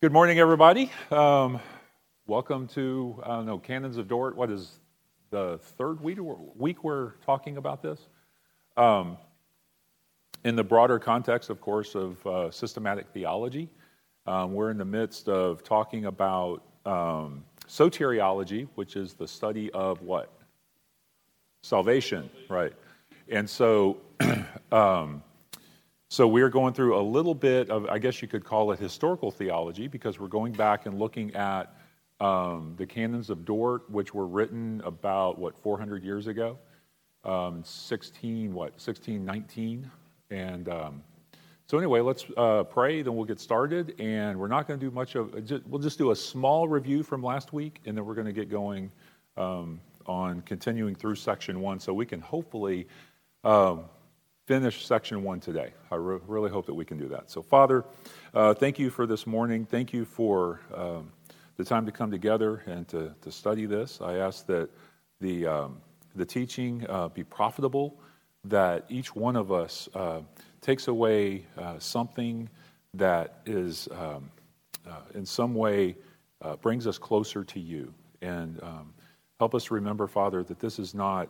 Good 0.00 0.12
morning, 0.12 0.38
everybody. 0.38 0.92
Um, 1.10 1.58
welcome 2.28 2.68
to, 2.68 3.20
I 3.24 3.30
don't 3.30 3.46
know, 3.46 3.58
Canons 3.58 3.96
of 3.96 4.06
Dort. 4.06 4.36
What 4.36 4.48
is 4.48 4.78
the 5.30 5.58
third 5.76 6.00
week, 6.00 6.84
we're 6.84 7.14
talking 7.26 7.56
about 7.56 7.82
this? 7.82 8.06
Um, 8.76 9.16
in 10.44 10.54
the 10.54 10.62
broader 10.62 11.00
context, 11.00 11.50
of 11.50 11.60
course, 11.60 11.96
of 11.96 12.24
uh, 12.24 12.48
systematic 12.52 13.08
theology, 13.08 13.68
um, 14.24 14.54
we're 14.54 14.70
in 14.70 14.78
the 14.78 14.84
midst 14.84 15.28
of 15.28 15.64
talking 15.64 16.04
about 16.04 16.62
um, 16.86 17.44
soteriology, 17.66 18.68
which 18.76 18.94
is 18.94 19.14
the 19.14 19.26
study 19.26 19.68
of 19.72 20.00
what? 20.02 20.32
Salvation, 21.62 22.30
right. 22.48 22.72
And 23.28 23.50
so, 23.50 23.96
so 26.08 26.26
we're 26.26 26.48
going 26.48 26.72
through 26.72 26.98
a 26.98 27.02
little 27.02 27.34
bit 27.34 27.68
of, 27.70 27.86
I 27.86 27.98
guess 27.98 28.22
you 28.22 28.28
could 28.28 28.44
call 28.44 28.72
it 28.72 28.78
historical 28.78 29.30
theology, 29.30 29.88
because 29.88 30.18
we're 30.18 30.28
going 30.28 30.52
back 30.52 30.86
and 30.86 30.98
looking 30.98 31.34
at 31.34 31.74
um, 32.20 32.74
the 32.78 32.86
canons 32.86 33.28
of 33.30 33.44
Dort, 33.44 33.88
which 33.90 34.14
were 34.14 34.26
written 34.26 34.80
about 34.84 35.38
what 35.38 35.56
400 35.58 36.02
years 36.02 36.26
ago, 36.26 36.58
um, 37.24 37.62
16 37.62 38.54
what 38.54 38.72
1619, 38.72 39.90
and 40.30 40.68
um, 40.68 41.02
so 41.66 41.76
anyway, 41.76 42.00
let's 42.00 42.24
uh, 42.38 42.64
pray, 42.64 43.02
then 43.02 43.14
we'll 43.14 43.26
get 43.26 43.38
started, 43.38 43.94
and 44.00 44.40
we're 44.40 44.48
not 44.48 44.66
going 44.66 44.80
to 44.80 44.86
do 44.86 44.90
much 44.90 45.14
of. 45.16 45.44
Just, 45.44 45.66
we'll 45.66 45.82
just 45.82 45.98
do 45.98 46.12
a 46.12 46.16
small 46.16 46.66
review 46.66 47.02
from 47.02 47.22
last 47.22 47.52
week, 47.52 47.80
and 47.84 47.94
then 47.94 48.06
we're 48.06 48.14
going 48.14 48.26
to 48.26 48.32
get 48.32 48.48
going 48.48 48.90
um, 49.36 49.78
on 50.06 50.40
continuing 50.42 50.94
through 50.94 51.16
section 51.16 51.60
one, 51.60 51.78
so 51.78 51.92
we 51.92 52.06
can 52.06 52.20
hopefully. 52.22 52.88
Um, 53.44 53.84
finish 54.48 54.86
section 54.86 55.22
one 55.22 55.38
today. 55.38 55.74
I 55.90 55.96
re- 55.96 56.20
really 56.26 56.48
hope 56.48 56.64
that 56.64 56.74
we 56.74 56.86
can 56.86 56.96
do 56.96 57.06
that. 57.08 57.30
So, 57.30 57.42
Father, 57.42 57.84
uh, 58.32 58.54
thank 58.54 58.78
you 58.78 58.88
for 58.88 59.06
this 59.06 59.26
morning. 59.26 59.66
Thank 59.66 59.92
you 59.92 60.06
for 60.06 60.62
um, 60.74 61.12
the 61.58 61.64
time 61.64 61.84
to 61.84 61.92
come 61.92 62.10
together 62.10 62.62
and 62.64 62.88
to, 62.88 63.14
to 63.20 63.30
study 63.30 63.66
this. 63.66 64.00
I 64.00 64.14
ask 64.14 64.46
that 64.46 64.70
the, 65.20 65.46
um, 65.46 65.82
the 66.16 66.24
teaching 66.24 66.86
uh, 66.88 67.08
be 67.08 67.24
profitable, 67.24 68.00
that 68.44 68.86
each 68.88 69.14
one 69.14 69.36
of 69.36 69.52
us 69.52 69.86
uh, 69.94 70.20
takes 70.62 70.88
away 70.88 71.44
uh, 71.58 71.78
something 71.78 72.48
that 72.94 73.42
is 73.44 73.86
um, 73.92 74.30
uh, 74.88 74.92
in 75.14 75.26
some 75.26 75.52
way 75.52 75.94
uh, 76.40 76.56
brings 76.56 76.86
us 76.86 76.96
closer 76.96 77.44
to 77.44 77.60
you. 77.60 77.92
And 78.22 78.62
um, 78.62 78.94
help 79.38 79.54
us 79.54 79.70
remember, 79.70 80.06
Father, 80.06 80.42
that 80.44 80.58
this 80.58 80.78
is 80.78 80.94
not 80.94 81.28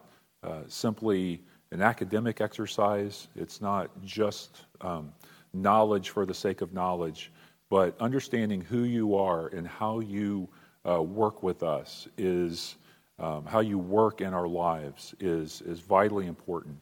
simply 0.69 1.43
an 1.71 1.83
academic 1.83 2.41
exercise. 2.41 3.29
It's 3.37 3.61
not 3.61 3.91
just 4.05 4.65
um, 4.81 5.13
knowledge 5.53 6.11
for 6.11 6.25
the 6.27 6.35
sake 6.35 6.61
of 6.61 6.73
knowledge, 6.73 7.31
but 7.71 8.01
understanding 8.01 8.61
who 8.61 8.85
you 8.85 9.15
are 9.15 9.49
and 9.49 9.67
how 9.67 10.01
you 10.01 10.49
uh, 10.89 11.03
work 11.03 11.43
with 11.43 11.63
us 11.63 12.09
is 12.17 12.77
um, 13.19 13.45
how 13.45 13.61
you 13.61 13.79
work 13.79 14.21
in 14.21 14.33
our 14.33 14.47
lives 14.47 15.15
is 15.21 15.61
is 15.63 15.81
vitally 15.81 16.27
important 16.27 16.79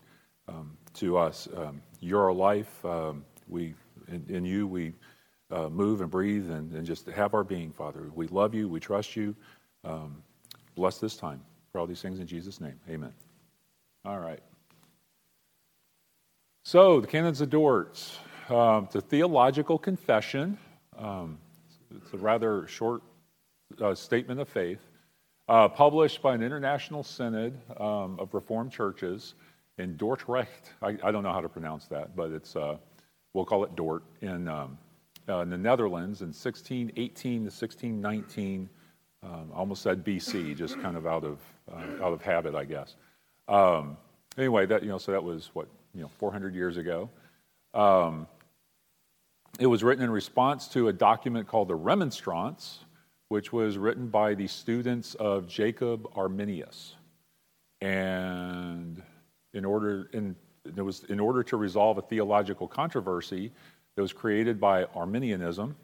um, 0.48 0.76
to 0.94 1.16
us. 1.16 1.48
Um, 1.56 1.80
you're 2.00 2.22
our 2.22 2.32
life. 2.32 2.84
Um, 2.84 3.24
we 3.48 3.74
in, 4.08 4.24
in, 4.28 4.44
you 4.44 4.66
we 4.66 4.92
uh, 5.50 5.68
move 5.68 6.00
and 6.00 6.10
breathe 6.10 6.50
and, 6.50 6.72
and, 6.72 6.84
just 6.84 7.06
have 7.06 7.34
our 7.34 7.44
being, 7.44 7.72
Father. 7.72 8.10
We 8.14 8.26
love 8.28 8.54
you. 8.54 8.68
We 8.68 8.80
trust 8.80 9.16
you. 9.16 9.34
Um, 9.84 10.22
bless 10.74 10.98
this 10.98 11.16
time 11.16 11.40
for 11.72 11.80
all 11.80 11.86
these 11.86 12.02
things 12.02 12.18
in 12.20 12.26
Jesus' 12.26 12.60
name. 12.60 12.78
Amen. 12.88 13.12
All 14.04 14.18
right. 14.18 14.40
So, 16.68 17.00
the 17.00 17.06
Canons 17.06 17.40
of 17.40 17.48
Dort. 17.48 18.02
Um, 18.48 18.86
it's 18.86 18.96
a 18.96 19.00
theological 19.00 19.78
confession. 19.78 20.58
Um, 20.98 21.38
it's 21.94 22.12
a 22.12 22.16
rather 22.16 22.66
short 22.66 23.04
uh, 23.80 23.94
statement 23.94 24.40
of 24.40 24.48
faith, 24.48 24.80
uh, 25.48 25.68
published 25.68 26.22
by 26.22 26.34
an 26.34 26.42
international 26.42 27.04
synod 27.04 27.56
um, 27.76 28.18
of 28.18 28.34
Reformed 28.34 28.72
churches 28.72 29.34
in 29.78 29.96
Dortrecht. 29.96 30.72
I, 30.82 30.98
I, 31.04 31.12
don't 31.12 31.22
know 31.22 31.32
how 31.32 31.40
to 31.40 31.48
pronounce 31.48 31.86
that, 31.86 32.16
but 32.16 32.32
it's 32.32 32.56
uh, 32.56 32.78
we'll 33.32 33.44
call 33.44 33.62
it 33.62 33.76
Dort 33.76 34.02
in, 34.20 34.48
um, 34.48 34.76
uh, 35.28 35.42
in 35.42 35.50
the 35.50 35.58
Netherlands 35.58 36.22
in 36.22 36.30
1618 36.30 37.42
to 37.42 37.44
1619. 37.44 38.68
Um, 39.22 39.52
almost 39.54 39.82
said 39.82 40.04
BC, 40.04 40.56
just 40.56 40.80
kind 40.80 40.96
of 40.96 41.06
out 41.06 41.22
of 41.22 41.38
uh, 41.72 42.04
out 42.04 42.12
of 42.12 42.22
habit, 42.22 42.56
I 42.56 42.64
guess. 42.64 42.96
Um, 43.46 43.96
anyway, 44.36 44.66
that 44.66 44.82
you 44.82 44.88
know, 44.88 44.98
so 44.98 45.12
that 45.12 45.22
was 45.22 45.50
what 45.52 45.68
you 45.96 46.02
know, 46.02 46.10
400 46.18 46.54
years 46.54 46.76
ago. 46.76 47.08
Um, 47.72 48.26
it 49.58 49.66
was 49.66 49.82
written 49.82 50.04
in 50.04 50.10
response 50.10 50.68
to 50.68 50.88
a 50.88 50.92
document 50.92 51.48
called 51.48 51.68
the 51.68 51.74
Remonstrance, 51.74 52.80
which 53.28 53.52
was 53.52 53.78
written 53.78 54.08
by 54.08 54.34
the 54.34 54.46
students 54.46 55.14
of 55.14 55.48
Jacob 55.48 56.06
Arminius. 56.14 56.94
And 57.80 59.02
in 59.54 59.64
order, 59.64 60.10
in, 60.12 60.36
it 60.64 60.82
was 60.82 61.04
in 61.04 61.18
order 61.18 61.42
to 61.44 61.56
resolve 61.56 61.96
a 61.96 62.02
theological 62.02 62.68
controversy 62.68 63.50
that 63.94 64.02
was 64.02 64.12
created 64.12 64.60
by 64.60 64.84
Arminianism 64.94 65.74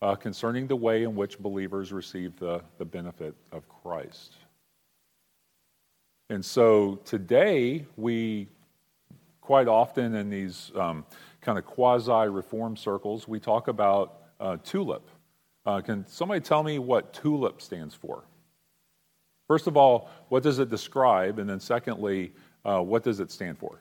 uh, 0.00 0.14
concerning 0.14 0.66
the 0.66 0.76
way 0.76 1.02
in 1.02 1.14
which 1.14 1.38
believers 1.38 1.92
receive 1.92 2.38
the, 2.38 2.62
the 2.78 2.84
benefit 2.84 3.34
of 3.52 3.68
Christ. 3.68 4.36
And 6.30 6.42
so 6.42 7.00
today 7.04 7.84
we 7.96 8.48
quite 9.50 9.66
often 9.66 10.14
in 10.14 10.30
these 10.30 10.70
um, 10.76 11.04
kind 11.40 11.58
of 11.58 11.66
quasi 11.66 12.28
reform 12.28 12.76
circles, 12.76 13.26
we 13.26 13.40
talk 13.40 13.66
about 13.66 14.20
uh, 14.38 14.56
TULIP. 14.62 15.02
Uh, 15.66 15.80
can 15.80 16.06
somebody 16.06 16.40
tell 16.40 16.62
me 16.62 16.78
what 16.78 17.12
TULIP 17.12 17.60
stands 17.60 17.92
for? 17.92 18.22
First 19.48 19.66
of 19.66 19.76
all, 19.76 20.08
what 20.28 20.44
does 20.44 20.60
it 20.60 20.70
describe? 20.70 21.40
And 21.40 21.50
then, 21.50 21.58
secondly, 21.58 22.30
uh, 22.64 22.80
what 22.80 23.02
does 23.02 23.18
it 23.18 23.32
stand 23.32 23.58
for? 23.58 23.80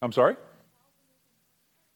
I'm 0.00 0.10
sorry? 0.10 0.36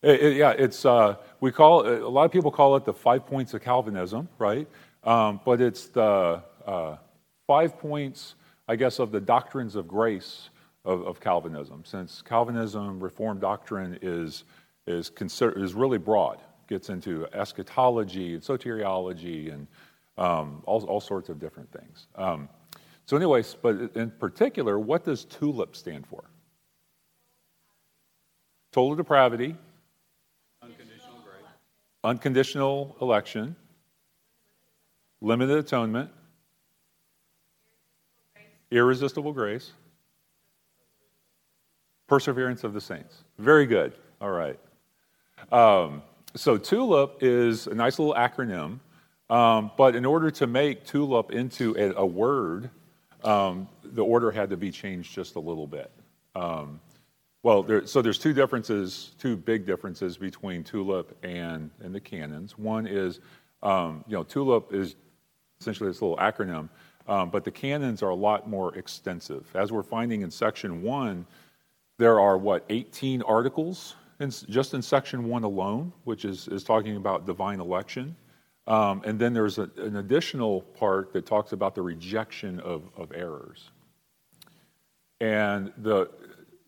It, 0.03 0.23
it, 0.23 0.37
yeah, 0.37 0.51
it's, 0.51 0.85
uh, 0.85 1.17
we 1.41 1.51
call 1.51 1.89
a 1.89 2.07
lot 2.07 2.27
of 2.27 2.31
people 2.31 2.51
call 2.51 2.77
it 2.77 2.85
the 2.85 2.93
five 2.93 3.25
points 3.25 3.55
of 3.55 3.63
Calvinism, 3.63 4.29
right? 4.37 4.69
Um, 5.03 5.41
but 5.47 5.63
it's 5.63 5.89
the 5.89 6.43
uh, 6.67 6.97
five 7.47 7.79
points, 7.79 8.35
I 8.69 8.77
guess, 8.77 8.99
of 8.99 9.13
the 9.13 9.21
doctrines 9.23 9.77
of 9.77 9.89
grace 9.89 10.51
of, 10.85 11.07
of 11.07 11.21
Calvinism, 11.21 11.83
since 11.85 12.23
Calvinism, 12.23 13.01
Reformed 13.01 13.41
doctrine 13.41 13.99
is, 14.03 14.45
is, 14.87 15.09
consider, 15.09 15.63
is 15.63 15.75
really 15.75 15.99
broad, 15.99 16.41
gets 16.69 16.91
into 16.91 17.27
eschatology 17.33 18.35
and 18.35 18.43
soteriology 18.43 19.53
and 19.53 19.67
um, 20.19 20.63
all, 20.67 20.85
all 20.85 21.01
sorts 21.01 21.29
of 21.29 21.41
different 21.41 21.73
things. 21.73 22.07
Um, 22.17 22.49
so, 23.07 23.17
anyways, 23.17 23.57
but 23.61 23.97
in 23.97 24.11
particular, 24.11 24.79
what 24.79 25.05
does 25.05 25.25
TULIP 25.25 25.77
stand 25.77 26.07
for? 26.07 26.25
Total 28.73 28.97
depravity, 28.97 29.57
unconditional 30.63 31.19
grace, 31.23 31.51
unconditional 32.03 32.97
election, 33.01 33.57
limited 35.21 35.59
atonement, 35.59 36.11
irresistible 38.71 39.33
grace, 39.33 39.73
Perseverance 42.07 42.65
of 42.65 42.73
the 42.75 42.81
saints. 42.81 43.25
Very 43.39 43.67
good. 43.67 43.95
All 44.21 44.31
right. 44.31 44.59
Um, 45.51 46.03
so 46.37 46.59
TULIP 46.59 47.23
is 47.23 47.67
a 47.67 47.75
nice 47.75 47.99
little 47.99 48.15
acronym, 48.15 48.81
um, 49.31 49.71
but 49.77 49.95
in 49.95 50.05
order 50.05 50.31
to 50.33 50.47
make 50.47 50.85
TULIP 50.85 51.31
into 51.31 51.77
a, 51.79 52.03
a 52.03 52.07
word, 52.07 52.71
um, 53.23 53.69
the 53.83 54.05
order 54.05 54.31
had 54.31 54.51
to 54.51 54.57
be 54.57 54.71
changed 54.71 55.15
just 55.15 55.37
a 55.37 55.41
little 55.41 55.67
bit. 55.67 55.91
Um, 56.35 56.81
well, 57.43 57.63
there, 57.63 57.87
so 57.87 58.03
there's 58.03 58.19
two 58.19 58.33
differences, 58.33 59.15
two 59.19 59.37
big 59.37 59.67
differences 59.67 60.17
between 60.17 60.65
TULIP 60.65 61.13
and, 61.23 61.71
and 61.81 61.95
the 61.95 62.01
canons. 62.01 62.59
One 62.59 62.87
is, 62.87 63.21
um, 63.63 64.05
you 64.09 64.15
know, 64.15 64.25
TULIP 64.25 64.73
is 64.73 64.97
essentially 65.61 65.91
this 65.91 66.03
little 66.03 66.17
acronym, 66.17 66.69
um, 67.07 67.31
but 67.31 67.45
the 67.45 67.51
canons 67.51 68.03
are 68.03 68.11
a 68.11 68.15
lot 68.15 68.49
more 68.49 68.75
extensive. 68.77 69.47
As 69.55 69.73
we're 69.73 69.83
finding 69.83 70.23
in 70.23 70.31
section 70.31 70.83
one, 70.83 71.27
there 71.99 72.21
are, 72.21 72.37
what, 72.37 72.65
18 72.69 73.23
articles 73.23 73.97
in, 74.21 74.31
just 74.31 74.75
in 74.75 74.83
section 74.83 75.29
one 75.29 75.45
alone, 75.45 75.93
which 76.05 76.25
is, 76.25 76.49
is 76.49 76.65
talking 76.65 76.97
about 76.97 77.27
divine 77.27 77.61
election. 77.61 78.17
Um, 78.67 79.03
and 79.05 79.19
then 79.19 79.33
there's 79.35 79.59
a, 79.59 79.71
an 79.77 79.97
additional 79.97 80.63
part 80.63 81.13
that 81.13 81.27
talks 81.27 81.53
about 81.53 81.75
the 81.75 81.83
rejection 81.83 82.61
of, 82.61 82.83
of 82.97 83.13
errors. 83.13 83.71
And 85.21 85.73
the, 85.79 86.11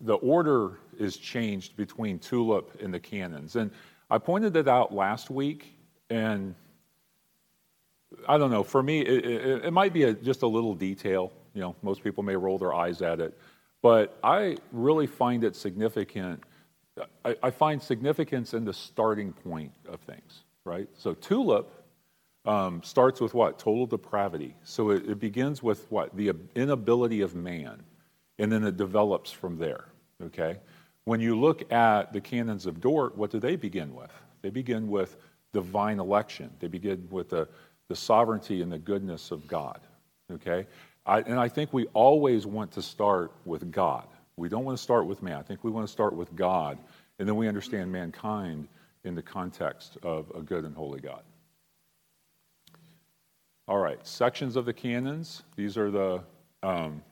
the 0.00 0.14
order 0.14 0.78
is 0.99 1.17
changed 1.17 1.76
between 1.76 2.19
TULIP 2.19 2.82
and 2.82 2.93
the 2.93 3.00
canons. 3.00 3.56
And 3.56 3.70
I 4.11 4.19
pointed 4.19 4.56
it 4.56 4.69
out 4.69 4.94
last 4.94 5.31
week, 5.31 5.75
and 6.11 6.55
I 8.29 8.38
don't 8.38 8.50
know, 8.50 8.62
for 8.62 8.82
me, 8.82 9.00
it, 9.00 9.25
it, 9.25 9.64
it 9.67 9.72
might 9.72 9.93
be 9.93 10.05
a, 10.05 10.12
just 10.12 10.43
a 10.43 10.46
little 10.46 10.75
detail. 10.75 11.32
You 11.55 11.62
know, 11.62 11.76
most 11.82 12.05
people 12.05 12.22
may 12.22 12.37
roll 12.37 12.58
their 12.58 12.75
eyes 12.75 13.02
at 13.02 13.20
it. 13.20 13.37
But 13.82 14.19
I 14.23 14.56
really 14.73 15.06
find 15.06 15.44
it 15.44 15.55
significant 15.55 16.43
I, 17.25 17.37
I 17.43 17.50
find 17.50 17.82
significance 17.82 18.55
in 18.55 18.64
the 18.64 18.73
starting 18.73 19.32
point 19.32 19.73
of 19.88 20.00
things, 20.00 20.44
right? 20.64 20.88
So 20.94 21.14
tulip 21.14 21.70
um, 22.44 22.82
starts 22.82 23.20
with 23.20 23.34
what? 23.34 23.58
Total 23.58 23.87
depravity. 23.87 24.55
So 24.62 24.90
it, 24.90 25.08
it 25.08 25.20
begins 25.20 25.62
with 25.62 25.90
what? 25.90 26.17
The 26.17 26.32
inability 26.55 27.20
of 27.20 27.34
man, 27.34 27.82
and 28.38 28.50
then 28.50 28.64
it 28.64 28.76
develops 28.76 29.31
from 29.31 29.58
there, 29.58 29.87
okay? 30.22 30.58
When 31.05 31.20
you 31.20 31.38
look 31.38 31.70
at 31.72 32.12
the 32.12 32.20
canons 32.20 32.67
of 32.67 32.81
Dort, 32.81 33.17
what 33.17 33.31
do 33.31 33.38
they 33.38 33.56
begin 33.56 33.94
with? 33.94 34.12
They 34.43 34.50
begin 34.50 34.88
with 34.88 35.17
divine 35.52 36.00
election. 36.00 36.50
They 36.61 36.69
begin 36.69 37.06
with 37.11 37.31
the, 37.31 37.49
the 37.88 37.96
sovereignty 37.96 38.62
and 38.62 38.72
the 38.72 38.79
goodness 38.79 39.31
of 39.31 39.46
God, 39.46 39.81
okay? 40.32 40.67
I, 41.06 41.20
and 41.20 41.38
I 41.38 41.49
think 41.49 41.73
we 41.73 41.87
always 41.94 42.47
want 42.47 42.73
to 42.73 42.82
start 42.82 43.32
with 43.44 43.70
God. 43.70 44.06
We 44.37 44.49
don't 44.49 44.64
want 44.64 44.76
to 44.76 44.82
start 44.82 45.06
with 45.06 45.23
man. 45.23 45.37
I 45.37 45.43
think 45.43 45.62
we 45.62 45.70
want 45.70 45.87
to 45.87 45.93
start 45.93 46.14
with 46.14 46.35
God, 46.35 46.79
and 47.19 47.29
then 47.29 47.37
we 47.37 47.47
understand 47.47 47.93
mankind 47.93 48.67
in 49.05 49.14
the 49.14 49.23
context 49.23 49.97
of 50.03 50.31
a 50.35 50.43
good 50.43 50.64
and 50.64 50.75
holy 50.75 51.00
God. 51.00 51.23
All 53.69 53.79
right, 53.79 54.05
sections 54.06 54.56
of 54.56 54.64
the 54.64 54.73
canons. 54.73 55.44
These 55.55 55.79
are 55.79 55.91
the. 55.91 56.23
Um, 56.62 57.03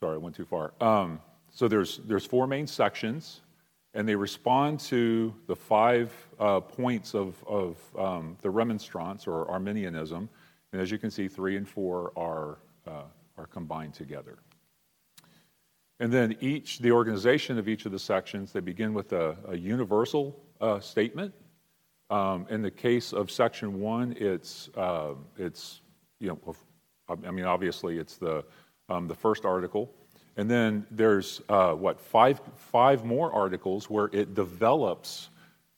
sorry, 0.00 0.14
I 0.14 0.18
went 0.18 0.36
too 0.36 0.44
far. 0.44 0.72
Um, 0.80 1.20
so 1.50 1.66
there's 1.66 1.98
there's 2.04 2.24
four 2.24 2.46
main 2.46 2.68
sections, 2.68 3.40
and 3.94 4.08
they 4.08 4.14
respond 4.14 4.78
to 4.80 5.34
the 5.48 5.56
five 5.56 6.12
uh, 6.38 6.60
points 6.60 7.14
of 7.14 7.42
of 7.46 7.78
um, 7.98 8.36
the 8.42 8.50
Remonstrance 8.50 9.26
or 9.26 9.50
Arminianism 9.50 10.28
and 10.72 10.82
as 10.82 10.90
you 10.90 10.98
can 10.98 11.10
see, 11.10 11.28
three 11.28 11.56
and 11.56 11.68
four 11.68 12.12
are, 12.16 12.58
uh, 12.86 13.04
are 13.38 13.46
combined 13.46 13.94
together. 13.94 14.38
And 15.98 16.12
then 16.12 16.36
each, 16.40 16.80
the 16.80 16.92
organization 16.92 17.58
of 17.58 17.68
each 17.68 17.86
of 17.86 17.92
the 17.92 17.98
sections, 17.98 18.52
they 18.52 18.60
begin 18.60 18.92
with 18.92 19.12
a, 19.12 19.36
a 19.48 19.56
universal 19.56 20.38
uh, 20.60 20.80
statement. 20.80 21.32
Um, 22.10 22.46
in 22.50 22.62
the 22.62 22.70
case 22.70 23.12
of 23.12 23.30
section 23.30 23.80
one, 23.80 24.14
it's, 24.18 24.68
uh, 24.76 25.14
it's 25.38 25.80
you 26.20 26.28
know, 26.28 26.54
I 27.08 27.30
mean, 27.30 27.44
obviously 27.46 27.98
it's 27.98 28.16
the, 28.16 28.44
um, 28.88 29.08
the 29.08 29.14
first 29.14 29.44
article. 29.44 29.92
And 30.36 30.50
then 30.50 30.86
there's, 30.90 31.40
uh, 31.48 31.72
what, 31.72 31.98
five, 31.98 32.40
five 32.56 33.04
more 33.04 33.32
articles 33.32 33.88
where 33.88 34.10
it 34.12 34.34
develops 34.34 35.30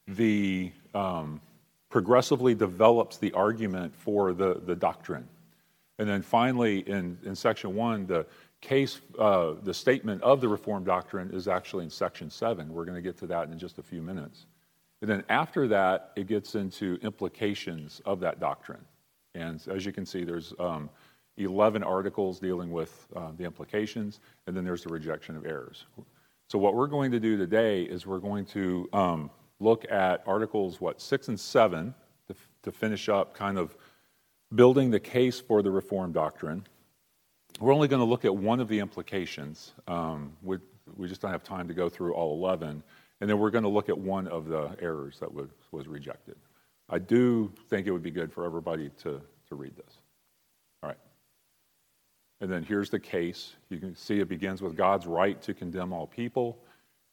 the, 0.08 0.72
um, 0.94 1.40
progressively 1.88 2.54
develops 2.54 3.18
the 3.18 3.32
argument 3.32 3.94
for 3.94 4.32
the, 4.32 4.60
the 4.66 4.76
doctrine. 4.76 5.26
And 5.98 6.08
then 6.08 6.22
finally, 6.22 6.80
in, 6.88 7.18
in 7.24 7.34
section 7.34 7.74
one, 7.74 8.06
the 8.06 8.26
case, 8.60 9.00
uh, 9.18 9.54
the 9.62 9.74
statement 9.74 10.22
of 10.22 10.40
the 10.40 10.48
Reformed 10.48 10.86
doctrine 10.86 11.30
is 11.32 11.48
actually 11.48 11.84
in 11.84 11.90
section 11.90 12.30
seven. 12.30 12.72
We're 12.72 12.84
going 12.84 12.96
to 12.96 13.02
get 13.02 13.16
to 13.18 13.26
that 13.28 13.48
in 13.48 13.58
just 13.58 13.78
a 13.78 13.82
few 13.82 14.02
minutes. 14.02 14.46
And 15.00 15.10
then 15.10 15.24
after 15.28 15.68
that, 15.68 16.12
it 16.16 16.26
gets 16.26 16.54
into 16.54 16.98
implications 17.02 18.00
of 18.04 18.20
that 18.20 18.40
doctrine. 18.40 18.84
And 19.34 19.62
as 19.68 19.86
you 19.86 19.92
can 19.92 20.04
see, 20.04 20.24
there's 20.24 20.54
um, 20.58 20.90
11 21.36 21.84
articles 21.84 22.40
dealing 22.40 22.70
with 22.70 23.06
uh, 23.14 23.30
the 23.36 23.44
implications, 23.44 24.20
and 24.46 24.56
then 24.56 24.64
there's 24.64 24.82
the 24.82 24.88
rejection 24.88 25.36
of 25.36 25.46
errors. 25.46 25.86
So, 26.48 26.58
what 26.58 26.74
we're 26.74 26.88
going 26.88 27.12
to 27.12 27.20
do 27.20 27.36
today 27.36 27.82
is 27.82 28.06
we're 28.06 28.18
going 28.18 28.46
to 28.46 28.88
um, 28.92 29.30
look 29.60 29.90
at 29.90 30.22
articles, 30.26 30.80
what, 30.80 31.00
six 31.00 31.28
and 31.28 31.38
seven, 31.38 31.94
to, 32.28 32.34
to 32.62 32.72
finish 32.72 33.08
up 33.08 33.34
kind 33.34 33.58
of 33.58 33.76
building 34.54 34.90
the 34.90 35.00
case 35.00 35.40
for 35.40 35.62
the 35.62 35.70
Reformed 35.70 36.14
doctrine. 36.14 36.66
We're 37.60 37.74
only 37.74 37.88
going 37.88 38.00
to 38.00 38.06
look 38.06 38.24
at 38.24 38.34
one 38.34 38.60
of 38.60 38.68
the 38.68 38.78
implications. 38.78 39.72
Um, 39.86 40.32
we, 40.42 40.58
we 40.96 41.08
just 41.08 41.20
don't 41.20 41.32
have 41.32 41.42
time 41.42 41.68
to 41.68 41.74
go 41.74 41.88
through 41.88 42.14
all 42.14 42.34
11. 42.34 42.82
And 43.20 43.28
then 43.28 43.38
we're 43.38 43.50
going 43.50 43.64
to 43.64 43.70
look 43.70 43.88
at 43.88 43.98
one 43.98 44.28
of 44.28 44.46
the 44.46 44.76
errors 44.80 45.18
that 45.20 45.32
was, 45.32 45.48
was 45.72 45.88
rejected. 45.88 46.36
I 46.88 46.98
do 46.98 47.52
think 47.68 47.86
it 47.86 47.90
would 47.90 48.02
be 48.02 48.10
good 48.10 48.32
for 48.32 48.44
everybody 48.44 48.90
to, 49.02 49.20
to 49.48 49.54
read 49.54 49.76
this. 49.76 49.98
All 50.82 50.88
right. 50.88 50.98
And 52.40 52.50
then 52.50 52.62
here's 52.62 52.90
the 52.90 53.00
case. 53.00 53.54
You 53.68 53.78
can 53.78 53.96
see 53.96 54.20
it 54.20 54.28
begins 54.28 54.62
with 54.62 54.76
God's 54.76 55.06
right 55.06 55.40
to 55.42 55.52
condemn 55.52 55.92
all 55.92 56.06
people 56.06 56.58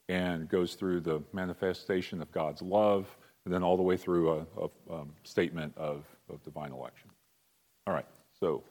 and 0.10 0.48
goes 0.50 0.76
through 0.76 1.02
the 1.02 1.22
manifestation 1.34 2.22
of 2.22 2.32
God's 2.32 2.62
love, 2.62 3.16
and 3.46 3.54
then 3.54 3.64
all 3.64 3.78
the 3.78 3.84
way 3.84 3.98
through 3.98 4.32
a, 4.32 4.46
a 4.58 4.94
um, 4.94 5.12
statement 5.24 5.74
of, 5.78 6.06
of 6.30 6.44
divine 6.44 6.72
election. 6.72 7.10
All 7.88 7.94
right, 7.94 8.06
so 8.40 8.64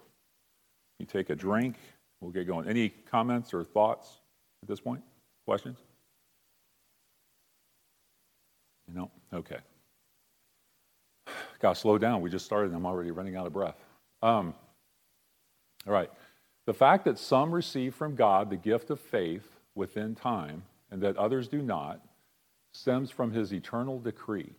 you 0.99 1.07
take 1.07 1.31
a 1.31 1.37
drink. 1.37 1.77
We'll 2.21 2.33
get 2.33 2.47
going. 2.47 2.69
Any 2.69 2.89
comments 2.89 3.53
or 3.53 3.65
thoughts 3.65 4.21
at 4.63 4.69
this 4.69 4.81
point? 4.81 5.03
Questions? 5.45 5.79
Know? 8.93 9.11
Okay. 9.33 9.59
Gotta 11.59 11.75
slow 11.75 11.99
down. 11.99 12.21
We 12.21 12.31
just 12.31 12.45
started 12.45 12.69
and 12.69 12.77
I'm 12.77 12.87
already 12.87 13.11
running 13.11 13.37
out 13.37 13.47
of 13.47 13.53
breath. 13.53 13.77
Um, 14.23 14.55
all 15.87 15.93
right. 15.93 16.11
The 16.67 16.75
fact 16.75 17.05
that 17.07 17.19
some 17.19 17.51
receive 17.51 17.95
from 17.95 18.15
God 18.15 18.51
the 18.51 18.57
gift 18.57 18.91
of 18.91 19.01
faith 19.01 19.57
within 19.75 20.15
time 20.15 20.63
and 20.91 21.03
that 21.03 21.17
others 21.17 21.49
do 21.49 21.63
not, 21.63 22.01
stems 22.73 23.11
from 23.11 23.33
his 23.33 23.53
eternal 23.53 23.99
decree, 23.99 24.53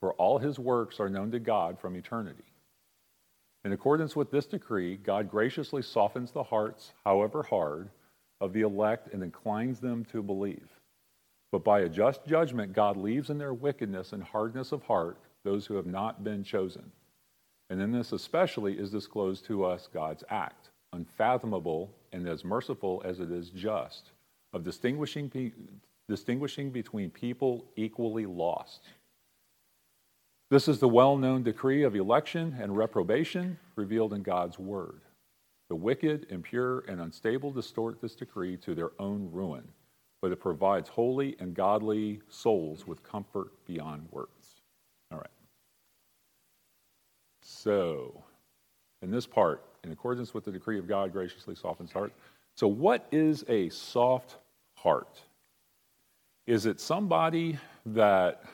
for 0.00 0.12
all 0.14 0.38
his 0.38 0.58
works 0.58 1.00
are 1.00 1.08
known 1.08 1.30
to 1.30 1.38
God 1.38 1.78
from 1.78 1.96
eternity. 1.96 2.44
In 3.64 3.72
accordance 3.72 4.14
with 4.14 4.30
this 4.30 4.46
decree, 4.46 4.96
God 4.96 5.30
graciously 5.30 5.82
softens 5.82 6.32
the 6.32 6.42
hearts, 6.42 6.92
however 7.04 7.42
hard, 7.42 7.88
of 8.40 8.52
the 8.52 8.60
elect 8.60 9.12
and 9.12 9.22
inclines 9.22 9.80
them 9.80 10.04
to 10.06 10.22
believe. 10.22 10.68
But 11.50 11.64
by 11.64 11.80
a 11.80 11.88
just 11.88 12.26
judgment, 12.26 12.72
God 12.72 12.96
leaves 12.96 13.30
in 13.30 13.38
their 13.38 13.54
wickedness 13.54 14.12
and 14.12 14.22
hardness 14.22 14.72
of 14.72 14.82
heart 14.82 15.18
those 15.44 15.64
who 15.64 15.74
have 15.74 15.86
not 15.86 16.24
been 16.24 16.42
chosen. 16.42 16.90
And 17.70 17.80
in 17.80 17.92
this 17.92 18.12
especially 18.12 18.78
is 18.78 18.90
disclosed 18.90 19.46
to 19.46 19.64
us 19.64 19.88
God's 19.92 20.24
act, 20.28 20.70
unfathomable 20.92 21.90
and 22.12 22.28
as 22.28 22.44
merciful 22.44 23.00
as 23.04 23.20
it 23.20 23.30
is 23.30 23.50
just 23.50 24.10
of 24.54 24.64
distinguishing, 24.64 25.52
distinguishing 26.08 26.70
between 26.70 27.10
people 27.10 27.66
equally 27.76 28.24
lost. 28.24 28.80
This 30.50 30.68
is 30.68 30.78
the 30.78 30.88
well 30.88 31.16
known 31.16 31.42
decree 31.42 31.82
of 31.82 31.96
election 31.96 32.56
and 32.60 32.76
reprobation 32.76 33.58
revealed 33.76 34.12
in 34.12 34.22
God's 34.22 34.58
word. 34.58 35.00
The 35.68 35.74
wicked, 35.74 36.26
impure, 36.30 36.80
and 36.86 37.00
unstable 37.00 37.50
distort 37.50 38.00
this 38.00 38.14
decree 38.14 38.56
to 38.58 38.74
their 38.74 38.90
own 38.98 39.28
ruin, 39.32 39.66
but 40.22 40.30
it 40.30 40.40
provides 40.40 40.88
holy 40.88 41.36
and 41.40 41.54
godly 41.54 42.20
souls 42.28 42.86
with 42.86 43.02
comfort 43.02 43.48
beyond 43.66 44.06
words. 44.12 44.60
All 45.10 45.18
right. 45.18 45.26
So, 47.42 48.22
in 49.02 49.10
this 49.10 49.26
part, 49.26 49.64
in 49.82 49.90
accordance 49.90 50.34
with 50.34 50.44
the 50.44 50.52
decree 50.52 50.78
of 50.78 50.86
God, 50.86 51.12
graciously 51.12 51.54
softens 51.56 51.92
heart. 51.92 52.12
So, 52.56 52.68
what 52.68 53.06
is 53.10 53.44
a 53.48 53.68
soft 53.70 54.36
heart? 54.84 55.18
Is 56.46 56.66
it 56.66 56.78
somebody 56.78 57.58
that 57.86 58.44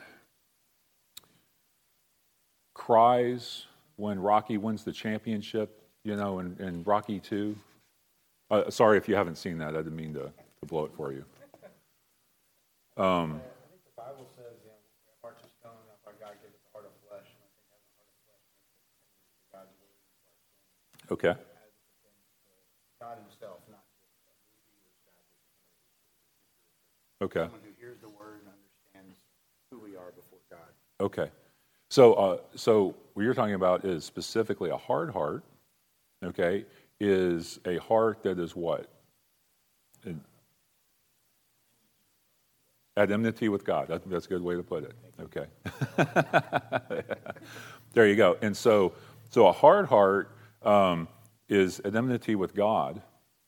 cries 2.73 3.65
when 3.97 4.17
Rocky 4.17 4.57
wins 4.57 4.83
the 4.85 4.93
championship, 4.93 5.83
you 6.05 6.15
know, 6.15 6.39
in, 6.39 6.55
in 6.59 6.83
Rocky 6.83 7.19
2? 7.19 7.55
Uh, 8.49 8.69
sorry 8.69 8.97
if 8.97 9.09
you 9.09 9.15
haven't 9.15 9.35
seen 9.35 9.57
that. 9.59 9.75
I 9.75 9.83
didn't 9.83 9.95
mean 9.97 10.13
to, 10.13 10.31
to 10.61 10.65
blow 10.65 10.85
it 10.85 10.91
for 10.95 11.11
you. 11.11 11.25
Um, 12.97 13.41
Okay. 21.11 21.35
God 23.01 23.17
himself, 23.27 23.59
not 23.69 23.83
Okay. 27.21 27.41
Someone 27.41 27.59
who 27.63 27.71
hears 27.79 27.99
the 28.01 28.09
word 28.09 28.41
and 28.41 28.49
understands 28.49 29.19
who 29.69 29.79
we 29.79 29.95
are 29.95 30.11
before 30.11 30.39
God. 30.49 30.59
Okay. 30.99 31.29
So, 31.91 32.13
uh, 32.13 32.37
so 32.55 32.95
what 33.13 33.23
you're 33.23 33.33
talking 33.33 33.53
about 33.53 33.83
is 33.83 34.05
specifically 34.05 34.69
a 34.69 34.77
hard 34.77 35.11
heart. 35.11 35.43
Okay, 36.23 36.65
is 36.99 37.59
a 37.65 37.77
heart 37.79 38.23
that 38.23 38.39
is 38.39 38.55
what? 38.55 38.87
At 42.95 43.11
enmity 43.11 43.49
with 43.49 43.65
God. 43.65 43.89
That, 43.89 44.09
that's 44.09 44.25
a 44.25 44.29
good 44.29 44.41
way 44.41 44.55
to 44.55 44.63
put 44.63 44.85
it. 44.85 44.93
Okay. 45.19 45.47
there 47.93 48.07
you 48.07 48.15
go. 48.15 48.37
And 48.41 48.55
so, 48.55 48.93
so 49.29 49.47
a 49.47 49.51
hard 49.51 49.87
heart 49.87 50.35
um, 50.61 51.09
is 51.49 51.81
at 51.81 51.93
enmity 51.95 52.35
with 52.35 52.55
God, 52.55 53.01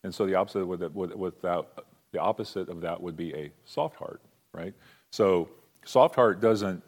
and 0.04 0.14
so 0.14 0.26
the 0.26 0.36
opposite 0.36 0.66
with, 0.66 0.82
with, 0.94 1.16
without 1.16 1.86
the 2.14 2.20
opposite 2.20 2.70
of 2.70 2.80
that 2.82 3.02
would 3.02 3.18
be 3.18 3.34
a 3.34 3.52
soft 3.66 3.98
heart, 3.98 4.22
right? 4.54 4.74
So, 5.12 5.50
soft 5.84 6.16
heart 6.16 6.40
doesn't 6.40 6.82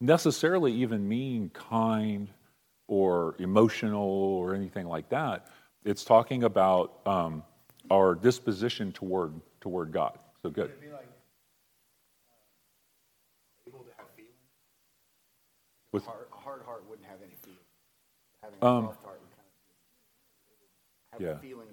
necessarily 0.00 0.72
even 0.72 1.06
mean 1.08 1.50
kind 1.50 2.28
or 2.88 3.36
emotional 3.38 4.02
or 4.08 4.54
anything 4.54 4.86
like 4.88 5.08
that. 5.10 5.46
It's 5.84 6.04
talking 6.04 6.42
about 6.44 7.00
um, 7.06 7.42
our 7.90 8.14
disposition 8.14 8.90
toward 8.92 9.34
toward 9.60 9.92
God. 9.92 10.18
So 10.42 10.50
good. 10.50 10.70
Would 10.70 10.80
be 10.80 10.88
like 10.88 11.02
uh, 12.30 13.68
able 13.68 13.80
to 13.80 13.90
have 13.98 14.06
feelings? 14.16 14.32
With- 15.92 16.04
a, 16.04 16.10
hard, 16.10 16.26
a 16.32 16.36
hard 16.36 16.62
heart 16.64 16.84
wouldn't 16.88 17.06
have 17.08 17.18
any 17.22 17.34
feelings. 17.42 17.60
Having 18.42 18.58
Um, 18.62 18.84
a 18.84 18.86
soft 18.88 19.04
heart 19.04 19.20
would 19.20 19.30
kind 19.36 19.48
of 21.12 21.12
have 21.12 21.20
Yeah. 21.20 21.38
feelings 21.40 21.62
against. 21.64 21.67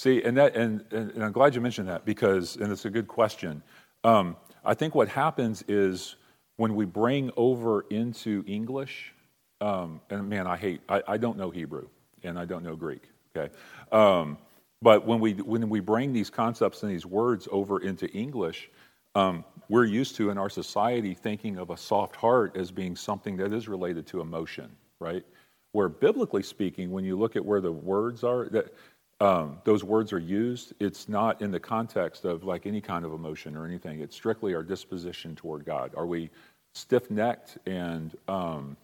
See, 0.00 0.22
and 0.22 0.34
that, 0.38 0.56
and, 0.56 0.82
and, 0.92 1.22
I'm 1.22 1.30
glad 1.30 1.54
you 1.54 1.60
mentioned 1.60 1.86
that 1.90 2.06
because, 2.06 2.56
and 2.56 2.72
it's 2.72 2.86
a 2.86 2.90
good 2.90 3.06
question. 3.06 3.62
Um, 4.02 4.34
I 4.64 4.72
think 4.72 4.94
what 4.94 5.08
happens 5.08 5.62
is 5.68 6.16
when 6.56 6.74
we 6.74 6.86
bring 6.86 7.30
over 7.36 7.82
into 7.90 8.42
English, 8.46 9.12
um, 9.60 10.00
and 10.08 10.26
man, 10.26 10.46
I 10.46 10.56
hate, 10.56 10.80
I, 10.88 11.02
I 11.06 11.16
don't 11.18 11.36
know 11.36 11.50
Hebrew 11.50 11.86
and 12.22 12.38
I 12.38 12.46
don't 12.46 12.64
know 12.64 12.76
Greek. 12.76 13.10
Okay, 13.36 13.52
um, 13.92 14.38
but 14.80 15.06
when 15.06 15.20
we 15.20 15.34
when 15.34 15.68
we 15.68 15.80
bring 15.80 16.14
these 16.14 16.30
concepts 16.30 16.82
and 16.82 16.90
these 16.90 17.04
words 17.04 17.46
over 17.52 17.82
into 17.82 18.10
English, 18.12 18.70
um, 19.14 19.44
we're 19.68 19.84
used 19.84 20.16
to 20.16 20.30
in 20.30 20.38
our 20.38 20.48
society 20.48 21.12
thinking 21.12 21.58
of 21.58 21.68
a 21.68 21.76
soft 21.76 22.16
heart 22.16 22.56
as 22.56 22.70
being 22.70 22.96
something 22.96 23.36
that 23.36 23.52
is 23.52 23.68
related 23.68 24.06
to 24.06 24.22
emotion, 24.22 24.74
right? 24.98 25.26
Where 25.72 25.90
biblically 25.90 26.42
speaking, 26.42 26.90
when 26.90 27.04
you 27.04 27.18
look 27.18 27.36
at 27.36 27.44
where 27.44 27.60
the 27.60 27.70
words 27.70 28.24
are, 28.24 28.48
that 28.48 28.72
um, 29.20 29.58
those 29.64 29.84
words 29.84 30.12
are 30.12 30.18
used, 30.18 30.72
it's 30.80 31.08
not 31.08 31.42
in 31.42 31.50
the 31.50 31.60
context 31.60 32.24
of 32.24 32.44
like 32.44 32.66
any 32.66 32.80
kind 32.80 33.04
of 33.04 33.12
emotion 33.12 33.54
or 33.56 33.66
anything. 33.66 34.00
It's 34.00 34.16
strictly 34.16 34.54
our 34.54 34.62
disposition 34.62 35.36
toward 35.36 35.66
God. 35.66 35.92
Are 35.94 36.06
we 36.06 36.30
stiff 36.72 37.10
necked 37.10 37.58
and 37.66 38.16
um, 38.28 38.76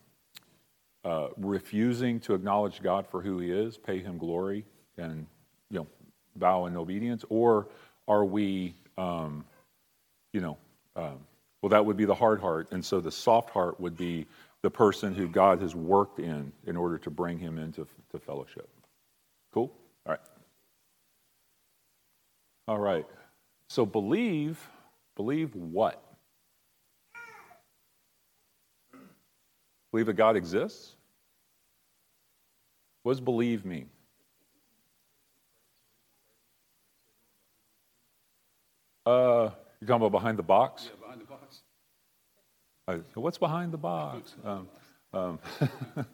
uh, 1.04 1.28
refusing 1.38 2.20
to 2.20 2.34
acknowledge 2.34 2.82
God 2.82 3.06
for 3.06 3.22
who 3.22 3.38
He 3.38 3.50
is, 3.50 3.78
pay 3.78 3.98
Him 3.98 4.18
glory, 4.18 4.64
and 4.98 5.26
you 5.70 5.78
know, 5.78 5.86
bow 6.36 6.66
in 6.66 6.76
obedience, 6.76 7.24
or 7.30 7.68
are 8.06 8.24
we, 8.24 8.74
um, 8.98 9.44
you 10.32 10.40
know, 10.40 10.58
um, 10.96 11.18
well, 11.62 11.70
that 11.70 11.84
would 11.84 11.96
be 11.96 12.04
the 12.04 12.14
hard 12.14 12.40
heart, 12.40 12.68
and 12.72 12.84
so 12.84 13.00
the 13.00 13.10
soft 13.10 13.50
heart 13.50 13.80
would 13.80 13.96
be 13.96 14.26
the 14.62 14.70
person 14.70 15.14
who 15.14 15.28
God 15.28 15.62
has 15.62 15.74
worked 15.74 16.18
in 16.18 16.52
in 16.66 16.76
order 16.76 16.98
to 16.98 17.10
bring 17.10 17.38
him 17.38 17.58
into 17.58 17.86
to 18.12 18.18
fellowship. 18.18 18.68
Cool. 19.52 19.72
All 20.06 20.12
right. 20.12 20.20
All 22.68 22.78
right. 22.78 23.06
So 23.68 23.84
believe, 23.84 24.58
believe 25.16 25.54
what? 25.54 26.02
Believe 29.90 30.06
that 30.06 30.14
God 30.14 30.36
exists? 30.36 30.94
What 33.02 33.12
does 33.12 33.20
believe 33.20 33.64
mean? 33.64 33.88
Uh, 39.04 39.50
you're 39.80 39.86
talking 39.86 39.94
about 39.94 40.12
behind 40.12 40.38
the 40.38 40.42
box? 40.42 40.90
Yeah, 40.90 41.00
behind 41.00 41.20
the 41.20 41.24
box. 41.24 41.60
Uh, 42.88 42.98
what's 43.14 43.38
behind 43.38 43.72
the 43.72 43.78
box? 43.78 44.34
Um, 44.44 44.68
um, 45.12 45.38
a 45.96 46.04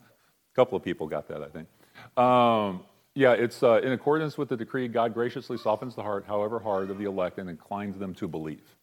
couple 0.54 0.76
of 0.76 0.84
people 0.84 1.06
got 1.08 1.28
that, 1.28 1.42
I 1.42 1.48
think. 1.48 1.68
Um, 2.16 2.84
yeah, 3.14 3.32
it's 3.32 3.62
uh, 3.62 3.80
in 3.82 3.92
accordance 3.92 4.38
with 4.38 4.48
the 4.48 4.56
decree, 4.56 4.88
God 4.88 5.12
graciously 5.12 5.58
softens 5.58 5.94
the 5.94 6.02
heart, 6.02 6.24
however 6.26 6.58
hard, 6.58 6.90
of 6.90 6.98
the 6.98 7.04
elect 7.04 7.38
and 7.38 7.50
inclines 7.50 7.98
them 7.98 8.14
to 8.14 8.26
believe. 8.26 8.76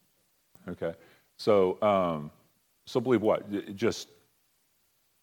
Okay, 0.68 0.94
so 1.36 1.80
um, 1.82 2.30
so 2.86 3.00
believe 3.00 3.22
what? 3.22 3.74
Just 3.74 4.08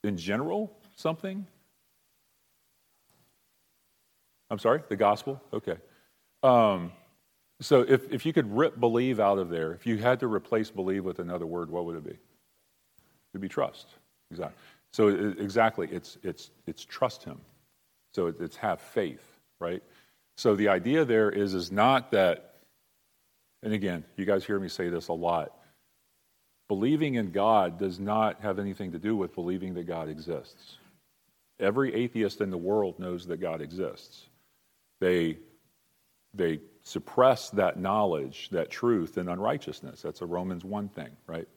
in 0.04 0.18
general, 0.18 0.78
something? 0.96 1.46
I'm 4.50 4.60
sorry, 4.60 4.82
the 4.90 4.96
gospel. 4.96 5.42
Okay. 5.54 5.78
Um, 6.44 6.92
so 7.60 7.82
if 7.82 8.12
if 8.12 8.26
you 8.26 8.34
could 8.34 8.56
rip 8.56 8.80
believe 8.80 9.20
out 9.20 9.40
of 9.40 9.50
there, 9.50 9.74
if 9.74 9.86
you 9.86 9.98
had 9.98 10.20
to 10.20 10.28
replace 10.28 10.70
believe 10.70 11.04
with 11.04 11.20
another 11.20 11.46
word, 11.46 11.70
what 11.70 11.86
would 11.86 11.96
it 11.96 12.04
be? 12.04 12.18
It'd 13.34 13.42
be 13.42 13.50
trust. 13.50 13.88
Exactly. 14.32 14.58
So 14.94 15.10
it, 15.10 15.40
exactly, 15.40 15.88
it's 15.92 16.18
it's 16.24 16.52
it's 16.66 16.86
trust 16.86 17.24
Him. 17.24 17.40
So 18.18 18.34
it's 18.40 18.58
have 18.58 18.82
faith, 18.82 19.22
right? 19.60 19.84
So 20.38 20.56
the 20.56 20.70
idea 20.70 21.06
there 21.06 21.30
is 21.30 21.54
is 21.54 21.72
not 21.72 22.10
that, 22.14 22.56
and 23.62 23.74
again, 23.74 24.06
you 24.16 24.26
guys 24.26 24.44
hear 24.44 24.60
me 24.60 24.70
say 24.70 24.90
this 24.90 25.10
a 25.10 25.14
lot. 25.14 25.54
Believing 26.68 27.14
in 27.14 27.30
God 27.30 27.78
does 27.78 28.00
not 28.00 28.42
have 28.42 28.58
anything 28.58 28.94
to 28.94 28.98
do 28.98 29.16
with 29.16 29.36
believing 29.36 29.76
that 29.76 29.84
God 29.84 30.10
exists. 30.10 30.78
Every 31.60 31.94
atheist 31.94 32.42
in 32.42 32.50
the 32.50 32.58
world 32.58 32.98
knows 32.98 33.28
that 33.28 33.38
God 33.38 33.62
exists. 33.62 34.26
They 35.00 35.38
they 36.34 36.62
suppress 36.82 37.52
that 37.52 37.78
knowledge, 37.78 38.50
that 38.50 38.72
truth, 38.72 39.20
in 39.20 39.30
unrighteousness. 39.30 40.02
That's 40.02 40.22
a 40.22 40.26
Romans 40.26 40.66
1 40.66 40.90
thing, 40.90 41.12
right? 41.28 41.48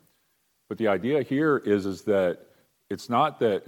But 0.69 0.77
the 0.77 0.89
idea 0.89 1.23
here 1.23 1.57
is, 1.57 1.87
is 1.87 2.03
that 2.03 2.41
it's 2.91 3.09
not 3.09 3.41
that 3.41 3.65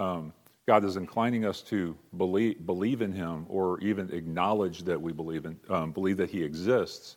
um, 0.00 0.32
God 0.66 0.84
is 0.84 0.96
inclining 0.96 1.44
us 1.44 1.62
to 1.62 1.96
believe, 2.16 2.66
believe 2.66 3.02
in 3.02 3.12
Him 3.12 3.46
or 3.48 3.78
even 3.80 4.10
acknowledge 4.12 4.82
that 4.84 5.00
we 5.00 5.12
believe, 5.12 5.44
in, 5.46 5.58
um, 5.70 5.92
believe 5.92 6.16
that 6.16 6.30
He 6.30 6.42
exists. 6.42 7.16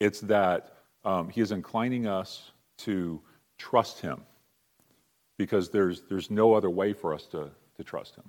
It's 0.00 0.20
that 0.22 0.78
um, 1.04 1.28
He 1.28 1.40
is 1.40 1.52
inclining 1.52 2.06
us 2.06 2.52
to 2.78 3.20
trust 3.58 4.00
Him 4.00 4.22
because 5.38 5.68
there's, 5.68 6.02
there's 6.08 6.30
no 6.30 6.54
other 6.54 6.70
way 6.70 6.92
for 6.92 7.12
us 7.12 7.26
to, 7.26 7.50
to 7.76 7.84
trust 7.84 8.16
Him. 8.16 8.24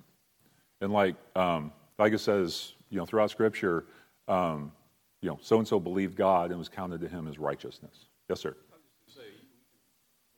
And 0.80 0.92
like, 0.92 1.16
um, 1.34 1.72
like 1.98 2.12
it 2.12 2.20
says, 2.20 2.74
you 2.90 2.98
know, 2.98 3.06
throughout 3.06 3.30
Scripture, 3.30 3.86
um, 4.28 4.72
you 5.20 5.28
know, 5.28 5.38
so 5.42 5.58
and 5.58 5.66
so 5.66 5.80
believed 5.80 6.16
God 6.16 6.50
and 6.50 6.58
was 6.58 6.68
counted 6.68 7.00
to 7.00 7.08
him 7.08 7.26
as 7.26 7.38
righteousness. 7.38 8.06
Yes, 8.28 8.40
sir. 8.40 8.54
I 8.70 8.76
was 8.76 8.82
just 8.84 9.16
going 9.16 9.26
to 9.26 9.32
say, 9.32 9.44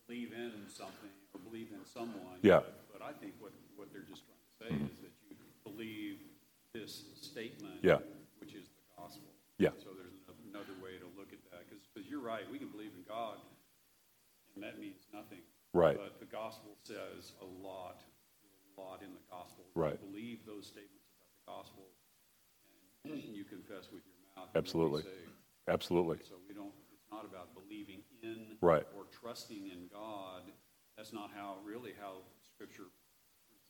believe 0.07 0.33
in 0.33 0.53
something 0.69 1.11
or 1.35 1.41
believe 1.41 1.69
in 1.73 1.85
someone. 1.85 2.39
Yeah. 2.41 2.61
But, 2.61 2.99
but 2.99 3.03
I 3.03 3.13
think 3.13 3.35
what, 3.41 3.53
what 3.77 3.93
they're 3.93 4.09
just 4.09 4.23
trying 4.25 4.39
to 4.41 4.60
say 4.71 4.79
is 4.87 4.97
that 5.03 5.13
you 5.29 5.37
believe 5.65 6.19
this 6.73 7.05
statement, 7.21 7.83
Yeah. 7.83 7.99
which 8.39 8.55
is 8.55 8.69
the 8.71 8.83
gospel. 8.97 9.29
Yeah. 9.59 9.71
So 9.83 9.91
there's 9.95 10.15
another 10.49 10.75
way 10.83 10.99
to 10.99 11.07
look 11.19 11.33
at 11.33 11.43
that. 11.51 11.67
Because 11.69 12.09
you're 12.09 12.21
right, 12.23 12.49
we 12.51 12.59
can 12.59 12.69
believe 12.71 12.93
in 12.95 13.03
God, 13.05 13.39
and 14.55 14.63
that 14.63 14.79
means 14.79 15.07
nothing. 15.13 15.43
Right. 15.75 15.97
But 15.97 16.19
the 16.21 16.27
gospel 16.27 16.77
says 16.83 17.33
a 17.41 17.45
lot, 17.45 18.03
a 18.77 18.81
lot 18.81 19.03
in 19.03 19.13
the 19.15 19.21
gospel. 19.31 19.65
Right. 19.75 19.99
You 20.01 20.07
believe 20.09 20.47
those 20.47 20.67
statements 20.67 21.07
about 21.11 21.31
the 21.35 21.47
gospel, 21.51 21.87
and 23.05 23.35
you 23.35 23.45
confess 23.45 23.91
with 23.93 24.03
your 24.07 24.19
mouth. 24.37 24.51
Absolutely. 24.55 25.05
Absolutely. 25.69 26.19
So 26.25 26.37
we 26.49 26.55
don't, 26.55 26.73
it's 26.93 27.11
not 27.11 27.25
about 27.25 27.55
believing 27.55 28.03
in 28.23 28.57
Right. 28.61 28.87
or 28.97 29.05
trusting 29.11 29.67
in 29.71 29.89
God. 29.93 30.43
That's 30.97 31.13
not 31.13 31.31
how, 31.35 31.57
really 31.65 31.93
how 32.01 32.23
Scripture 32.43 32.91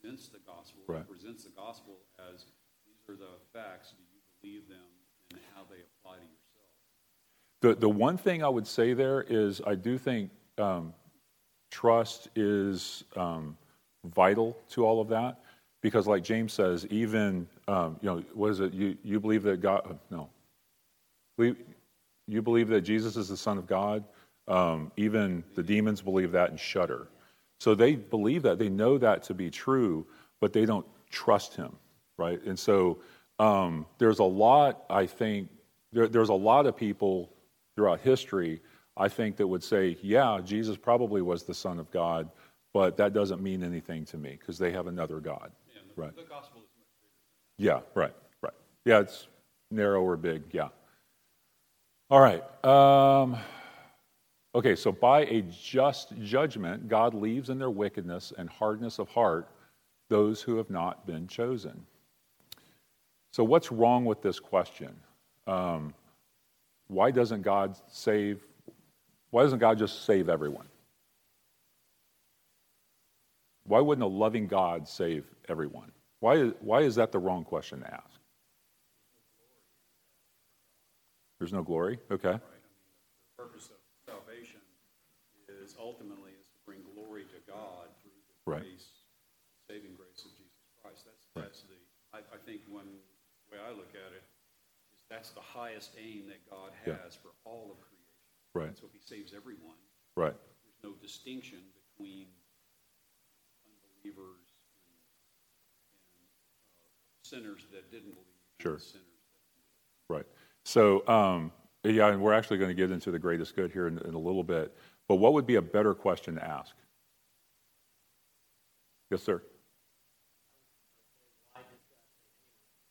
presents 0.00 0.28
the 0.28 0.38
gospel. 0.46 0.82
Right. 0.86 1.08
Presents 1.08 1.44
the 1.44 1.50
gospel 1.50 1.94
as 2.32 2.44
these 2.86 3.08
are 3.08 3.16
the 3.18 3.32
facts. 3.52 3.90
Do 3.90 3.96
you 4.12 4.20
believe 4.40 4.68
them 4.68 4.78
and 5.30 5.40
how 5.54 5.62
they 5.68 5.76
apply 5.76 6.16
to 6.16 6.22
yourself? 6.22 6.70
The, 7.60 7.74
the 7.74 7.88
one 7.88 8.16
thing 8.16 8.42
I 8.42 8.48
would 8.48 8.66
say 8.66 8.94
there 8.94 9.22
is 9.28 9.60
I 9.66 9.74
do 9.74 9.98
think 9.98 10.30
um, 10.58 10.94
trust 11.70 12.28
is 12.34 13.04
um, 13.16 13.56
vital 14.04 14.56
to 14.70 14.86
all 14.86 15.00
of 15.00 15.08
that 15.08 15.40
because, 15.82 16.06
like 16.06 16.22
James 16.22 16.52
says, 16.52 16.86
even, 16.86 17.46
um, 17.68 17.96
you 18.00 18.08
know, 18.08 18.22
what 18.34 18.50
is 18.50 18.60
it? 18.60 18.72
You, 18.72 18.96
you 19.02 19.20
believe 19.20 19.42
that 19.44 19.60
God, 19.60 19.98
no. 20.10 20.28
We, 21.36 21.54
you 22.26 22.42
believe 22.42 22.68
that 22.68 22.82
Jesus 22.82 23.16
is 23.16 23.28
the 23.28 23.36
Son 23.36 23.58
of 23.58 23.66
God. 23.66 24.04
Um, 24.48 24.90
even 24.96 25.44
the 25.54 25.62
demons 25.62 26.00
believe 26.00 26.32
that 26.32 26.50
and 26.50 26.58
shudder. 26.58 27.08
So 27.60 27.74
they 27.74 27.94
believe 27.94 28.42
that. 28.42 28.58
They 28.58 28.70
know 28.70 28.98
that 28.98 29.22
to 29.24 29.34
be 29.34 29.50
true, 29.50 30.06
but 30.40 30.52
they 30.52 30.64
don't 30.64 30.86
trust 31.10 31.54
him, 31.54 31.76
right? 32.16 32.42
And 32.44 32.58
so 32.58 32.98
um, 33.38 33.86
there's 33.98 34.18
a 34.18 34.24
lot, 34.24 34.84
I 34.88 35.06
think, 35.06 35.50
there, 35.92 36.08
there's 36.08 36.30
a 36.30 36.34
lot 36.34 36.66
of 36.66 36.76
people 36.76 37.30
throughout 37.76 38.00
history, 38.00 38.60
I 38.96 39.08
think, 39.08 39.36
that 39.36 39.46
would 39.46 39.62
say, 39.62 39.98
yeah, 40.02 40.40
Jesus 40.42 40.76
probably 40.76 41.20
was 41.20 41.42
the 41.42 41.54
Son 41.54 41.78
of 41.78 41.90
God, 41.90 42.30
but 42.72 42.96
that 42.96 43.12
doesn't 43.12 43.42
mean 43.42 43.62
anything 43.62 44.04
to 44.06 44.16
me 44.16 44.36
because 44.38 44.58
they 44.58 44.72
have 44.72 44.86
another 44.86 45.20
God. 45.20 45.50
And 45.78 45.90
the, 45.90 46.00
Right. 46.00 46.16
the 46.16 46.22
gospel 46.22 46.62
is 46.62 46.68
much 46.78 46.88
bigger. 47.02 47.12
Yeah, 47.58 47.80
right, 47.94 48.14
right. 48.42 48.54
Yeah, 48.86 49.00
it's 49.00 49.26
narrow 49.70 50.00
or 50.02 50.16
big, 50.16 50.44
yeah. 50.52 50.68
All 52.08 52.20
right. 52.20 52.42
Um, 52.64 53.36
okay, 54.54 54.74
so 54.74 54.92
by 54.92 55.20
a 55.22 55.42
just 55.42 56.16
judgment, 56.20 56.88
God 56.88 57.14
leaves 57.14 57.50
in 57.50 57.58
their 57.58 57.70
wickedness 57.70 58.32
and 58.36 58.48
hardness 58.48 58.98
of 58.98 59.08
heart 59.08 59.48
those 60.08 60.42
who 60.42 60.56
have 60.56 60.70
not 60.70 61.06
been 61.06 61.26
chosen. 61.28 61.86
So, 63.32 63.44
what's 63.44 63.70
wrong 63.70 64.04
with 64.04 64.22
this 64.22 64.40
question? 64.40 64.94
Um, 65.46 65.94
why 66.88 67.10
doesn't 67.10 67.42
God 67.42 67.76
save? 67.88 68.42
Why 69.30 69.44
doesn't 69.44 69.60
God 69.60 69.78
just 69.78 70.04
save 70.04 70.28
everyone? 70.28 70.66
Why 73.64 73.78
wouldn't 73.78 74.04
a 74.04 74.08
loving 74.08 74.48
God 74.48 74.88
save 74.88 75.24
everyone? 75.48 75.92
Why, 76.18 76.34
is, 76.34 76.52
why 76.60 76.80
is 76.80 76.96
that 76.96 77.12
the 77.12 77.20
wrong 77.20 77.44
question 77.44 77.80
to 77.80 77.94
ask? 77.94 78.18
There's 81.38 81.52
no 81.52 81.62
glory. 81.62 81.98
Okay. 82.10 82.28
Right. 82.28 82.34
I 82.34 82.52
mean, 82.52 82.76
the 83.36 83.42
purpose 83.44 83.70
of 83.70 83.76
salvation 84.04 84.60
is 85.62 85.76
ultimately 85.80 86.32
is 86.38 86.46
to 86.46 86.58
bring 86.66 86.80
glory 86.94 87.22
to 87.22 87.38
God 87.46 87.86
through 88.02 88.10
the 88.10 88.39
Right. 88.50 88.62
grace, 88.62 88.88
saving 89.70 89.94
grace 89.94 90.24
of 90.26 90.32
Jesus 90.36 90.58
Christ. 90.82 91.06
That's 91.06 91.26
Right. 91.36 91.44
that's 91.46 91.62
the. 91.62 91.76
I, 92.12 92.18
I 92.34 92.38
think 92.44 92.62
one 92.68 92.98
way 93.50 93.58
I 93.62 93.70
look 93.70 93.94
at 93.94 94.10
it 94.12 94.24
is 94.94 95.04
that's 95.08 95.30
the 95.30 95.40
highest 95.40 95.94
aim 95.98 96.26
that 96.28 96.42
God 96.50 96.72
Yeah. 96.86 96.98
has 97.04 97.14
for 97.14 97.30
all 97.44 97.70
of 97.70 97.78
creation. 97.80 98.18
Right. 98.54 98.68
And 98.68 98.76
so 98.76 98.86
if 98.86 98.92
He 98.92 99.00
saves 99.00 99.32
everyone, 99.34 99.78
Right. 100.16 100.34
there's 100.34 100.82
no 100.82 100.92
distinction 101.00 101.62
between 101.96 102.26
unbelievers 103.64 104.42
and, 104.86 104.96
and 106.18 106.26
uh, 106.26 107.22
sinners 107.22 107.66
that 107.72 107.90
didn't 107.90 108.10
believe 108.12 108.26
Sure. 108.60 108.78
Right. 110.10 110.26
So, 110.64 111.06
um, 111.08 111.52
yeah, 111.84 112.08
and 112.08 112.20
we're 112.20 112.32
actually 112.34 112.58
going 112.58 112.68
to 112.68 112.74
get 112.74 112.90
into 112.90 113.10
the 113.10 113.18
greatest 113.18 113.56
good 113.56 113.70
here 113.70 113.86
in, 113.86 113.96
in 114.00 114.12
a 114.14 114.18
little 114.18 114.42
bit. 114.44 114.76
But 115.08 115.16
what 115.16 115.32
would 115.32 115.46
be 115.46 115.54
a 115.54 115.62
better 115.62 115.94
question 115.94 116.34
to 116.34 116.44
ask? 116.44 116.74
Yes, 119.10 119.22
sir. 119.22 119.42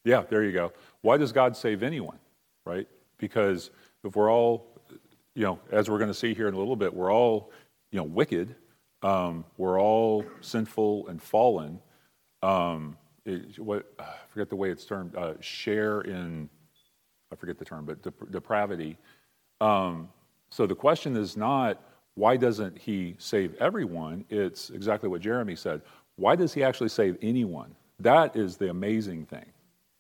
Yeah, 0.04 0.24
there 0.30 0.44
you 0.44 0.52
go. 0.52 0.74
Why 1.02 1.18
does 1.18 1.32
God 1.32 1.56
save 1.56 1.82
anyone? 1.84 2.20
Right? 2.66 2.88
Because 3.18 3.72
if 4.04 4.16
we're 4.16 4.32
all, 4.32 4.68
you 5.36 5.44
know, 5.44 5.60
as 5.72 5.90
we're 5.90 5.98
going 5.98 6.10
to 6.10 6.14
see 6.14 6.34
here 6.34 6.48
in 6.48 6.54
a 6.54 6.58
little 6.58 6.76
bit, 6.76 6.94
we're 6.94 7.12
all, 7.12 7.52
you 7.92 7.98
know, 7.98 8.04
wicked. 8.04 8.56
Um, 9.02 9.46
we're 9.58 9.80
all 9.80 10.26
sinful 10.42 11.08
and 11.08 11.22
fallen. 11.22 11.80
Um, 12.42 12.98
it, 13.26 13.60
what 13.60 13.86
I 14.00 14.14
forget 14.30 14.50
the 14.50 14.56
way 14.56 14.72
it's 14.72 14.86
termed. 14.86 15.16
Uh, 15.16 15.34
share 15.40 16.02
in, 16.02 16.50
I 17.32 17.36
forget 17.36 17.58
the 17.58 17.66
term, 17.66 17.86
but 17.86 18.02
dep- 18.02 18.32
depravity. 18.32 18.98
Um, 19.62 20.10
so 20.50 20.66
the 20.66 20.76
question 20.76 21.16
is 21.16 21.38
not 21.38 21.82
why 22.20 22.36
doesn't 22.36 22.78
he 22.78 23.16
save 23.18 23.56
everyone? 23.56 24.26
It's 24.30 24.72
exactly 24.72 25.08
what 25.08 25.22
Jeremy 25.22 25.56
said. 25.56 25.82
Why 26.20 26.36
does 26.36 26.54
he 26.54 26.64
actually 26.64 26.90
save 26.90 27.18
anyone? 27.22 27.76
That 28.00 28.36
is 28.36 28.58
the 28.58 28.70
amazing 28.70 29.26
thing 29.26 29.46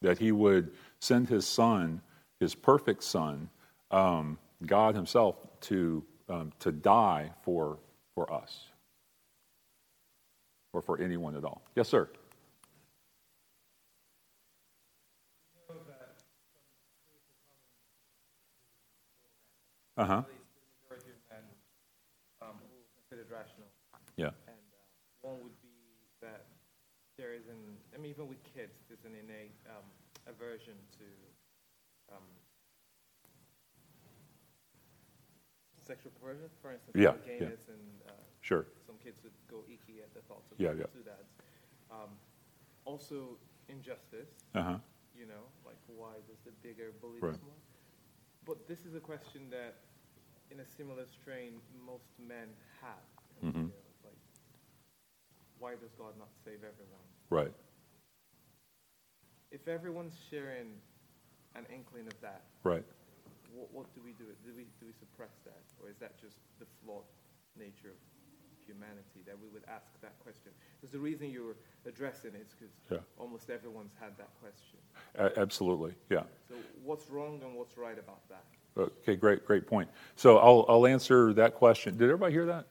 that 0.01 0.17
he 0.17 0.31
would 0.31 0.71
send 0.99 1.29
his 1.29 1.47
son, 1.47 2.01
his 2.39 2.55
perfect 2.55 3.03
son, 3.03 3.49
um, 3.89 4.37
God 4.65 4.95
himself, 4.95 5.35
to, 5.61 6.03
um, 6.27 6.51
to 6.59 6.71
die 6.73 7.31
for, 7.43 7.79
for 8.15 8.31
us 8.31 8.67
or 10.73 10.81
for 10.81 10.99
anyone 10.99 11.35
at 11.37 11.45
all. 11.45 11.61
Yes, 11.75 11.87
sir. 11.87 12.09
Uh 19.97 20.05
huh. 20.05 20.13
at 20.13 20.31
least 20.31 20.47
the 20.55 20.95
majority 20.95 21.11
of 21.11 21.19
men 21.27 21.43
um, 22.41 22.55
who 22.55 22.71
are 22.71 22.87
considered 22.95 23.27
rational. 23.29 23.67
Yeah. 24.15 24.31
And 24.47 24.55
uh, 24.71 25.27
one 25.27 25.43
would 25.43 25.61
be 25.61 25.68
that 26.21 26.45
there 27.17 27.33
is 27.33 27.47
an, 27.47 27.77
I 27.93 27.97
mean, 27.97 28.11
even 28.11 28.27
with 28.27 28.43
kids, 28.43 28.83
there's 28.87 29.05
an 29.05 29.15
innate 29.15 29.55
um, 29.67 29.85
aversion 30.27 30.75
to 30.97 31.05
um, 32.15 32.23
sexual 35.77 36.11
perversion, 36.19 36.49
for 36.61 36.71
instance, 36.71 36.95
Yeah, 36.97 37.11
yeah. 37.39 37.47
and 37.67 38.01
uh, 38.07 38.11
Sure. 38.41 38.65
some 38.85 38.95
kids 39.03 39.21
would 39.23 39.33
go 39.49 39.63
icky 39.67 40.01
at 40.01 40.13
the 40.13 40.21
thoughts 40.21 40.51
of 40.51 40.59
Yeah, 40.59 40.71
yeah, 40.71 40.79
yeah. 40.79 40.85
two 40.93 41.03
dads. 41.03 41.31
Um, 41.91 42.17
also, 42.85 43.37
injustice, 43.67 44.29
Uh 44.55 44.63
huh. 44.63 44.77
you 45.15 45.25
know, 45.25 45.49
like 45.65 45.77
why 45.87 46.13
does 46.27 46.39
the 46.45 46.51
bigger 46.61 46.91
bully 47.01 47.19
Right. 47.21 47.33
the 47.33 47.39
small? 47.39 47.57
But 48.45 48.67
this 48.67 48.85
is 48.85 48.95
a 48.95 48.99
question 48.99 49.49
that, 49.51 49.75
in 50.51 50.59
a 50.59 50.65
similar 50.65 51.05
strain, 51.05 51.61
most 51.85 52.09
men 52.19 52.49
have. 52.81 53.05
Mhm. 53.43 53.71
You 55.59 55.65
know, 55.65 55.71
like, 55.71 55.79
why 55.79 55.81
does 55.81 55.93
God 55.97 56.13
not 56.17 56.29
save 56.43 56.57
everyone? 56.63 57.05
Right. 57.29 57.53
If 59.51 59.67
everyone's 59.67 60.15
sharing 60.29 60.73
an 61.55 61.65
inkling 61.73 62.07
of 62.07 62.19
that, 62.21 62.43
Right. 62.63 62.83
what, 63.53 63.73
what 63.73 63.95
do 63.95 64.01
we 64.03 64.11
do? 64.11 64.25
Do 64.43 64.51
we 64.55 64.63
do 64.79 64.85
we 64.85 64.93
suppress 64.93 65.31
that, 65.45 65.63
or 65.81 65.89
is 65.89 65.97
that 65.99 66.19
just 66.21 66.37
the 66.59 66.65
flawed 66.83 67.05
nature 67.57 67.89
of 67.89 67.97
humanity 68.65 69.23
that 69.25 69.35
we 69.41 69.47
would 69.49 69.63
ask 69.67 69.99
that 70.01 70.19
question? 70.19 70.51
Because 70.79 70.91
the 70.91 70.99
reason 70.99 71.31
you're 71.31 71.55
addressing 71.87 72.35
it 72.35 72.41
is 72.45 72.53
because 72.53 72.73
Yeah. 72.91 72.99
almost 73.17 73.49
everyone's 73.49 73.93
had 73.99 74.15
that 74.17 74.29
question. 74.39 74.79
A- 75.15 75.39
absolutely. 75.39 75.95
Yeah. 76.09 76.23
So 76.47 76.55
what's 76.83 77.09
wrong 77.09 77.41
and 77.43 77.55
what's 77.55 77.77
right 77.77 77.97
about 77.97 78.27
that? 78.29 78.43
Okay, 78.77 79.15
great, 79.15 79.45
great 79.45 79.65
point. 79.65 79.89
So 80.15 80.37
I'll, 80.37 80.63
I'll 80.69 80.85
answer 80.85 81.33
that 81.33 81.55
question. 81.55 81.97
Did 81.97 82.05
everybody 82.05 82.31
hear 82.33 82.45
that? 82.45 82.67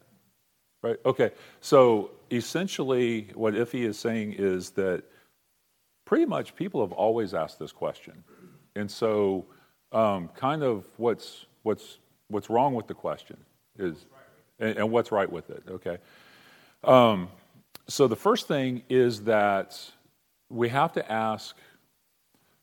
Right? 0.83 0.97
Okay. 1.05 1.33
So 1.61 2.11
essentially, 2.31 3.29
what 3.35 3.55
Iffy 3.55 3.85
is 3.85 3.99
saying 3.99 4.35
is 4.39 4.71
that 4.71 5.03
pretty 6.05 6.25
much 6.25 6.55
people 6.55 6.81
have 6.81 6.93
always 6.93 7.35
asked 7.35 7.59
this 7.59 7.73
question. 7.73 8.25
And 8.77 8.91
so, 8.91 9.47
um, 9.93 10.29
kind 10.29 10.63
of 10.63 10.85
what's, 10.97 11.47
what's, 11.63 11.99
what's 12.29 12.49
wrong 12.49 12.75
with 12.75 12.87
the 12.87 12.95
question 12.95 13.37
is, 13.79 14.07
and, 14.59 14.79
and 14.79 14.91
what's 14.91 15.11
right 15.11 15.31
with 15.31 15.51
it, 15.51 15.65
okay? 15.69 15.99
Um, 16.85 17.29
so 17.89 18.07
the 18.07 18.17
first 18.17 18.47
thing 18.47 18.83
is 18.89 19.25
that 19.25 19.79
we 20.49 20.69
have 20.69 20.93
to 20.93 21.13
ask 21.13 21.57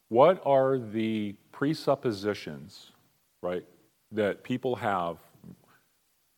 what 0.10 0.41
are 0.45 0.78
the 0.78 1.36
presuppositions, 1.51 2.91
right, 3.41 3.65
that 4.12 4.43
people 4.43 4.75
have? 4.75 5.17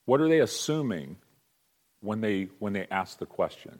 What 0.05 0.21
are 0.21 0.29
they 0.29 0.39
assuming 0.39 1.17
when 2.01 2.21
they, 2.21 2.49
when 2.59 2.73
they 2.73 2.87
ask 2.91 3.19
the 3.19 3.25
question? 3.25 3.79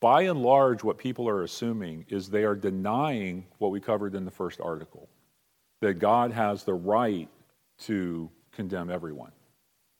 By 0.00 0.22
and 0.22 0.42
large, 0.42 0.82
what 0.82 0.98
people 0.98 1.28
are 1.28 1.42
assuming 1.42 2.06
is 2.08 2.28
they 2.28 2.44
are 2.44 2.56
denying 2.56 3.46
what 3.58 3.70
we 3.70 3.80
covered 3.80 4.14
in 4.14 4.24
the 4.24 4.30
first 4.30 4.60
article 4.60 5.08
that 5.80 5.94
God 5.94 6.32
has 6.32 6.64
the 6.64 6.74
right 6.74 7.28
to 7.80 8.30
condemn 8.52 8.90
everyone. 8.90 9.32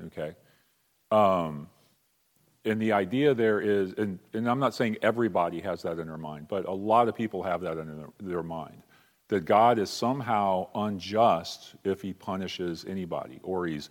Okay? 0.07 0.35
Um, 1.11 1.68
and 2.64 2.81
the 2.81 2.92
idea 2.92 3.35
there 3.35 3.61
is, 3.61 3.92
and, 3.94 4.18
and 4.33 4.48
I'm 4.48 4.59
not 4.59 4.75
saying 4.75 4.96
everybody 5.03 5.61
has 5.61 5.83
that 5.83 5.98
in 5.98 6.07
their 6.07 6.18
mind, 6.18 6.46
but 6.48 6.66
a 6.66 6.72
lot 6.72 7.09
of 7.09 7.14
people 7.14 7.42
have 7.42 7.61
that 7.62 7.79
in 7.79 7.96
their, 7.96 8.09
their 8.20 8.42
mind 8.42 8.83
that 9.29 9.44
God 9.46 9.79
is 9.79 9.88
somehow 9.88 10.68
unjust 10.75 11.75
if 11.85 12.03
he 12.03 12.12
punishes 12.12 12.85
anybody, 12.87 13.40
or 13.42 13.66
he's, 13.66 13.88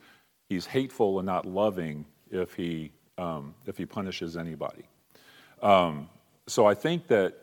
he's 0.49 0.67
hateful 0.67 1.19
and 1.19 1.25
not 1.25 1.45
loving 1.45 2.05
if 2.29 2.53
he, 2.53 2.91
um, 3.21 3.53
if 3.67 3.77
he 3.77 3.85
punishes 3.85 4.35
anybody. 4.35 4.83
Um, 5.61 6.09
so 6.47 6.65
I 6.65 6.73
think 6.73 7.07
that 7.07 7.35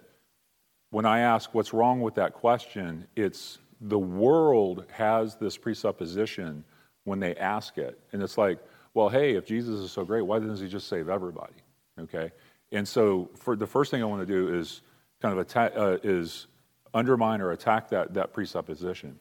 when 0.91 1.07
I 1.07 1.21
ask 1.21 1.55
what's 1.55 1.73
wrong 1.73 2.01
with 2.01 2.17
that 2.17 2.33
question, 2.33 3.07
it's 3.15 3.59
the 3.81 3.99
world 3.99 4.85
has 4.91 5.37
this 5.37 5.57
presupposition 5.57 6.65
when 7.05 7.21
they 7.21 7.37
ask 7.37 7.79
it. 7.79 7.99
And 8.13 8.23
it's 8.23 8.37
like, 8.37 8.59
well, 8.95 9.09
hey, 9.09 9.37
if 9.37 9.47
Jesus 9.47 9.81
is 9.81 9.93
so 9.93 10.05
great, 10.05 10.23
why 10.23 10.41
doesn't 10.41 10.65
he 10.65 10.69
just 10.69 10.89
save 10.89 11.09
everybody? 11.09 11.55
Okay? 12.01 12.33
And 12.73 12.87
so 12.87 13.31
for 13.37 13.55
the 13.55 13.67
first 13.67 13.91
thing 13.91 14.03
I 14.03 14.07
want 14.07 14.27
to 14.27 14.27
do 14.27 14.53
is 14.59 14.83
kind 15.23 15.33
of 15.33 15.39
attack, 15.39 15.73
uh, 15.77 15.99
is 16.03 16.49
undermine 16.93 17.41
or 17.41 17.53
attack 17.53 17.89
that, 17.91 18.15
that 18.15 18.33
presupposition. 18.33 19.19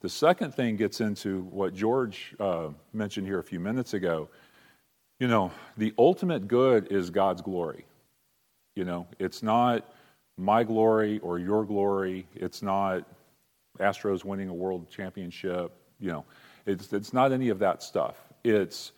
The 0.00 0.08
second 0.08 0.54
thing 0.54 0.76
gets 0.76 1.00
into 1.00 1.42
what 1.42 1.74
George 1.74 2.34
uh, 2.40 2.68
mentioned 2.92 3.26
here 3.26 3.40
a 3.40 3.44
few 3.44 3.60
minutes 3.60 3.92
ago. 3.94 4.30
You 5.20 5.26
know, 5.26 5.50
the 5.76 5.92
ultimate 5.98 6.46
good 6.46 6.92
is 6.92 7.10
God's 7.10 7.42
glory. 7.42 7.84
You 8.76 8.84
know, 8.84 9.08
it's 9.18 9.42
not 9.42 9.92
my 10.36 10.62
glory 10.62 11.18
or 11.20 11.40
your 11.40 11.64
glory. 11.64 12.26
It's 12.34 12.62
not 12.62 13.04
Astros 13.80 14.24
winning 14.24 14.48
a 14.48 14.54
world 14.54 14.88
championship. 14.88 15.72
You 15.98 16.12
know, 16.12 16.24
it's, 16.66 16.92
it's 16.92 17.12
not 17.12 17.32
any 17.32 17.48
of 17.48 17.58
that 17.58 17.82
stuff. 17.82 18.16
It's 18.44 18.92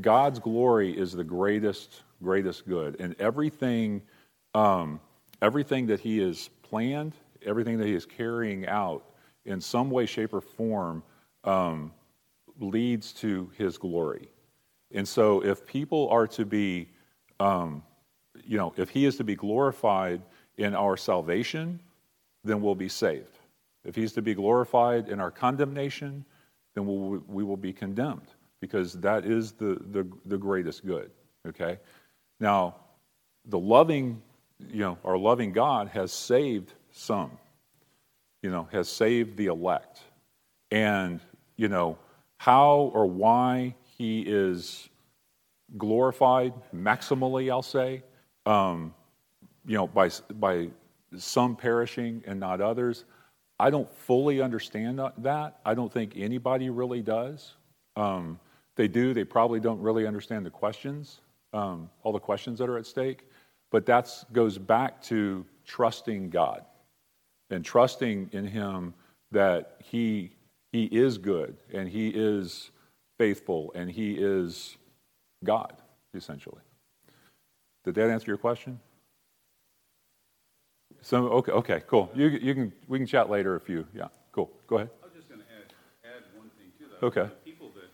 God's 0.00 0.38
glory 0.38 0.96
is 0.96 1.12
the 1.12 1.24
greatest, 1.24 2.02
greatest 2.22 2.68
good. 2.68 2.96
And 3.00 3.14
everything, 3.18 4.02
um, 4.54 5.00
everything 5.40 5.86
that 5.86 6.00
He 6.00 6.18
has 6.18 6.50
planned, 6.62 7.14
everything 7.44 7.78
that 7.78 7.86
He 7.86 7.94
is 7.94 8.04
carrying 8.04 8.66
out 8.66 9.04
in 9.46 9.60
some 9.60 9.90
way, 9.90 10.04
shape, 10.04 10.34
or 10.34 10.42
form 10.42 11.02
um, 11.44 11.92
leads 12.60 13.12
to 13.14 13.50
His 13.56 13.78
glory. 13.78 14.28
And 14.94 15.06
so 15.06 15.42
if 15.42 15.66
people 15.66 16.08
are 16.10 16.26
to 16.28 16.44
be, 16.44 16.88
um, 17.40 17.82
you 18.44 18.58
know, 18.58 18.72
if 18.76 18.90
He 18.90 19.04
is 19.04 19.16
to 19.16 19.24
be 19.24 19.34
glorified 19.34 20.22
in 20.58 20.74
our 20.74 20.96
salvation, 20.96 21.80
then 22.44 22.60
we'll 22.60 22.74
be 22.74 22.88
saved. 22.88 23.38
If 23.84 23.94
He's 23.94 24.12
to 24.12 24.22
be 24.22 24.34
glorified 24.34 25.08
in 25.08 25.20
our 25.20 25.30
condemnation, 25.30 26.24
then 26.74 26.86
we'll, 26.86 27.22
we 27.26 27.44
will 27.44 27.56
be 27.56 27.72
condemned 27.72 28.28
because 28.60 28.94
that 28.94 29.24
is 29.24 29.52
the, 29.52 29.80
the, 29.90 30.06
the 30.26 30.38
greatest 30.38 30.86
good. 30.86 31.10
Okay? 31.48 31.78
Now, 32.38 32.76
the 33.46 33.58
loving, 33.58 34.22
you 34.70 34.80
know, 34.80 34.98
our 35.04 35.18
loving 35.18 35.52
God 35.52 35.88
has 35.88 36.12
saved 36.12 36.72
some, 36.92 37.32
you 38.42 38.50
know, 38.50 38.68
has 38.72 38.88
saved 38.88 39.36
the 39.36 39.46
elect. 39.46 40.00
And 40.70 41.20
you 41.56 41.68
know, 41.68 41.98
how 42.38 42.90
or 42.94 43.06
why 43.06 43.74
he 43.96 44.20
is 44.20 44.88
glorified 45.76 46.52
maximally, 46.74 47.50
I'll 47.50 47.62
say, 47.62 48.02
um, 48.46 48.94
you 49.64 49.76
know, 49.76 49.86
by, 49.86 50.10
by 50.34 50.68
some 51.16 51.56
perishing 51.56 52.22
and 52.26 52.40
not 52.40 52.60
others. 52.60 53.04
I 53.58 53.70
don't 53.70 53.92
fully 53.94 54.40
understand 54.40 55.00
that. 55.18 55.60
I 55.64 55.74
don't 55.74 55.92
think 55.92 56.14
anybody 56.16 56.68
really 56.70 57.00
does. 57.00 57.54
Um, 57.96 58.40
they 58.74 58.88
do, 58.88 59.14
they 59.14 59.24
probably 59.24 59.60
don't 59.60 59.80
really 59.80 60.06
understand 60.06 60.44
the 60.44 60.50
questions, 60.50 61.20
um, 61.52 61.88
all 62.02 62.12
the 62.12 62.18
questions 62.18 62.58
that 62.58 62.68
are 62.68 62.78
at 62.78 62.86
stake. 62.86 63.28
But 63.70 63.86
that 63.86 64.10
goes 64.32 64.58
back 64.58 65.00
to 65.04 65.46
trusting 65.64 66.30
God 66.30 66.64
and 67.50 67.64
trusting 67.64 68.30
in 68.32 68.46
Him 68.46 68.94
that 69.30 69.76
He, 69.78 70.32
he 70.72 70.86
is 70.86 71.18
good 71.18 71.56
and 71.72 71.88
He 71.88 72.08
is 72.08 72.71
faithful 73.22 73.70
and 73.76 73.88
He 73.88 74.14
is 74.18 74.76
God, 75.44 75.74
essentially. 76.12 76.62
Did 77.84 77.94
that 77.94 78.10
answer 78.10 78.26
your 78.26 78.36
question? 78.36 78.80
So 81.02 81.28
okay, 81.38 81.52
okay, 81.52 81.82
cool. 81.86 82.10
You, 82.16 82.26
you 82.26 82.52
can 82.52 82.72
we 82.88 82.98
can 82.98 83.06
chat 83.06 83.30
later 83.30 83.54
if 83.54 83.68
you 83.68 83.86
yeah, 83.94 84.08
cool. 84.32 84.50
Go 84.66 84.76
ahead. 84.76 84.90
I 85.02 85.06
was 85.06 85.14
just 85.14 85.28
going 85.28 85.40
to 85.40 85.46
add 85.56 85.72
add 86.04 86.22
one 86.36 86.50
thing 86.58 86.70
to 86.80 86.84
that. 86.90 87.06
Okay. 87.06 87.28
The 87.30 87.50
people 87.50 87.70
that 87.78 87.90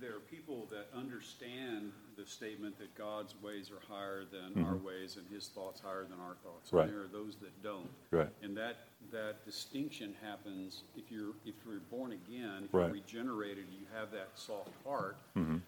there 0.00 0.14
are 0.14 0.24
people 0.30 0.68
that 0.70 0.86
understand 0.96 1.90
the 2.24 2.30
statement 2.30 2.78
that 2.78 2.94
God's 2.96 3.34
ways 3.42 3.70
are 3.70 3.80
higher 3.92 4.22
than 4.30 4.64
our 4.64 4.76
ways 4.76 5.16
and 5.16 5.26
His 5.32 5.48
thoughts 5.48 5.80
higher 5.80 6.04
than 6.08 6.18
our 6.20 6.34
thoughts. 6.42 6.68
Mm-hmm. 6.68 6.76
Right. 6.76 6.84
And 6.88 6.94
there 6.94 7.02
are 7.04 7.08
those 7.08 7.36
that 7.36 7.62
don't. 7.62 7.88
Right. 8.10 8.28
And 8.42 8.56
that 8.56 8.76
that 9.12 9.44
distinction 9.44 10.14
happens 10.22 10.82
if 10.96 11.10
you're 11.10 11.32
if 11.44 11.54
you're 11.66 11.80
born 11.90 12.12
again, 12.12 12.64
if 12.64 12.72
Right. 12.74 12.86
Mm-hmm. 12.86 12.94
you're 12.94 13.24
regenerated, 13.24 13.64
you 13.70 13.86
have 13.94 14.10
that 14.12 14.28
soft 14.34 14.70
heart. 14.86 15.16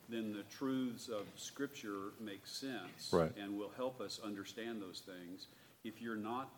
Then 0.08 0.32
the 0.32 0.44
truths 0.56 1.08
of 1.08 1.26
Scripture 1.36 2.12
make 2.20 2.46
sense 2.46 3.10
Right. 3.12 3.32
and 3.36 3.58
will 3.58 3.72
help 3.76 4.00
us 4.00 4.20
understand 4.24 4.80
those 4.80 5.02
things. 5.04 5.48
If 5.84 6.00
you're 6.00 6.16
not 6.16 6.48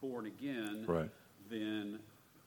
born 0.00 0.26
again, 0.26 0.84
Right. 0.86 1.10
then 1.50 1.98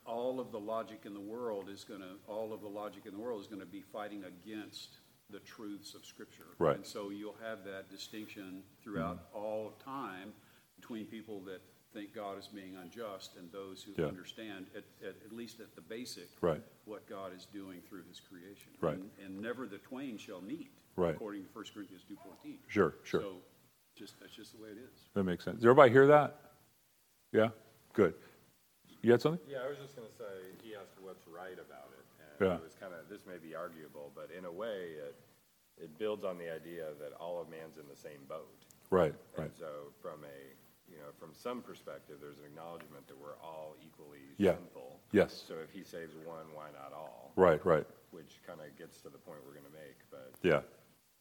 all 0.05 0.39
of 0.39 0.51
the 0.51 0.59
logic 0.59 1.01
in 1.05 1.13
the 1.13 1.19
world 1.19 1.69
is 1.69 1.83
going 1.83 2.01
to 2.01 2.15
all 2.27 2.51
of 2.53 2.62
the 2.62 2.67
logic 2.67 3.05
in 3.05 3.13
the 3.13 3.19
world 3.19 3.39
is 3.41 3.47
going 3.47 3.62
to 3.62 3.65
be 3.65 3.81
fighting 3.81 4.23
against 4.25 4.97
the 5.29 5.39
truths 5.39 5.93
of 5.95 6.05
Scripture. 6.05 6.43
Right. 6.59 6.71
Mm-hmm. 6.73 6.77
And 6.81 6.86
so 6.86 7.09
you'll 7.09 7.36
have 7.43 7.63
that 7.65 7.89
distinction 7.89 8.62
throughout 8.83 9.27
all 9.33 9.67
of 9.67 9.79
time 9.83 10.33
between 10.75 11.05
people 11.05 11.39
that 11.41 11.62
think 11.93 12.13
God 12.13 12.39
is 12.39 12.47
being 12.47 12.75
unjust 12.75 13.31
and 13.38 13.51
those 13.51 13.83
who 13.83 13.93
Yeah. 14.01 14.07
understand, 14.09 14.65
at, 14.75 14.83
at, 15.07 15.15
at 15.25 15.31
least 15.31 15.59
at 15.59 15.75
the 15.75 15.81
basic, 15.81 16.29
Right. 16.41 16.62
what 16.86 17.07
God 17.07 17.33
is 17.36 17.45
doing 17.45 17.81
through 17.88 18.03
His 18.09 18.19
creation. 18.19 18.71
Right. 18.81 18.95
And, 18.95 19.09
and 19.23 19.41
never 19.41 19.67
the 19.67 19.77
twain 19.77 20.17
shall 20.17 20.41
meet, 20.41 20.71
Right. 20.95 21.13
according 21.15 21.43
to 21.43 21.49
1 21.53 21.65
Corinthians 21.73 22.03
two 22.07 22.15
fourteen. 22.23 22.59
Sure, 22.67 22.95
sure. 23.03 23.21
So, 23.21 23.36
just 23.95 24.19
that's 24.19 24.33
just 24.36 24.55
the 24.57 24.62
way 24.63 24.69
it 24.69 24.77
is. 24.77 25.09
That 25.13 25.23
makes 25.23 25.43
sense. 25.45 25.57
Does 25.57 25.65
everybody 25.65 25.91
hear 25.91 26.07
that? 26.07 26.39
Yeah? 27.31 27.49
Good. 27.93 28.15
You 29.03 29.12
had 29.12 29.21
something? 29.21 29.39
Yeah, 29.47 29.59
I 29.65 29.69
was 29.69 29.77
just 29.77 29.95
going 29.95 30.07
to 30.07 30.15
say, 30.17 30.57
he 30.63 30.73
asked 30.75 30.97
what's 30.99 31.27
right 31.27 31.53
about 31.53 31.91
it. 31.92 31.92
And 32.43 32.51
Yeah. 32.51 32.58
it 32.60 32.63
was 32.63 32.75
kind 32.75 32.93
of, 32.93 33.08
this 33.10 33.25
may 33.25 33.38
be 33.38 33.56
arguable, 33.56 34.12
but 34.15 34.29
in 34.36 34.45
a 34.45 34.51
way, 34.51 34.99
it, 34.99 35.15
it 35.77 35.97
builds 35.97 36.23
on 36.23 36.38
the 36.38 36.49
idea 36.53 36.91
that 36.99 37.13
all 37.19 37.41
of 37.41 37.49
man's 37.49 37.77
in 37.77 37.88
the 37.88 37.95
same 37.95 38.19
boat. 38.27 38.65
Right, 38.89 39.15
right. 39.38 39.56
So 39.58 39.91
from 40.01 40.23
a, 40.23 40.38
you 40.91 40.97
know, 40.99 41.10
from 41.17 41.34
some 41.34 41.62
perspective, 41.62 42.17
there's 42.21 42.38
an 42.39 42.45
acknowledgement 42.45 43.08
that 43.08 43.17
we're 43.17 43.39
all 43.41 43.75
equally 43.82 44.36
Yeah. 44.38 44.56
sinful. 44.56 44.99
Yes. 45.12 45.34
So 45.47 45.56
if 45.63 45.71
he 45.71 45.84
saves 45.84 46.15
one, 46.27 46.45
why 46.53 46.69
not 46.71 46.91
all? 46.93 47.32
Right, 47.36 47.63
right. 47.65 47.88
Which 48.12 48.39
kind 48.45 48.60
of 48.62 48.75
gets 48.77 48.99
to 49.01 49.10
the 49.10 49.17
point 49.17 49.39
we're 49.45 49.53
going 49.58 49.65
to 49.65 49.77
make, 49.79 49.97
but 50.12 50.32
Yeah. 50.43 50.62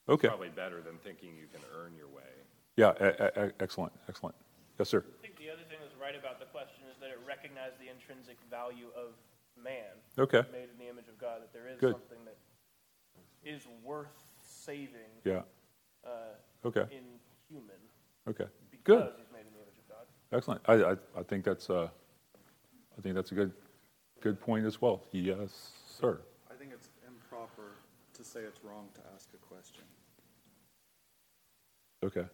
Okay. 0.08 0.28
probably 0.28 0.50
better 0.50 0.82
than 0.82 0.98
thinking 0.98 1.36
you 1.36 1.46
can 1.46 1.62
earn 1.72 1.94
your 1.94 2.08
way. 2.08 2.28
Yeah, 2.76 2.92
e- 3.00 3.46
e- 3.48 3.52
excellent, 3.60 3.92
excellent. 4.08 4.34
Yes, 4.78 4.88
sir. 4.88 5.04
I 5.06 5.22
think 5.22 5.36
the 5.38 5.48
other 5.50 5.62
thing 5.70 5.78
that's 5.80 5.94
right 6.00 6.16
about 6.16 6.40
the 6.40 6.46
question 6.46 6.84
is 6.90 6.98
that 6.98 7.10
it 7.10 7.20
recognized 7.26 7.78
the 7.78 7.88
intrinsic 7.88 8.36
value 8.50 8.88
of 8.96 9.14
man, 9.56 9.96
Okay. 10.18 10.42
made 10.52 10.68
in 10.70 10.78
the 10.78 10.88
image 10.88 11.08
of 11.08 11.18
God, 11.18 11.42
that 11.42 11.52
there 11.52 11.68
is 11.68 11.80
Good. 11.80 11.92
something 11.92 12.24
that 12.24 12.36
is 13.44 13.66
worth 13.82 14.26
saving 14.40 15.10
Yeah. 15.24 15.42
uh, 16.04 16.34
Okay. 16.64 16.86
in 16.90 17.04
human 17.48 17.76
Okay. 18.26 18.46
because 18.70 18.84
Good. 18.84 19.14
he's 19.16 19.30
made 19.32 19.46
in 19.46 19.52
the 19.52 19.60
image 19.62 19.78
of 19.78 19.88
God. 19.88 20.06
Excellent. 20.30 20.60
I, 20.66 20.92
I, 20.92 20.96
I 21.20 21.22
think 21.24 21.44
that's 21.44 21.68
uh, 21.70 21.88
I 22.96 23.00
think 23.00 23.14
that's 23.14 23.32
a 23.32 23.34
good 23.34 23.52
good 24.20 24.40
point 24.40 24.64
as 24.66 24.80
well. 24.80 25.02
Yes, 25.10 25.72
sir. 25.86 26.20
I 26.50 26.54
think 26.54 26.72
it's 26.72 26.90
improper 27.06 27.72
to 28.14 28.24
say 28.24 28.40
it's 28.40 28.62
wrong 28.62 28.88
to 28.94 29.00
ask 29.14 29.28
a 29.34 29.38
question. 29.38 29.82
Okay. 32.04 32.26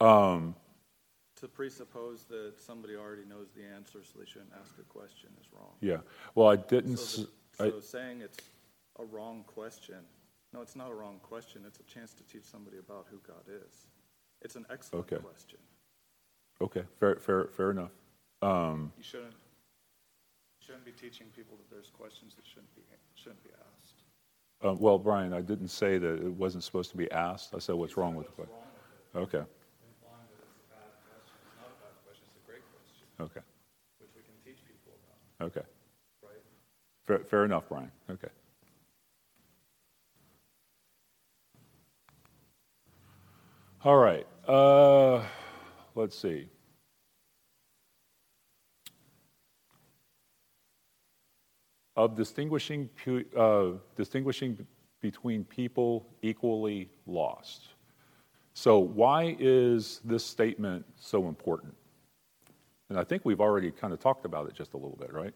Um, 0.00 0.54
To 1.40 1.46
presuppose 1.46 2.24
that 2.24 2.54
somebody 2.58 2.96
already 2.96 3.24
knows 3.24 3.46
the 3.54 3.62
answer, 3.64 4.00
so 4.02 4.18
they 4.18 4.24
shouldn't 4.26 4.52
ask 4.60 4.74
a 4.80 4.82
question, 4.82 5.28
is 5.40 5.46
wrong. 5.52 5.72
yeah. 5.80 5.98
Well, 6.34 6.48
I 6.48 6.56
didn't. 6.56 6.96
So, 6.96 7.22
s- 7.22 7.28
the- 7.58 7.64
I- 7.64 7.70
so 7.70 7.80
saying 7.80 8.22
it's 8.22 8.38
a 8.98 9.04
wrong 9.04 9.44
question, 9.44 10.04
no, 10.52 10.62
it's 10.62 10.74
not 10.74 10.90
a 10.90 10.94
wrong 10.94 11.20
question. 11.22 11.62
It's 11.64 11.78
a 11.78 11.84
chance 11.84 12.12
to 12.14 12.24
teach 12.24 12.42
somebody 12.44 12.78
about 12.78 13.06
who 13.08 13.18
God 13.18 13.44
is. 13.46 13.86
It's 14.42 14.56
an 14.56 14.66
excellent 14.68 15.06
Okay. 15.12 15.22
question. 15.22 15.60
okay. 16.60 16.82
Fair, 16.98 17.16
fair, 17.20 17.46
fair 17.48 17.70
enough. 17.70 17.92
Um, 18.42 18.92
You 18.96 19.02
shouldn't 19.04 19.34
shouldn't 20.60 20.84
be 20.84 20.92
teaching 20.92 21.30
people 21.36 21.56
that 21.56 21.70
there's 21.70 21.88
questions 21.90 22.34
that 22.34 22.44
shouldn't 22.46 22.74
be 22.74 22.82
shouldn't 23.14 23.42
be 23.44 23.50
asked. 23.52 24.02
uh, 24.64 24.74
well, 24.74 24.98
Brian, 24.98 25.32
I 25.32 25.40
didn't 25.40 25.68
say 25.68 25.98
that 25.98 26.14
it 26.20 26.32
wasn't 26.32 26.64
supposed 26.64 26.90
to 26.90 26.96
be 26.96 27.08
asked. 27.12 27.54
I 27.54 27.58
said 27.60 27.76
what's 27.76 27.96
wrong 27.96 28.16
with 28.16 28.26
the 28.26 28.32
question. 28.32 28.56
Okay. 29.14 29.38
Implying 29.38 30.28
that 30.28 30.44
it's 30.44 30.58
a 30.58 30.68
bad 30.70 30.92
question. 31.08 31.34
It's 31.46 31.56
not 31.56 31.66
a 31.72 31.80
bad 31.82 31.94
question. 32.04 32.24
It's 32.28 32.36
a 32.36 32.46
great 32.46 32.62
question, 32.70 33.07
Okay. 33.20 33.40
which 33.98 34.10
we 34.14 34.22
can 34.22 34.34
teach 34.44 34.64
people 34.66 34.92
about, 35.38 35.46
Okay. 35.46 35.66
right? 36.22 36.42
Fair, 37.06 37.18
fair 37.24 37.44
enough, 37.44 37.68
Brian. 37.68 37.90
Okay. 38.10 38.28
All 43.84 43.96
right. 43.96 44.26
Uh, 44.46 45.24
let's 45.94 46.18
see. 46.18 46.48
Of 51.96 52.16
distinguishing, 52.16 52.88
uh, 53.36 53.70
distinguishing 53.96 54.66
between 55.00 55.44
people 55.44 56.06
equally 56.22 56.90
lost. 57.06 57.68
So, 58.54 58.78
why 58.78 59.36
is 59.38 60.00
this 60.04 60.24
statement 60.24 60.84
so 60.96 61.28
important? 61.28 61.74
And 62.90 62.98
I 62.98 63.04
think 63.04 63.24
we've 63.24 63.40
already 63.40 63.70
kind 63.70 63.92
of 63.92 64.00
talked 64.00 64.24
about 64.24 64.48
it 64.48 64.54
just 64.54 64.72
a 64.72 64.76
little 64.76 64.96
bit, 64.98 65.12
right? 65.12 65.34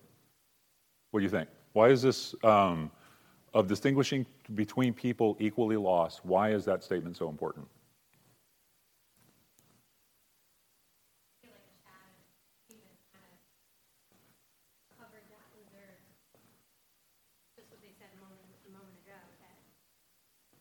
What 1.11 1.21
do 1.21 1.25
you 1.25 1.31
think? 1.31 1.49
Why 1.75 1.89
is 1.89 2.01
this 2.01 2.35
um, 2.45 2.91
of 3.53 3.67
distinguishing 3.67 4.25
between 4.55 4.95
people 4.95 5.37
equally 5.39 5.77
lost? 5.77 6.25
Why 6.25 6.51
is 6.53 6.65
that 6.65 6.83
statement 6.83 7.17
so 7.17 7.29
important? 7.29 7.69
feel 11.43 11.53
like 11.53 11.69
Chad 11.85 12.09
even 12.73 12.89
kind 13.13 13.29
of 13.29 13.37
covered 14.97 15.27
that 15.29 15.45
with 15.53 15.69
their, 15.77 16.01
just 17.57 17.69
what 17.69 17.81
they 17.85 17.93
said 18.01 18.09
a 18.17 18.21
moment, 18.25 18.41
a 18.65 18.73
moment 18.73 18.97
ago, 19.05 19.21
that 19.45 19.61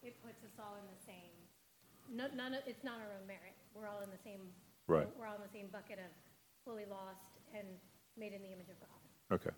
it 0.03 0.19
puts 0.19 0.43
us 0.43 0.51
all 0.59 0.75
in 0.75 0.87
the 0.91 0.99
same, 1.07 1.31
no, 2.11 2.27
none 2.35 2.51
of, 2.51 2.67
it's 2.67 2.83
not 2.83 2.99
our 2.99 3.15
own 3.15 3.23
merit. 3.23 3.55
We're 3.71 3.87
all 3.87 4.03
in 4.03 4.11
the 4.11 4.19
same, 4.19 4.51
Right. 4.91 5.07
we're 5.15 5.27
all 5.27 5.39
in 5.39 5.45
the 5.47 5.55
same 5.55 5.71
bucket 5.71 5.99
of 6.03 6.11
fully 6.65 6.85
lost 6.89 7.39
and 7.57 7.67
made 8.17 8.33
in 8.33 8.41
the 8.41 8.49
image 8.49 8.69
of 8.69 8.79
God. 8.79 9.35
Okay. 9.35 9.55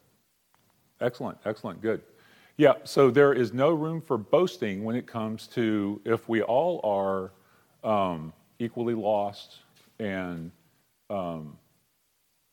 Excellent, 1.01 1.37
excellent, 1.45 1.81
good. 1.81 2.01
Yeah, 2.57 2.73
so 2.83 3.09
there 3.09 3.33
is 3.33 3.51
no 3.51 3.71
room 3.71 3.99
for 3.99 4.17
boasting 4.17 4.83
when 4.83 4.95
it 4.95 5.07
comes 5.07 5.47
to 5.47 5.99
if 6.05 6.29
we 6.29 6.41
all 6.41 6.79
are 6.83 7.31
um, 7.83 8.31
equally 8.59 8.93
lost 8.93 9.59
and, 9.99 10.51
um, 11.09 11.57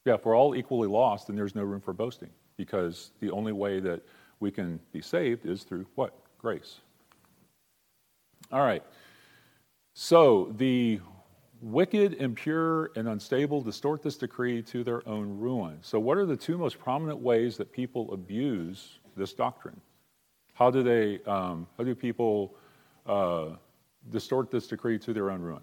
yeah, 0.07 0.15
if 0.15 0.25
we're 0.25 0.37
all 0.37 0.57
equally 0.57 0.89
lost, 0.89 1.27
then 1.27 1.37
there's 1.37 1.55
no 1.55 1.63
room 1.63 1.81
for 1.81 1.93
boasting 1.93 2.31
because 2.57 3.11
the 3.21 3.31
only 3.31 3.53
way 3.53 3.79
that 3.81 4.03
we 4.41 4.51
can 4.51 4.81
be 4.93 5.03
saved 5.03 5.45
is 5.47 5.63
through 5.63 5.87
what? 5.95 6.15
Grace. 6.39 6.81
All 8.51 8.61
right. 8.61 8.83
So 9.95 10.53
the 10.57 11.01
wicked, 11.61 12.15
impure, 12.15 12.91
and 12.97 13.09
unstable 13.09 13.61
distort 13.61 14.03
this 14.03 14.17
decree 14.17 14.63
to 14.63 14.83
their 14.83 15.07
own 15.09 15.39
ruin. 15.39 15.79
So, 15.83 15.99
what 15.99 16.17
are 16.17 16.27
the 16.27 16.37
two 16.37 16.59
most 16.59 16.79
prominent 16.79 17.19
ways 17.19 17.57
that 17.59 17.73
people 17.73 18.13
abuse 18.13 18.99
this 19.17 19.33
doctrine? 19.33 19.81
How 20.55 20.71
do 20.71 20.83
they? 20.83 21.23
Um, 21.25 21.67
how 21.77 21.85
do 21.85 21.95
people 21.95 22.55
uh, 23.07 23.51
distort 24.11 24.51
this 24.51 24.67
decree 24.67 24.99
to 25.01 25.13
their 25.13 25.31
own 25.31 25.41
ruin? 25.41 25.63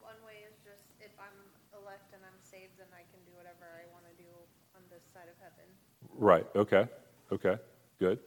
One 0.00 0.14
way 0.26 0.44
is 0.48 0.56
just 0.64 0.84
if 1.00 1.10
I'm 1.18 1.80
elect 1.80 2.12
and 2.12 2.22
I'm 2.24 2.38
saved, 2.42 2.72
then 2.78 2.88
I 2.92 3.04
can 3.10 3.20
do 3.26 3.36
whatever 3.36 3.66
I 3.76 3.90
want 3.92 4.04
to 4.04 4.22
do 4.22 4.28
on 4.74 4.82
this 4.90 5.02
side 5.12 5.28
of 5.28 5.36
heaven. 5.40 5.68
Right. 6.16 6.46
Okay. 6.56 6.88
Okay. 7.32 7.56
Good. 7.98 8.18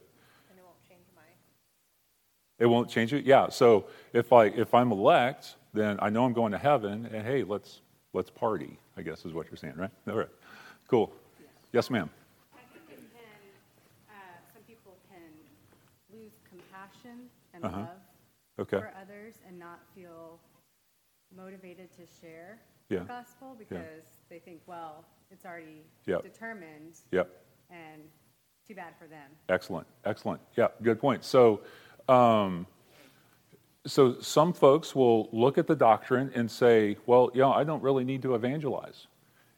And 0.50 0.58
it 0.58 0.64
won't 0.64 0.88
change 0.88 1.06
my, 1.14 1.22
It 2.58 2.66
won't 2.66 2.88
change 2.88 3.12
it. 3.12 3.24
Yeah. 3.24 3.48
So 3.48 3.86
if 4.12 4.32
I 4.32 4.46
if 4.46 4.74
I'm 4.74 4.92
elect, 4.92 5.56
then 5.72 5.98
I 6.00 6.10
know 6.10 6.24
I'm 6.24 6.32
going 6.32 6.52
to 6.52 6.58
heaven, 6.58 7.06
and 7.12 7.24
hey, 7.26 7.42
let's 7.44 7.80
let's 8.12 8.30
party. 8.30 8.78
I 8.96 9.02
guess 9.02 9.24
is 9.24 9.32
what 9.32 9.46
you're 9.50 9.56
saying, 9.56 9.74
right? 9.76 9.90
All 10.08 10.16
right. 10.16 10.28
Cool. 10.88 11.10
Yes, 11.72 11.88
ma'am. 11.88 12.10
I 12.54 12.58
think 12.74 12.84
it 12.90 12.98
can, 13.14 14.10
uh, 14.10 14.12
some 14.52 14.62
people 14.64 14.92
can 15.10 15.22
lose 16.12 16.32
compassion 16.50 17.30
and 17.54 17.64
Uh-huh. 17.64 17.80
love 17.80 18.00
Okay. 18.58 18.78
for 18.78 18.92
others 19.00 19.36
and 19.48 19.58
not 19.58 19.80
feel 19.94 20.38
motivated 21.34 21.90
to 21.92 22.02
share 22.06 22.58
Yeah. 22.90 22.98
the 22.98 23.04
gospel 23.06 23.54
because 23.58 24.04
they 24.28 24.38
think, 24.38 24.60
well, 24.66 25.06
it's 25.30 25.46
already 25.46 25.86
Yep. 26.04 26.22
determined 26.22 27.00
Yep. 27.12 27.30
and 27.70 28.10
too 28.68 28.74
bad 28.74 28.94
for 28.98 29.06
them. 29.06 29.30
Excellent, 29.48 29.86
excellent. 30.04 30.42
Yeah, 30.56 30.68
good 30.82 31.00
point. 31.00 31.24
So, 31.24 31.62
um, 32.10 32.66
so 33.86 34.20
some 34.20 34.52
folks 34.52 34.94
will 34.94 35.28
look 35.32 35.58
at 35.58 35.66
the 35.66 35.76
doctrine 35.76 36.30
and 36.34 36.50
say, 36.50 36.96
well, 37.06 37.30
you 37.34 37.40
know, 37.40 37.52
I 37.52 37.64
don't 37.64 37.82
really 37.82 38.04
need 38.04 38.22
to 38.22 38.34
evangelize. 38.34 39.06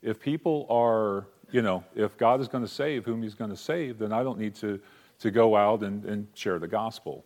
If 0.03 0.21
people 0.21 0.67
are, 0.71 1.27
you 1.51 1.63
know, 1.63 1.85
if 1.95 2.17
God 2.17 2.41
is 2.41 2.49
going 2.49 2.65
to 2.65 2.71
save 2.71 3.05
whom 3.05 3.23
He's 3.23 3.35
going 3.35 3.51
to 3.51 3.57
save, 3.57 3.99
then 3.99 4.13
I 4.13 4.23
don't 4.23 4.39
need 4.39 4.55
to 4.57 4.81
to 5.21 5.31
go 5.31 5.57
out 5.57 5.83
and, 5.83 6.05
and 6.05 6.27
share 6.35 6.59
the 6.59 6.69
gospel. 6.69 7.25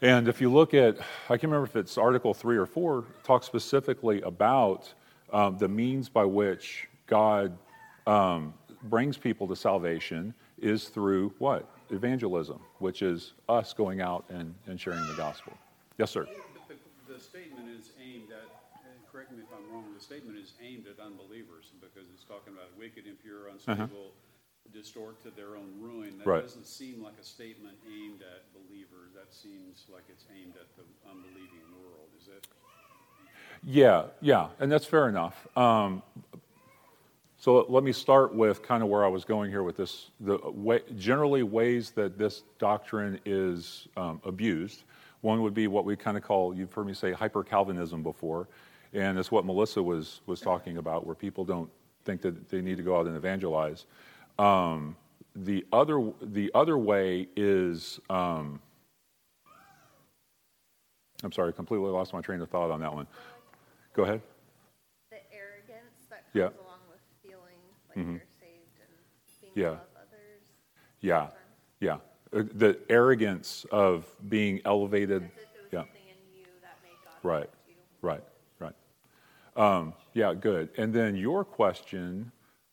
And 0.00 0.28
if 0.28 0.40
you 0.40 0.52
look 0.52 0.74
at, 0.74 0.98
I 1.24 1.36
can't 1.36 1.44
remember 1.44 1.66
if 1.66 1.74
it's 1.74 1.98
Article 1.98 2.32
3 2.32 2.56
or 2.56 2.66
4, 2.66 3.04
talks 3.24 3.46
specifically 3.46 4.20
about 4.22 4.92
um, 5.32 5.58
the 5.58 5.68
means 5.68 6.08
by 6.08 6.24
which 6.24 6.88
God 7.06 7.58
um, 8.06 8.54
brings 8.84 9.18
people 9.18 9.48
to 9.48 9.56
salvation 9.56 10.34
is 10.60 10.84
through 10.88 11.34
what? 11.38 11.68
Evangelism, 11.90 12.60
which 12.78 13.02
is 13.02 13.32
us 13.48 13.72
going 13.72 14.00
out 14.00 14.24
and, 14.28 14.54
and 14.66 14.80
sharing 14.80 15.04
the 15.08 15.14
gospel. 15.14 15.52
Yes, 15.98 16.12
sir. 16.12 16.26
The, 16.68 17.12
the, 17.12 17.18
statement 17.18 17.68
is 17.68 17.90
aimed 17.98 18.30
at, 18.30 18.46
correct 19.10 19.32
me 19.32 19.38
if 19.42 19.50
I'm 19.50 19.66
wrong, 19.74 19.90
the 19.92 20.00
statement 20.00 20.38
is 20.38 20.52
aimed 20.62 20.86
at 20.86 21.02
unbelievers 21.02 21.72
because 21.80 22.06
it's 22.14 22.22
talking 22.22 22.54
about 22.54 22.70
wicked, 22.78 23.04
impure, 23.06 23.48
unstable, 23.48 24.14
distort 24.72 25.20
to 25.24 25.30
their 25.30 25.56
own 25.56 25.74
ruin. 25.80 26.18
That 26.18 26.22
Uh-huh. 26.22 26.30
Right. 26.30 26.42
doesn't 26.42 26.66
seem 26.68 27.02
like 27.02 27.18
a 27.20 27.24
statement 27.24 27.76
aimed 27.90 28.22
at 28.22 28.46
believers. 28.54 29.10
That 29.14 29.34
seems 29.34 29.86
like 29.92 30.04
it's 30.08 30.24
aimed 30.30 30.54
at 30.54 30.70
the 30.76 30.84
unbelieving 31.10 31.66
world. 31.82 32.10
Is 32.20 32.28
it? 32.28 32.46
Yeah, 33.64 34.06
yeah, 34.20 34.50
and 34.60 34.70
that's 34.70 34.86
fair 34.86 35.08
enough. 35.08 35.48
Um, 35.56 36.02
so 37.38 37.66
let 37.68 37.82
me 37.82 37.92
start 37.92 38.32
with 38.34 38.62
kind 38.62 38.84
of 38.84 38.88
where 38.88 39.04
I 39.04 39.08
was 39.08 39.24
going 39.24 39.50
here 39.50 39.64
with 39.64 39.76
this. 39.76 40.10
The 40.20 40.38
way, 40.44 40.82
generally 40.96 41.42
ways 41.42 41.90
that 41.92 42.18
this 42.18 42.44
doctrine 42.60 43.18
is 43.24 43.88
um, 43.96 44.20
abused. 44.24 44.84
One 45.20 45.42
would 45.42 45.54
be 45.54 45.66
what 45.66 45.84
we 45.84 45.96
kind 45.96 46.16
of 46.16 46.22
call, 46.22 46.54
you've 46.54 46.72
heard 46.72 46.86
me 46.86 46.94
say 46.94 47.12
hyper 47.12 47.42
Calvinism 47.42 48.02
before, 48.02 48.48
and 48.92 49.18
it's 49.18 49.30
what 49.30 49.44
Melissa 49.44 49.82
was 49.82 50.20
was 50.26 50.40
talking 50.40 50.76
about, 50.78 51.04
where 51.06 51.14
people 51.14 51.44
don't 51.44 51.70
think 52.04 52.20
that 52.22 52.48
they 52.48 52.60
need 52.60 52.76
to 52.76 52.82
go 52.82 52.98
out 52.98 53.06
and 53.06 53.16
evangelize. 53.16 53.86
Um, 54.38 54.96
the 55.34 55.66
other 55.72 56.12
the 56.22 56.50
other 56.54 56.78
way 56.78 57.28
is, 57.36 57.98
um, 58.08 58.60
I'm 61.24 61.32
sorry, 61.32 61.48
I 61.48 61.52
completely 61.52 61.90
lost 61.90 62.12
my 62.12 62.20
train 62.20 62.40
of 62.40 62.48
thought 62.48 62.70
on 62.70 62.80
that 62.80 62.94
one. 62.94 63.06
Go 63.94 64.04
ahead. 64.04 64.22
the 65.10 65.16
arrogance 65.34 66.06
that 66.10 66.22
comes 66.24 66.34
Yeah. 66.34 66.50
along 66.60 66.80
with 66.90 67.00
feeling 67.22 67.58
like 67.88 67.98
Mhm. 67.98 68.12
you're 68.18 68.26
saved 68.38 68.78
and 68.80 68.90
being 69.40 69.52
Yeah. 69.56 69.72
above 69.72 69.88
others. 69.96 70.42
Yeah, 71.00 71.30
yeah. 71.80 71.98
Uh, 72.32 72.42
The 72.54 72.78
arrogance 72.88 73.66
of 73.70 74.06
being 74.28 74.60
elevated. 74.64 75.22
As 75.22 75.28
if 75.28 75.34
there 75.34 75.44
was 75.62 75.72
Yeah, 75.72 75.78
something 75.80 76.02
in 76.08 76.38
you 76.38 76.46
that 76.62 76.78
made 76.82 76.98
God 77.04 77.28
right, 77.28 77.50
you. 77.68 77.74
right, 78.02 78.24
right. 78.58 78.74
Um, 79.56 79.94
yeah, 80.14 80.34
good. 80.34 80.70
And 80.76 80.92
then 80.92 81.16
your 81.16 81.44
question 81.44 82.30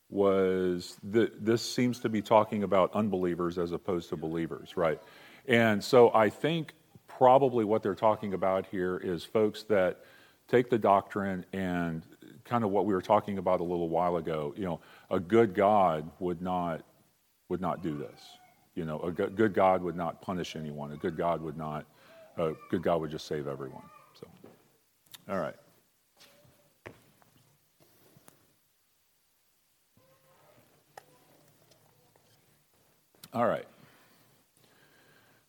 was 0.09 0.97
that 1.03 1.43
this 1.43 1.61
seems 1.61 1.99
to 1.99 2.09
be 2.09 2.21
talking 2.21 2.63
about 2.63 2.93
unbelievers 2.93 3.57
as 3.57 3.71
opposed 3.71 4.09
to 4.09 4.15
believers, 4.15 4.77
right? 4.77 5.01
And 5.47 5.83
so 5.83 6.13
I 6.13 6.29
think 6.29 6.73
probably 7.07 7.65
what 7.65 7.81
they're 7.81 7.95
talking 7.95 8.33
about 8.33 8.65
here 8.67 8.97
is 8.97 9.23
folks 9.23 9.63
that 9.63 10.01
take 10.47 10.69
the 10.69 10.77
doctrine 10.77 11.45
and 11.53 12.03
kind 12.43 12.63
of 12.63 12.69
what 12.69 12.85
we 12.85 12.93
were 12.93 13.01
talking 13.01 13.37
about 13.39 13.61
a 13.61 13.63
little 13.63 13.89
while 13.89 14.17
ago. 14.17 14.53
You 14.55 14.65
know, 14.65 14.79
a 15.09 15.19
good 15.19 15.53
God 15.55 16.09
would 16.19 16.41
not 16.41 16.83
would 17.49 17.61
not 17.61 17.81
do 17.81 17.97
this. 17.97 18.21
You 18.75 18.83
know, 18.85 18.99
a 19.01 19.11
good 19.11 19.53
God 19.53 19.81
would 19.81 19.95
not 19.95 20.21
punish 20.21 20.55
anyone. 20.55 20.91
A 20.91 20.97
good 20.97 21.15
God 21.15 21.41
would 21.41 21.57
not. 21.57 21.85
A 22.37 22.53
good 22.69 22.83
God 22.83 22.99
would 22.99 23.11
just 23.11 23.25
save 23.25 23.47
everyone. 23.47 23.83
So, 24.19 24.27
all 25.29 25.39
right. 25.39 25.55
All 33.33 33.47
right. 33.47 33.65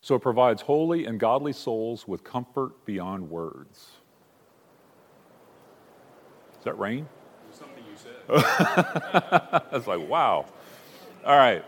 So 0.01 0.15
it 0.15 0.23
provides 0.23 0.63
holy 0.63 1.07
and 1.07 1.19
godly 1.19 1.53
souls 1.53 2.07
with 2.07 2.23
comfort 2.23 2.85
beyond 2.85 3.29
words. 3.29 3.91
Is 6.59 6.65
that 6.65 6.79
rain? 6.79 7.09
Something 7.53 7.85
you 7.91 7.97
said. 7.97 9.63
That's 9.73 9.89
like, 9.89 10.09
wow. 10.09 10.47
All 11.25 11.37
right. 11.37 11.65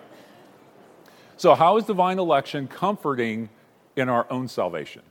So, 1.38 1.54
how 1.54 1.76
is 1.76 1.84
divine 1.84 2.18
election 2.18 2.66
comforting 2.66 3.48
in 3.94 4.08
our 4.08 4.26
own 4.28 4.48
salvation? 4.48 5.02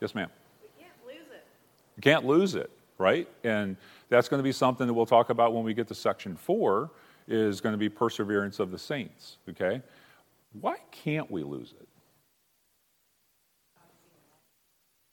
Yes, 0.00 0.16
ma'am. 0.16 0.28
We 0.60 0.82
can't 0.82 0.96
lose 1.06 1.30
it. 1.30 1.46
You 1.96 2.02
can't 2.02 2.26
lose 2.26 2.54
it, 2.56 2.70
right? 2.98 3.28
And 3.44 3.76
that's 4.08 4.28
going 4.28 4.40
to 4.40 4.44
be 4.44 4.50
something 4.50 4.88
that 4.88 4.92
we'll 4.92 5.06
talk 5.06 5.30
about 5.30 5.54
when 5.54 5.62
we 5.62 5.74
get 5.74 5.86
to 5.88 5.94
section 5.94 6.34
four, 6.34 6.90
is 7.28 7.60
going 7.60 7.72
to 7.72 7.78
be 7.78 7.88
perseverance 7.88 8.58
of 8.58 8.72
the 8.72 8.78
saints, 8.78 9.36
okay? 9.48 9.80
Why 10.60 10.76
can't 10.90 11.30
we 11.30 11.44
lose 11.44 11.72
it? 11.80 11.88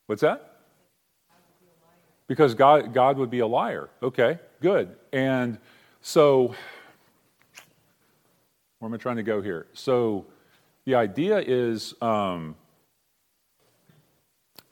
What's 0.07 0.23
that? 0.23 0.61
Because 2.27 2.55
God, 2.55 2.95
God 2.95 3.17
would 3.19 3.29
be 3.29 3.39
a 3.39 3.47
liar. 3.47 3.91
Okay, 4.01 4.39
good. 4.59 4.95
And 5.13 5.59
so, 6.01 6.55
where 8.81 8.89
am 8.89 8.95
I 8.95 8.97
trying 8.97 9.17
to 9.17 9.23
go 9.23 9.43
here? 9.43 9.67
So, 9.73 10.25
the 10.85 10.95
idea 10.95 11.37
is 11.37 11.93
um, 12.01 12.55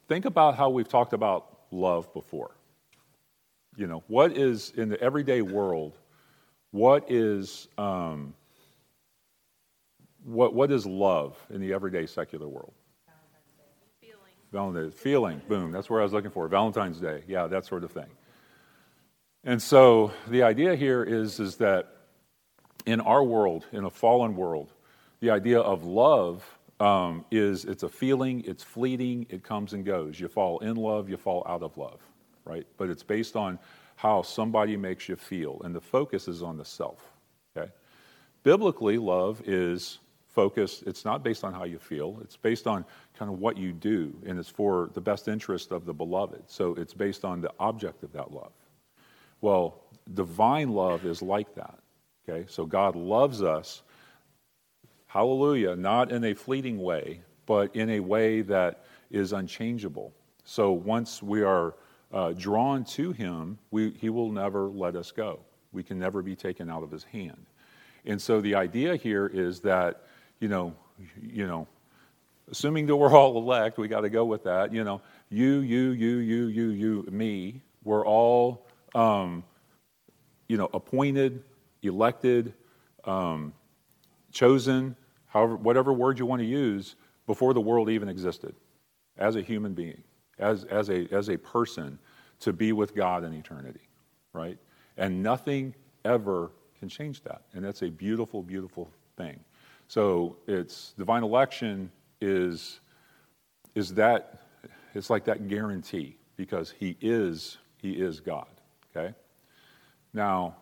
think 0.08 0.26
about 0.26 0.56
how 0.56 0.72
we've 0.72 0.88
talked 0.88 1.14
about 1.14 1.60
love 1.70 2.12
before. 2.12 2.56
You 3.76 3.86
know, 3.86 4.04
what 4.08 4.36
is 4.36 4.74
in 4.76 4.90
the 4.90 5.00
everyday 5.00 5.44
world, 5.44 5.96
what 6.72 7.12
is, 7.12 7.68
um, 7.78 8.34
what, 10.24 10.56
what 10.56 10.72
is 10.72 10.88
love 10.88 11.38
in 11.52 11.62
the 11.62 11.72
everyday 11.72 12.08
secular 12.08 12.48
world? 12.48 12.74
Valentine's 14.52 14.92
Day. 14.92 14.98
feeling, 14.98 15.40
boom, 15.48 15.72
that's 15.72 15.88
where 15.88 16.00
I 16.00 16.04
was 16.04 16.14
looking 16.14 16.32
for. 16.32 16.48
Valentine's 16.48 17.00
Day, 17.00 17.22
yeah, 17.28 17.46
that 17.46 17.68
sort 17.68 17.84
of 17.84 17.92
thing. 17.92 18.10
And 19.44 19.62
so 19.62 20.12
the 20.28 20.42
idea 20.42 20.76
here 20.76 21.04
is, 21.04 21.40
is 21.40 21.58
that 21.58 21.99
in 22.86 23.02
our 23.02 23.24
world, 23.24 23.66
in 23.72 23.86
a 23.86 23.90
fallen 23.90 24.36
world, 24.36 24.74
the 25.20 25.30
idea 25.30 25.60
of 25.60 25.84
love 25.84 26.44
um, 26.80 27.26
is 27.30 27.66
it's 27.66 27.84
a 27.84 27.90
feeling, 27.90 28.44
it's 28.46 28.64
fleeting, 28.64 29.26
it 29.30 29.44
comes 29.44 29.74
and 29.74 29.86
goes. 29.86 30.20
You 30.20 30.28
fall 30.28 30.60
in 30.60 30.76
love, 30.76 31.10
you 31.10 31.18
fall 31.18 31.46
out 31.48 31.62
of 31.62 31.78
love, 31.78 32.00
right? 32.46 32.66
But 32.78 32.90
it's 32.90 33.04
based 33.04 33.36
on 33.36 33.60
how 33.96 34.22
somebody 34.22 34.78
makes 34.78 35.10
you 35.10 35.18
feel, 35.18 35.62
and 35.66 35.76
the 35.76 35.82
focus 35.82 36.30
is 36.30 36.42
on 36.42 36.58
the 36.58 36.64
self, 36.64 37.12
okay? 37.56 37.70
Biblically, 38.44 38.98
love 38.98 39.42
is 39.46 40.00
focused, 40.30 40.84
it's 40.88 41.04
not 41.04 41.22
based 41.22 41.44
on 41.44 41.54
how 41.54 41.66
you 41.66 41.78
feel, 41.78 42.18
it's 42.22 42.38
based 42.38 42.66
on 42.66 42.86
kind 43.18 43.30
of 43.30 43.40
what 43.40 43.58
you 43.58 43.74
do, 43.74 44.16
and 44.26 44.40
it's 44.40 44.48
for 44.48 44.90
the 44.94 45.02
best 45.02 45.28
interest 45.28 45.74
of 45.74 45.86
the 45.86 45.94
beloved. 45.94 46.44
So 46.48 46.76
it's 46.76 46.94
based 46.94 47.26
on 47.26 47.42
the 47.42 47.52
object 47.60 48.04
of 48.04 48.14
that 48.14 48.32
love. 48.32 48.54
Well, 49.42 49.82
divine 50.14 50.70
love 50.70 51.06
is 51.06 51.22
like 51.22 51.54
that. 51.56 51.80
Okay? 52.30 52.46
So 52.48 52.66
God 52.66 52.96
loves 52.96 53.42
us, 53.42 53.84
hallelujah, 55.08 55.76
not 55.76 56.12
in 56.12 56.24
a 56.24 56.34
fleeting 56.34 56.80
way, 56.80 57.22
but 57.46 57.76
in 57.76 57.90
a 57.90 58.00
way 58.00 58.42
that 58.42 58.84
is 59.12 59.34
unchangeable. 59.34 60.14
So 60.44 60.72
once 60.72 61.24
we 61.24 61.42
are 61.42 61.76
uh, 62.12 62.34
drawn 62.34 62.84
to 62.86 63.12
Him, 63.12 63.58
we, 63.72 63.92
He 63.92 64.10
will 64.10 64.32
never 64.32 64.68
let 64.70 64.96
us 64.96 65.12
go. 65.12 65.40
We 65.72 65.84
can 65.84 66.00
never 66.00 66.22
be 66.22 66.36
taken 66.36 66.70
out 66.70 66.84
of 66.84 66.92
His 66.92 67.04
hand. 67.04 67.46
And 68.06 68.22
so 68.22 68.42
the 68.42 68.56
idea 68.56 68.96
here 68.96 69.28
is 69.28 69.60
that, 69.62 70.04
you 70.40 70.48
know, 70.48 70.76
you 71.22 71.48
know, 71.48 71.68
assuming 72.52 72.88
that 72.88 72.96
we're 72.96 73.16
all 73.16 73.38
elect, 73.38 73.78
we 73.78 73.88
got 73.88 74.02
to 74.02 74.10
go 74.10 74.26
with 74.26 74.44
that. 74.44 74.74
You 74.74 74.84
know, 74.84 75.02
you, 75.30 75.60
you, 75.60 75.92
you, 75.92 76.18
you, 76.18 76.48
you, 76.48 76.70
you, 76.70 77.08
me, 77.12 77.62
we're 77.84 78.06
all, 78.06 78.66
um, 78.96 79.44
you 80.48 80.58
know, 80.58 80.70
appointed, 80.74 81.44
elected, 81.82 82.54
um, 83.06 83.54
chosen, 84.32 84.96
however, 85.28 85.56
whatever 85.56 85.94
word 85.94 86.20
you 86.20 86.26
want 86.26 86.42
to 86.42 86.48
use, 86.48 86.96
before 87.26 87.54
the 87.54 87.62
world 87.62 87.90
even 87.90 88.10
existed, 88.10 88.56
as 89.18 89.36
a 89.36 89.42
human 89.42 89.74
being, 89.74 90.02
as, 90.40 90.64
as, 90.66 90.90
a, 90.90 91.08
as 91.14 91.30
a 91.30 91.38
person, 91.38 92.00
to 92.40 92.54
be 92.54 92.72
with 92.72 92.96
God 92.96 93.24
in 93.24 93.34
eternity, 93.34 93.88
right? 94.34 94.58
And 94.98 95.22
nothing 95.22 95.76
ever 96.06 96.52
can 96.80 96.90
change 96.90 97.22
that. 97.24 97.42
And 97.54 97.64
that's 97.64 97.82
a 97.82 97.90
beautiful, 97.90 98.42
beautiful 98.42 98.90
thing. 99.18 99.40
So 99.88 100.38
it's 100.48 100.94
divine 100.98 101.24
election 101.24 101.92
is, 102.22 102.80
is 103.76 103.94
that, 103.96 104.44
it's 104.94 105.10
like 105.10 105.26
that 105.26 105.48
guarantee 105.48 106.16
because 106.36 106.74
he 106.78 106.96
is, 107.02 107.58
he 107.78 107.92
is 107.92 108.20
God, 108.20 108.48
okay? 108.96 109.14
Now, 110.14 110.56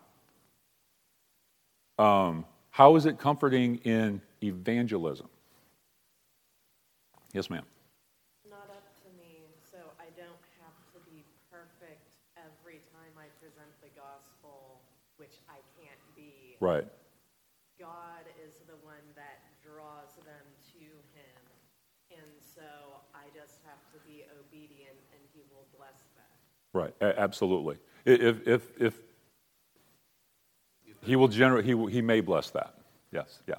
um, 1.97 2.45
how 2.69 2.95
is 2.95 3.05
it 3.05 3.17
comforting 3.17 3.77
in 3.83 4.21
evangelism? 4.43 5.27
Yes, 7.33 7.49
ma'am. 7.49 7.65
Not 8.49 8.69
up 8.69 8.86
to 9.03 9.10
me, 9.17 9.49
so 9.71 9.77
I 9.99 10.10
don't 10.15 10.43
have 10.62 10.77
to 10.93 10.99
be 11.10 11.23
perfect 11.51 12.05
every 12.38 12.79
time 12.93 13.13
I 13.17 13.27
present 13.41 13.69
the 13.81 13.89
gospel, 13.97 14.79
which 15.17 15.41
I 15.49 15.57
can't 15.77 16.01
be. 16.15 16.55
Right. 16.60 16.86
God 17.79 18.25
is 18.41 18.53
the 18.67 18.77
one 18.86 19.05
that 19.15 19.41
draws 19.65 20.15
them 20.25 20.45
to 20.73 20.86
Him, 21.17 21.41
and 22.13 22.31
so 22.41 22.65
I 23.13 23.25
just 23.33 23.60
have 23.65 23.81
to 23.93 23.99
be 24.07 24.23
obedient, 24.39 24.97
and 25.13 25.21
He 25.33 25.41
will 25.53 25.65
bless 25.77 25.97
that. 26.17 26.38
Right. 26.73 26.93
A- 27.01 27.19
absolutely. 27.19 27.77
If, 28.05 28.47
if, 28.47 28.81
if 28.81 28.93
he 31.08 31.15
will 31.15 31.28
generate, 31.28 31.65
he, 31.65 31.76
he 31.89 32.02
may 32.02 32.22
bless 32.22 32.50
that. 32.52 32.74
Yes. 33.12 33.39
Yeah. 33.48 33.56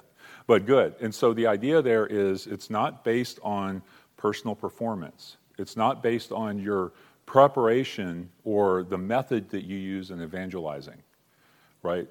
But 0.47 0.65
good. 0.65 0.95
And 1.01 1.13
so 1.13 1.33
the 1.33 1.47
idea 1.47 1.81
there 1.81 2.05
is 2.07 2.47
it's 2.47 2.69
not 2.69 3.03
based 3.03 3.39
on 3.43 3.81
personal 4.17 4.55
performance. 4.55 5.37
It's 5.57 5.75
not 5.75 6.01
based 6.03 6.31
on 6.31 6.59
your 6.59 6.91
preparation 7.25 8.29
or 8.43 8.83
the 8.83 8.97
method 8.97 9.49
that 9.49 9.65
you 9.65 9.77
use 9.77 10.11
in 10.11 10.21
evangelizing. 10.21 11.01
Right? 11.83 12.07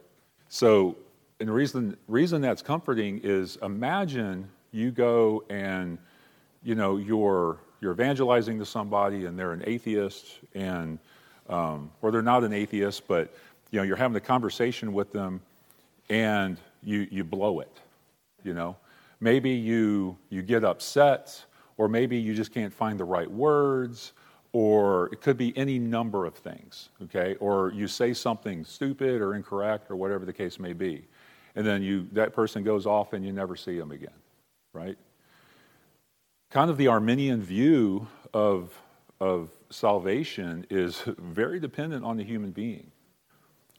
So, 0.48 0.96
and 1.40 1.48
the 1.48 1.52
reason, 1.52 1.96
reason 2.08 2.40
that's 2.40 2.62
comforting 2.62 3.20
is 3.22 3.58
imagine 3.62 4.48
you 4.72 4.90
go 4.90 5.44
and, 5.48 5.98
you 6.62 6.74
know, 6.74 6.96
you're, 6.96 7.58
you're 7.80 7.92
evangelizing 7.92 8.58
to 8.58 8.66
somebody 8.66 9.26
and 9.26 9.38
they're 9.38 9.52
an 9.52 9.62
atheist 9.66 10.26
and, 10.54 10.98
um, 11.48 11.90
or 12.02 12.10
they're 12.10 12.22
not 12.22 12.44
an 12.44 12.52
atheist, 12.52 13.06
but, 13.06 13.34
you 13.70 13.78
know, 13.78 13.82
you're 13.82 13.96
having 13.96 14.16
a 14.16 14.20
conversation 14.20 14.92
with 14.92 15.12
them 15.12 15.40
and 16.08 16.58
you, 16.82 17.06
you 17.10 17.24
blow 17.24 17.60
it, 17.60 17.80
you 18.44 18.54
know. 18.54 18.76
Maybe 19.20 19.50
you, 19.50 20.16
you 20.30 20.42
get 20.42 20.64
upset 20.64 21.44
or 21.76 21.88
maybe 21.88 22.16
you 22.16 22.34
just 22.34 22.52
can't 22.52 22.72
find 22.72 22.98
the 22.98 23.04
right 23.04 23.30
words 23.30 24.12
or 24.52 25.06
it 25.12 25.20
could 25.20 25.36
be 25.36 25.56
any 25.56 25.78
number 25.78 26.24
of 26.24 26.34
things, 26.34 26.88
okay? 27.02 27.36
Or 27.36 27.70
you 27.74 27.86
say 27.86 28.14
something 28.14 28.64
stupid 28.64 29.20
or 29.20 29.34
incorrect 29.34 29.90
or 29.90 29.96
whatever 29.96 30.24
the 30.24 30.32
case 30.32 30.58
may 30.58 30.72
be. 30.72 31.04
And 31.54 31.66
then 31.66 31.82
you, 31.82 32.08
that 32.12 32.32
person 32.32 32.62
goes 32.62 32.86
off 32.86 33.12
and 33.12 33.24
you 33.24 33.32
never 33.32 33.56
see 33.56 33.78
them 33.78 33.90
again, 33.90 34.14
right? 34.72 34.96
Kind 36.50 36.70
of 36.70 36.78
the 36.78 36.88
Arminian 36.88 37.42
view 37.42 38.06
of, 38.32 38.72
of 39.20 39.50
salvation 39.70 40.66
is 40.70 41.02
very 41.18 41.60
dependent 41.60 42.04
on 42.04 42.16
the 42.16 42.24
human 42.24 42.50
being, 42.50 42.90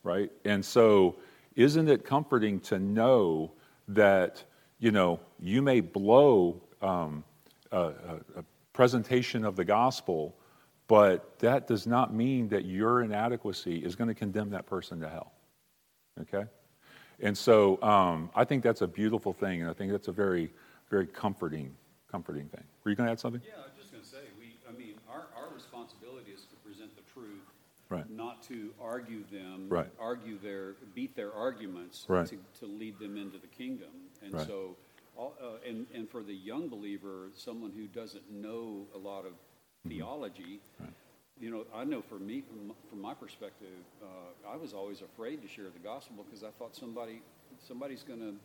right? 0.03 0.31
And 0.45 0.63
so, 0.63 1.15
isn't 1.55 1.89
it 1.89 2.05
comforting 2.05 2.59
to 2.61 2.79
know 2.79 3.51
that, 3.89 4.43
you 4.79 4.91
know, 4.91 5.19
you 5.39 5.61
may 5.61 5.81
blow 5.81 6.61
um, 6.81 7.23
a, 7.71 7.91
a, 8.35 8.43
presentation 8.73 9.43
of 9.43 9.57
the 9.57 9.65
gospel, 9.65 10.33
but 10.87 11.37
that 11.39 11.67
does 11.67 11.85
not 11.85 12.13
mean 12.13 12.47
that 12.47 12.63
your 12.63 13.01
inadequacy 13.01 13.77
is 13.77 13.95
going 13.95 14.07
to 14.07 14.13
condemn 14.13 14.49
that 14.51 14.65
person 14.65 15.01
to 15.01 15.09
hell. 15.09 15.33
Okay? 16.21 16.45
And 17.19 17.37
so 17.37 17.81
um, 17.81 18.29
I 18.33 18.45
think 18.45 18.63
that's 18.63 18.81
a 18.81 18.87
beautiful 18.87 19.33
thing, 19.33 19.61
and 19.61 19.69
I 19.69 19.73
think 19.73 19.91
that's 19.91 20.07
a 20.07 20.13
very, 20.13 20.49
very 20.89 21.07
comforting, 21.07 21.75
comforting 22.09 22.47
thing. 22.47 22.63
Were 22.83 22.91
you 22.91 22.95
going 22.95 23.07
to 23.07 23.11
add 23.11 23.19
something? 23.19 23.41
Yeah, 23.45 23.59
I 23.61 23.67
was 23.67 23.75
just 23.77 23.91
going 23.91 24.03
to 24.03 24.09
say, 24.09 24.23
we, 24.39 24.55
I 24.67 24.71
mean, 24.77 24.95
our, 25.11 25.27
our 25.35 25.53
responsibility 25.53 26.31
is 26.31 26.45
to 26.45 26.55
present 26.63 26.95
the 26.95 27.03
truth, 27.11 27.43
Right. 27.89 28.09
not 28.09 28.43
to 28.43 28.71
argue 28.79 29.23
them, 29.31 29.67
Right. 29.69 29.89
argue 29.99 30.37
their, 30.37 30.75
beat 30.93 31.15
their 31.15 31.33
arguments 31.33 32.05
Right. 32.07 32.27
to, 32.27 32.37
to 32.59 32.65
lead 32.67 32.99
them 32.99 33.17
into 33.17 33.37
the 33.39 33.47
kingdom. 33.47 33.89
And 34.21 34.33
Right. 34.33 34.45
so, 34.45 34.77
all, 35.17 35.35
uh, 35.41 35.67
and, 35.67 35.87
and 35.93 36.09
for 36.09 36.21
the 36.21 36.33
young 36.35 36.69
believer, 36.69 37.29
someone 37.35 37.71
who 37.71 37.87
doesn't 37.87 38.29
know 38.31 38.87
a 38.93 38.97
lot 38.97 39.25
of 39.25 39.33
Mm-hmm. 39.87 39.97
theology, 39.97 40.59
you 41.39 41.49
know, 41.49 41.65
I 41.73 41.85
know 41.85 42.01
for 42.01 42.19
me, 42.19 42.41
from, 42.41 42.73
from 42.89 43.01
my 43.01 43.13
perspective, 43.13 43.69
uh, 44.03 44.49
I 44.53 44.57
was 44.57 44.73
always 44.73 45.01
afraid 45.01 45.41
to 45.41 45.47
share 45.47 45.69
the 45.69 45.79
gospel 45.79 46.25
because 46.25 46.43
I 46.43 46.49
thought 46.59 46.75
somebody, 46.75 47.21
somebody's 47.65 48.03
going 48.03 48.19
to 48.19 48.35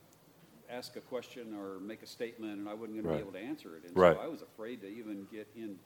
ask 0.70 0.94
a 0.96 1.00
question 1.00 1.54
or 1.58 1.80
make 1.80 2.02
a 2.02 2.06
statement, 2.06 2.58
and 2.60 2.68
I 2.68 2.74
wasn't 2.74 2.92
going 3.02 3.04
to 3.04 3.12
be 3.14 3.18
able 3.18 3.32
to 3.32 3.40
answer 3.40 3.76
it. 3.76 3.84
And 3.86 3.96
Right. 3.96 4.14
so 4.14 4.22
I 4.22 4.28
was 4.28 4.42
afraid 4.42 4.80
to 4.82 4.86
even 4.88 5.26
get 5.30 5.48
in 5.56 5.76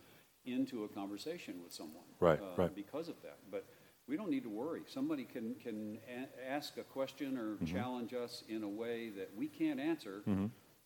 into 0.53 0.85
a 0.85 0.89
conversation 0.89 1.63
with 1.63 1.73
someone, 1.73 2.05
Right, 2.21 2.41
uh, 2.41 2.47
right. 2.57 2.75
because 2.75 3.09
of 3.09 3.21
that. 3.23 3.39
But 3.51 3.65
we 4.07 4.17
don't 4.17 4.31
need 4.31 4.43
to 4.45 4.49
worry. 4.49 4.83
Somebody 4.87 5.25
can 5.25 5.55
can 5.57 5.99
a- 6.09 6.51
ask 6.51 6.77
a 6.79 6.83
question 6.85 7.37
or 7.37 7.55
Mm-hmm. 7.57 7.67
challenge 7.67 8.15
us 8.15 8.43
in 8.49 8.63
a 8.63 8.69
way 8.69 9.11
that 9.11 9.31
we 9.37 9.47
can't 9.49 9.79
answer. 9.81 10.23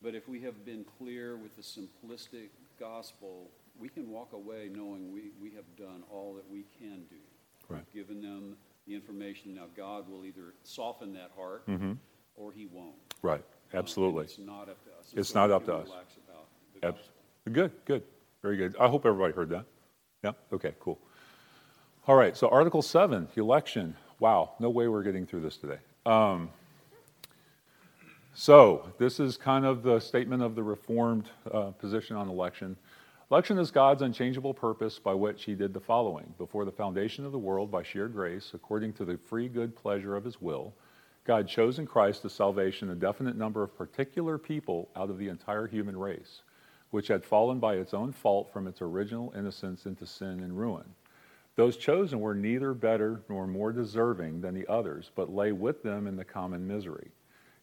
But 0.01 0.15
if 0.15 0.27
we 0.27 0.41
have 0.41 0.65
been 0.65 0.83
clear 0.97 1.37
with 1.37 1.55
the 1.55 1.61
simplistic 1.61 2.49
gospel, 2.77 3.49
we 3.79 3.87
can 3.87 4.09
walk 4.09 4.33
away 4.33 4.69
knowing 4.73 5.13
we, 5.13 5.31
we 5.41 5.49
have 5.51 5.63
done 5.77 6.03
all 6.11 6.33
that 6.35 6.49
we 6.51 6.65
can 6.77 7.03
do. 7.09 7.15
Right. 7.69 7.81
We've 7.93 8.05
given 8.05 8.21
them 8.21 8.57
the 8.85 8.93
information. 8.95 9.55
Now, 9.55 9.67
God 9.77 10.09
will 10.09 10.25
either 10.25 10.53
soften 10.63 11.13
that 11.13 11.31
heart 11.37 11.63
or 12.35 12.51
He 12.51 12.65
won't. 12.65 12.95
Right. 13.21 13.39
Um, 13.71 13.79
Absolutely. 13.79 14.25
it's 14.25 14.37
not 14.37 14.67
up 14.67 14.83
to 14.83 14.89
us. 14.99 15.11
And 15.11 15.19
It's 15.19 15.33
not 15.33 15.49
up 15.51 15.65
to 15.67 15.73
us. 15.75 15.87
relax 15.87 16.15
about 16.27 16.47
the 16.81 16.87
Abs- 16.87 17.09
Good, 17.51 17.71
good. 17.85 18.03
Very 18.43 18.57
good. 18.57 18.75
I 18.77 18.89
hope 18.89 19.05
everybody 19.05 19.33
heard 19.33 19.49
that. 19.49 19.65
Yeah? 20.21 20.33
Okay, 20.51 20.73
cool. 20.81 20.99
All 22.07 22.15
right, 22.15 22.35
so 22.35 22.49
Article 22.49 22.81
7, 22.81 23.29
the 23.33 23.41
election. 23.41 23.95
Wow, 24.19 24.51
no 24.59 24.69
way 24.69 24.89
we're 24.89 25.03
getting 25.03 25.25
through 25.25 25.41
this 25.41 25.55
today. 25.55 25.77
Um, 26.05 26.49
so, 28.35 28.91
this 28.97 29.21
is 29.21 29.37
kind 29.37 29.65
of 29.65 29.81
the 29.81 30.01
statement 30.01 30.43
of 30.43 30.55
the 30.55 30.63
Reformed 30.63 31.29
uh, 31.49 31.71
position 31.71 32.17
on 32.17 32.27
election. 32.27 32.75
Election 33.31 33.57
is 33.57 33.71
God's 33.71 34.01
unchangeable 34.01 34.53
purpose 34.53 34.99
by 34.99 35.13
which 35.13 35.45
He 35.45 35.55
did 35.55 35.73
the 35.73 35.79
following. 35.79 36.33
Before 36.37 36.65
the 36.65 36.71
foundation 36.71 37.25
of 37.25 37.31
the 37.31 37.39
world, 37.39 37.71
by 37.71 37.83
sheer 37.83 38.09
grace, 38.09 38.51
according 38.53 38.91
to 38.93 39.05
the 39.05 39.17
free 39.17 39.47
good 39.47 39.73
pleasure 39.73 40.17
of 40.17 40.25
His 40.25 40.41
will, 40.41 40.73
God 41.25 41.47
chose 41.47 41.79
in 41.79 41.85
Christ 41.85 42.23
to 42.23 42.29
salvation 42.29 42.89
a 42.89 42.95
definite 42.95 43.37
number 43.37 43.63
of 43.63 43.77
particular 43.77 44.37
people 44.37 44.89
out 44.97 45.09
of 45.09 45.17
the 45.17 45.29
entire 45.29 45.67
human 45.67 45.95
race, 45.97 46.41
which 46.93 47.07
had 47.07 47.25
fallen 47.25 47.57
by 47.57 47.73
its 47.73 47.91
own 47.91 48.11
fault 48.11 48.53
from 48.53 48.67
its 48.67 48.79
original 48.79 49.33
innocence 49.35 49.87
into 49.87 50.05
sin 50.05 50.41
and 50.41 50.55
ruin. 50.55 50.85
Those 51.55 51.75
chosen 51.75 52.19
were 52.19 52.35
neither 52.35 52.75
better 52.75 53.23
nor 53.27 53.47
more 53.47 53.71
deserving 53.71 54.41
than 54.41 54.53
the 54.53 54.67
others, 54.67 55.09
but 55.15 55.33
lay 55.33 55.53
with 55.53 55.81
them 55.81 56.05
in 56.05 56.15
the 56.15 56.23
common 56.23 56.67
misery. 56.67 57.09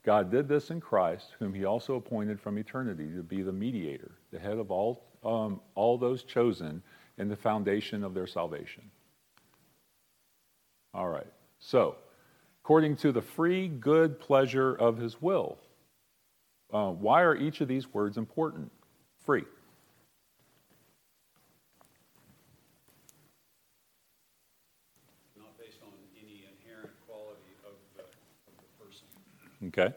God 0.02 0.32
did 0.32 0.48
this 0.48 0.72
in 0.72 0.80
Christ, 0.80 1.36
whom 1.38 1.54
he 1.54 1.64
also 1.64 1.94
appointed 1.94 2.40
from 2.40 2.58
eternity 2.58 3.06
to 3.14 3.22
be 3.22 3.42
the 3.42 3.52
mediator, 3.52 4.10
the 4.32 4.38
head 4.40 4.58
of 4.58 4.72
all, 4.72 5.04
um, 5.22 5.60
all 5.76 5.96
those 5.96 6.24
chosen 6.24 6.82
and 7.16 7.30
the 7.30 7.36
foundation 7.36 8.02
of 8.02 8.14
their 8.14 8.26
salvation. 8.26 8.82
All 10.92 11.08
right. 11.08 11.32
So, 11.60 11.94
according 12.64 12.96
to 12.96 13.12
the 13.12 13.22
free 13.22 13.68
good 13.68 14.18
pleasure 14.18 14.74
of 14.74 14.96
his 14.98 15.22
will, 15.22 15.56
uh, 16.72 16.90
why 16.90 17.22
are 17.22 17.36
each 17.36 17.60
of 17.60 17.68
these 17.68 17.94
words 17.94 18.18
important? 18.18 18.72
Free. 19.24 19.44
Not 25.36 25.56
based 25.58 25.76
on 25.82 25.92
any 26.16 26.44
inherent 26.48 26.90
quality 27.06 27.36
of 27.64 27.74
the, 27.96 28.02
of 28.02 28.54
the 28.56 28.84
person. 28.84 29.06
Okay. 29.68 29.94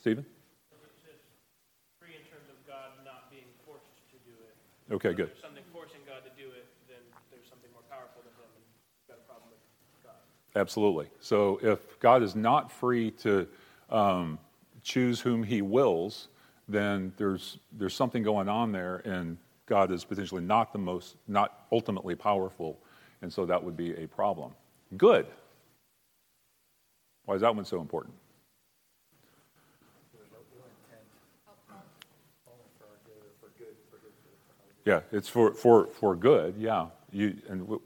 Stephen? 0.00 0.24
Free 2.00 2.16
in 2.16 2.24
terms 2.32 2.48
of 2.48 2.56
God 2.66 2.96
not 3.04 3.30
being 3.30 3.44
forced 3.66 3.84
to 4.10 4.16
do 4.24 4.32
it. 4.40 4.94
Okay, 4.94 5.10
If 5.10 5.16
good. 5.16 5.28
there's 5.28 5.42
something 5.42 5.62
forcing 5.72 6.00
God 6.06 6.24
to 6.24 6.42
do 6.42 6.48
it, 6.50 6.66
then 6.88 6.98
there's 7.30 7.44
something 7.48 7.70
more 7.72 7.84
powerful 7.90 8.22
than 8.24 8.32
him, 8.40 8.48
and 8.56 8.64
you've 8.64 9.08
got 9.12 9.18
a 9.20 9.26
problem 9.28 9.50
with 9.52 9.60
God. 10.02 10.16
Absolutely. 10.56 11.08
So 11.20 11.60
if 11.62 12.00
God 12.00 12.22
is 12.22 12.34
not 12.34 12.72
free 12.72 13.10
to 13.22 13.46
um, 13.90 14.38
choose 14.82 15.20
whom 15.20 15.42
he 15.42 15.60
wills, 15.60 16.28
then 16.70 17.12
there's, 17.16 17.58
there's 17.72 17.94
something 17.94 18.22
going 18.22 18.48
on 18.48 18.72
there, 18.72 19.02
and 19.04 19.36
God 19.66 19.90
is 19.92 20.04
potentially 20.04 20.42
not 20.42 20.72
the 20.72 20.78
most, 20.78 21.16
not 21.28 21.66
ultimately 21.70 22.14
powerful, 22.14 22.78
and 23.22 23.32
so 23.32 23.46
that 23.46 23.62
would 23.62 23.76
be 23.76 23.94
a 23.94 24.06
problem. 24.06 24.52
Good. 24.96 25.26
Why 27.24 27.34
is 27.34 27.42
that 27.42 27.54
one 27.54 27.64
so 27.64 27.80
important? 27.80 28.14
Yeah, 34.84 35.00
it's 35.12 35.28
for, 35.28 35.52
for, 35.52 35.86
for 35.86 36.16
good, 36.16 36.54
yeah. 36.58 36.86
You, 37.12 37.36
and 37.48 37.68
would 37.68 37.80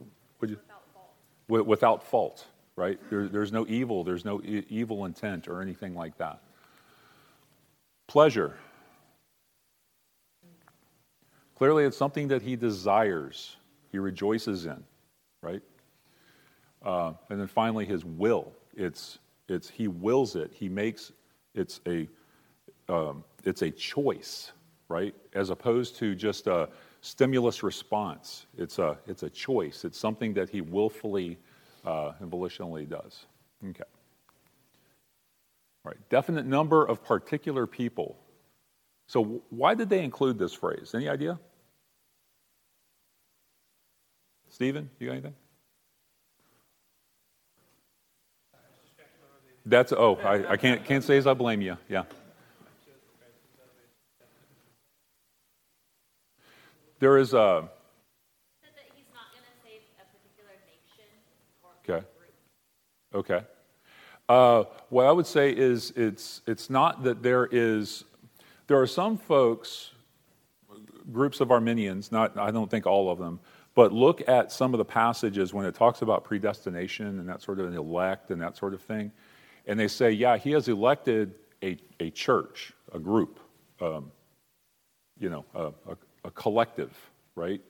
you? 0.51 0.57
Without 0.57 0.85
fault. 0.95 1.67
without 1.67 2.07
fault, 2.07 2.47
right? 2.77 2.99
There, 3.11 3.29
there's 3.29 3.53
no 3.53 3.67
evil, 3.69 4.05
there's 4.05 4.25
no 4.25 4.41
e- 4.43 4.65
evil 4.69 5.05
intent 5.05 5.49
or 5.49 5.61
anything 5.61 5.95
like 5.95 6.17
that. 6.19 6.41
Pleasure. 8.07 8.57
Clearly, 11.57 11.85
it's 11.85 11.97
something 11.97 12.29
that 12.29 12.43
he 12.43 12.57
desires, 12.57 13.57
he 13.93 13.99
rejoices 13.99 14.67
in, 14.67 14.83
right? 15.41 15.63
Uh, 16.85 17.13
and 17.31 17.41
then 17.41 17.47
finally, 17.47 17.85
his 17.85 18.05
will. 18.05 18.53
It's, 18.77 19.19
it's 19.49 19.71
he 19.71 19.89
wills 19.89 20.37
it. 20.37 20.53
He 20.53 20.69
makes 20.69 21.13
it's 21.55 21.81
a 21.87 22.09
um, 22.89 23.25
it's 23.45 23.63
a 23.63 23.71
choice, 23.71 24.53
right? 24.89 25.15
As 25.33 25.51
opposed 25.51 25.97
to 25.97 26.15
just 26.15 26.47
a 26.47 26.69
stimulus 27.01 27.63
response. 27.63 28.47
It's 28.59 28.79
a 28.79 28.99
it's 29.07 29.23
a 29.23 29.31
choice. 29.31 29.85
It's 29.85 29.99
something 29.99 30.35
that 30.35 30.51
he 30.51 30.61
willfully 30.61 31.39
uh, 31.85 32.13
and 32.21 32.31
volitionally 32.31 32.89
does. 32.89 33.27
Okay. 33.71 33.85
Right. 35.85 35.97
Definite 36.09 36.47
number 36.47 36.85
of 36.85 37.05
particular 37.05 37.67
people. 37.67 38.17
So 39.07 39.43
why 39.51 39.75
did 39.75 39.89
they 39.89 40.03
include 40.03 40.39
this 40.39 40.55
phrase? 40.55 40.93
Any 40.95 41.09
idea? 41.09 41.39
Stephen, 44.49 44.89
you 44.99 45.09
got 45.09 45.13
anything? 45.15 45.35
That's 49.67 49.93
oh, 49.93 50.17
I, 50.17 50.53
I 50.53 50.57
can't 50.57 50.85
can't 50.85 51.03
say 51.03 51.17
as 51.17 51.27
I 51.27 51.35
blame 51.35 51.63
you. 51.63 51.77
Yeah. 51.89 52.05
There 56.99 57.19
is 57.19 57.35
a. 57.35 57.69
Okay. 61.89 62.05
Okay. 63.15 63.41
Uh, 64.29 64.65
what 64.89 65.07
I 65.07 65.13
would 65.13 65.27
say 65.27 65.51
is 65.51 65.93
it's 65.97 66.43
it's 66.47 66.71
not 66.71 67.05
that 67.05 67.23
there 67.23 67.47
is 67.51 68.05
there 68.67 68.81
are 68.81 68.87
some 68.87 69.17
folks 69.17 69.91
groups 71.13 71.41
of 71.41 71.51
Arminians 71.51 72.11
not 72.11 72.37
I 72.39 72.51
don't 72.51 72.71
think 72.71 72.87
all 72.87 73.11
of 73.11 73.19
them 73.19 73.41
but 73.75 73.93
look 73.93 74.27
at 74.29 74.53
some 74.53 74.73
of 74.73 74.79
the 74.79 74.85
passages 74.85 75.53
when 75.53 75.67
it 75.67 75.75
talks 75.75 76.03
about 76.03 76.25
predestination 76.25 77.19
and 77.19 77.29
that 77.29 77.43
sort 77.43 77.59
of 77.59 77.67
an 77.67 77.77
elect 77.77 78.31
and 78.31 78.41
that 78.41 78.57
sort 78.57 78.75
of 78.75 78.81
thing 78.81 79.13
and 79.67 79.81
they 79.81 79.89
say, 79.89 80.11
yeah, 80.11 80.37
he 80.37 80.51
has 80.53 80.69
elected 80.69 81.35
a, 81.63 81.79
a 82.01 82.11
church, 82.11 82.73
a 82.93 82.99
group, 82.99 83.41
um, 83.81 84.11
you 85.19 85.31
know, 85.31 85.45
a, 85.55 85.67
a, 85.91 85.97
a 86.25 86.31
collective, 86.33 86.95
right? 87.35 87.61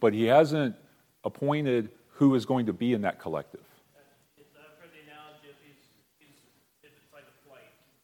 But 0.00 0.12
he 0.12 0.24
hasn't 0.24 0.76
appointed 1.24 1.90
who 2.10 2.34
is 2.34 2.44
going 2.44 2.66
to 2.66 2.72
be 2.72 2.92
in 2.92 3.02
that 3.02 3.18
collective. 3.18 3.62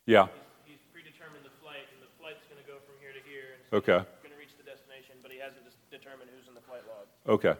Yeah. 0.07 0.29
He's, 0.67 0.77
he's, 0.77 0.85
predetermined 0.93 1.49
the 1.49 1.57
flight, 1.65 1.89
and 1.97 2.05
the 2.05 2.13
flight's 2.21 2.45
going 2.45 2.61
to 2.61 2.69
go 2.69 2.77
from 2.85 2.93
here 3.01 3.17
to 3.17 3.25
here. 3.25 3.57
And 3.57 3.64
so 3.64 3.64
okay. 3.75 3.93
Going 3.93 4.07
to 4.33 4.39
reach 4.39 4.57
the 4.57 4.65
destination, 4.65 5.17
but 5.23 5.31
he 5.31 5.39
hasn't 5.39 5.65
determined 5.91 6.31
who's 6.37 6.49
in 6.49 6.55
the 6.55 6.61
flight 6.61 6.83
log. 6.89 7.07
Okay. 7.27 7.55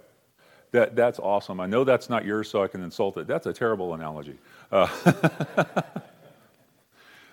That, 0.73 0.97
that's 0.97 1.21
awesome. 1.21 1.61
I 1.61 1.67
know 1.67 1.85
that's 1.85 2.11
not 2.11 2.25
yours, 2.25 2.49
so 2.49 2.63
I 2.63 2.67
can 2.67 2.83
insult 2.83 3.17
it. 3.17 3.29
That's 3.29 3.47
a 3.47 3.53
terrible 3.53 3.95
analogy. 3.95 4.37
Uh, 4.73 4.89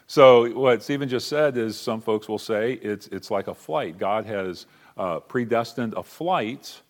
so, 0.07 0.51
what 0.51 0.83
Stephen 0.83 1.09
just 1.09 1.27
said 1.27 1.57
is 1.57 1.79
some 1.79 2.01
folks 2.01 2.29
will 2.29 2.37
say 2.37 2.73
it's, 2.73 3.07
it's 3.07 3.31
like 3.31 3.47
a 3.47 3.55
flight. 3.55 3.97
God 3.97 4.27
has 4.27 4.67
uh, 4.95 5.21
predestined 5.21 5.95
a 5.95 6.03
flight 6.03 6.81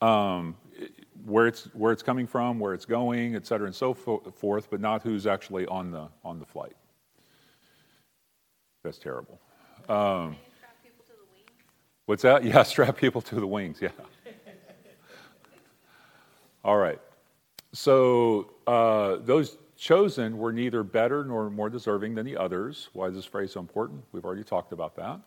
um, 0.00 0.56
where, 1.24 1.46
it's, 1.46 1.64
where 1.74 1.92
it's 1.92 2.02
coming 2.02 2.26
from, 2.26 2.58
where 2.58 2.74
it's 2.74 2.86
going, 2.86 3.36
et 3.36 3.46
cetera, 3.46 3.66
and 3.66 3.74
so 3.74 3.94
forth, 3.94 4.68
but 4.68 4.80
not 4.80 5.02
who's 5.02 5.28
actually 5.28 5.66
on 5.66 5.92
the, 5.92 6.08
on 6.24 6.40
the 6.40 6.46
flight. 6.46 6.74
That's 8.82 8.98
terrible. 8.98 9.38
Um, 9.88 10.36
what's 12.10 12.22
that? 12.22 12.44
Yeah, 12.50 12.64
strap 12.64 12.96
people 12.96 13.22
to 13.22 13.36
the 13.36 13.46
wings, 13.46 13.78
yeah. 13.80 13.90
All 16.64 16.76
right. 16.76 16.98
So 17.72 18.50
uh, 18.66 19.16
those 19.20 19.56
chosen 19.76 20.36
were 20.36 20.52
neither 20.52 20.82
better 20.82 21.24
nor 21.24 21.48
more 21.50 21.70
deserving 21.70 22.16
than 22.16 22.26
the 22.26 22.36
others. 22.36 22.88
Why 22.94 23.06
is 23.06 23.14
this 23.14 23.24
phrase 23.24 23.52
so 23.52 23.60
important? 23.60 24.02
We've 24.10 24.24
already 24.24 24.42
talked 24.42 24.72
about 24.72 24.96
that. 24.96 25.20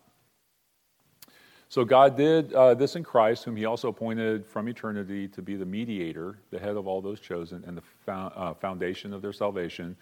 So 1.70 1.86
God 1.86 2.18
did 2.18 2.52
uh, 2.52 2.74
this 2.74 2.96
in 2.96 3.02
Christ, 3.02 3.44
whom 3.44 3.56
He 3.56 3.64
also 3.64 3.88
appointed 3.88 4.46
from 4.46 4.68
eternity 4.68 5.26
to 5.28 5.40
be 5.40 5.56
the 5.56 5.64
mediator, 5.64 6.38
the 6.50 6.58
head 6.58 6.76
of 6.76 6.86
all 6.86 7.00
those 7.00 7.18
chosen, 7.18 7.64
and 7.66 7.78
the 7.78 7.82
fo- 8.04 8.12
uh, 8.36 8.52
foundation 8.52 9.14
of 9.14 9.22
their 9.22 9.32
salvation. 9.32 9.96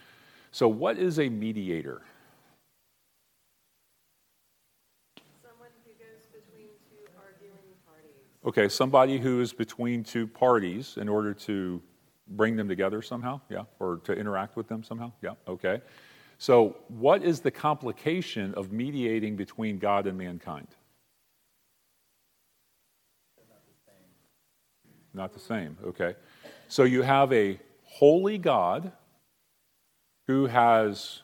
So, 0.50 0.66
what 0.66 0.98
is 0.98 1.20
a 1.20 1.28
mediator? 1.28 2.02
Okay, 8.44 8.68
somebody 8.68 9.18
who 9.18 9.40
is 9.40 9.52
between 9.52 10.02
two 10.02 10.26
parties 10.26 10.96
in 11.00 11.08
order 11.08 11.32
to 11.32 11.80
bring 12.26 12.56
them 12.56 12.68
together 12.68 13.00
somehow, 13.00 13.40
yeah, 13.48 13.64
or 13.78 13.98
to 13.98 14.12
interact 14.12 14.56
with 14.56 14.66
them 14.66 14.82
somehow, 14.82 15.12
yeah, 15.22 15.34
okay. 15.46 15.80
So, 16.38 16.76
what 16.88 17.22
is 17.22 17.40
the 17.40 17.52
complication 17.52 18.52
of 18.54 18.72
mediating 18.72 19.36
between 19.36 19.78
God 19.78 20.08
and 20.08 20.18
mankind? 20.18 20.66
Not 25.14 25.32
the 25.32 25.40
same, 25.40 25.76
okay. 25.84 26.16
So, 26.66 26.82
you 26.82 27.02
have 27.02 27.32
a 27.32 27.60
holy 27.84 28.38
God 28.38 28.90
who 30.26 30.46
has 30.46 31.22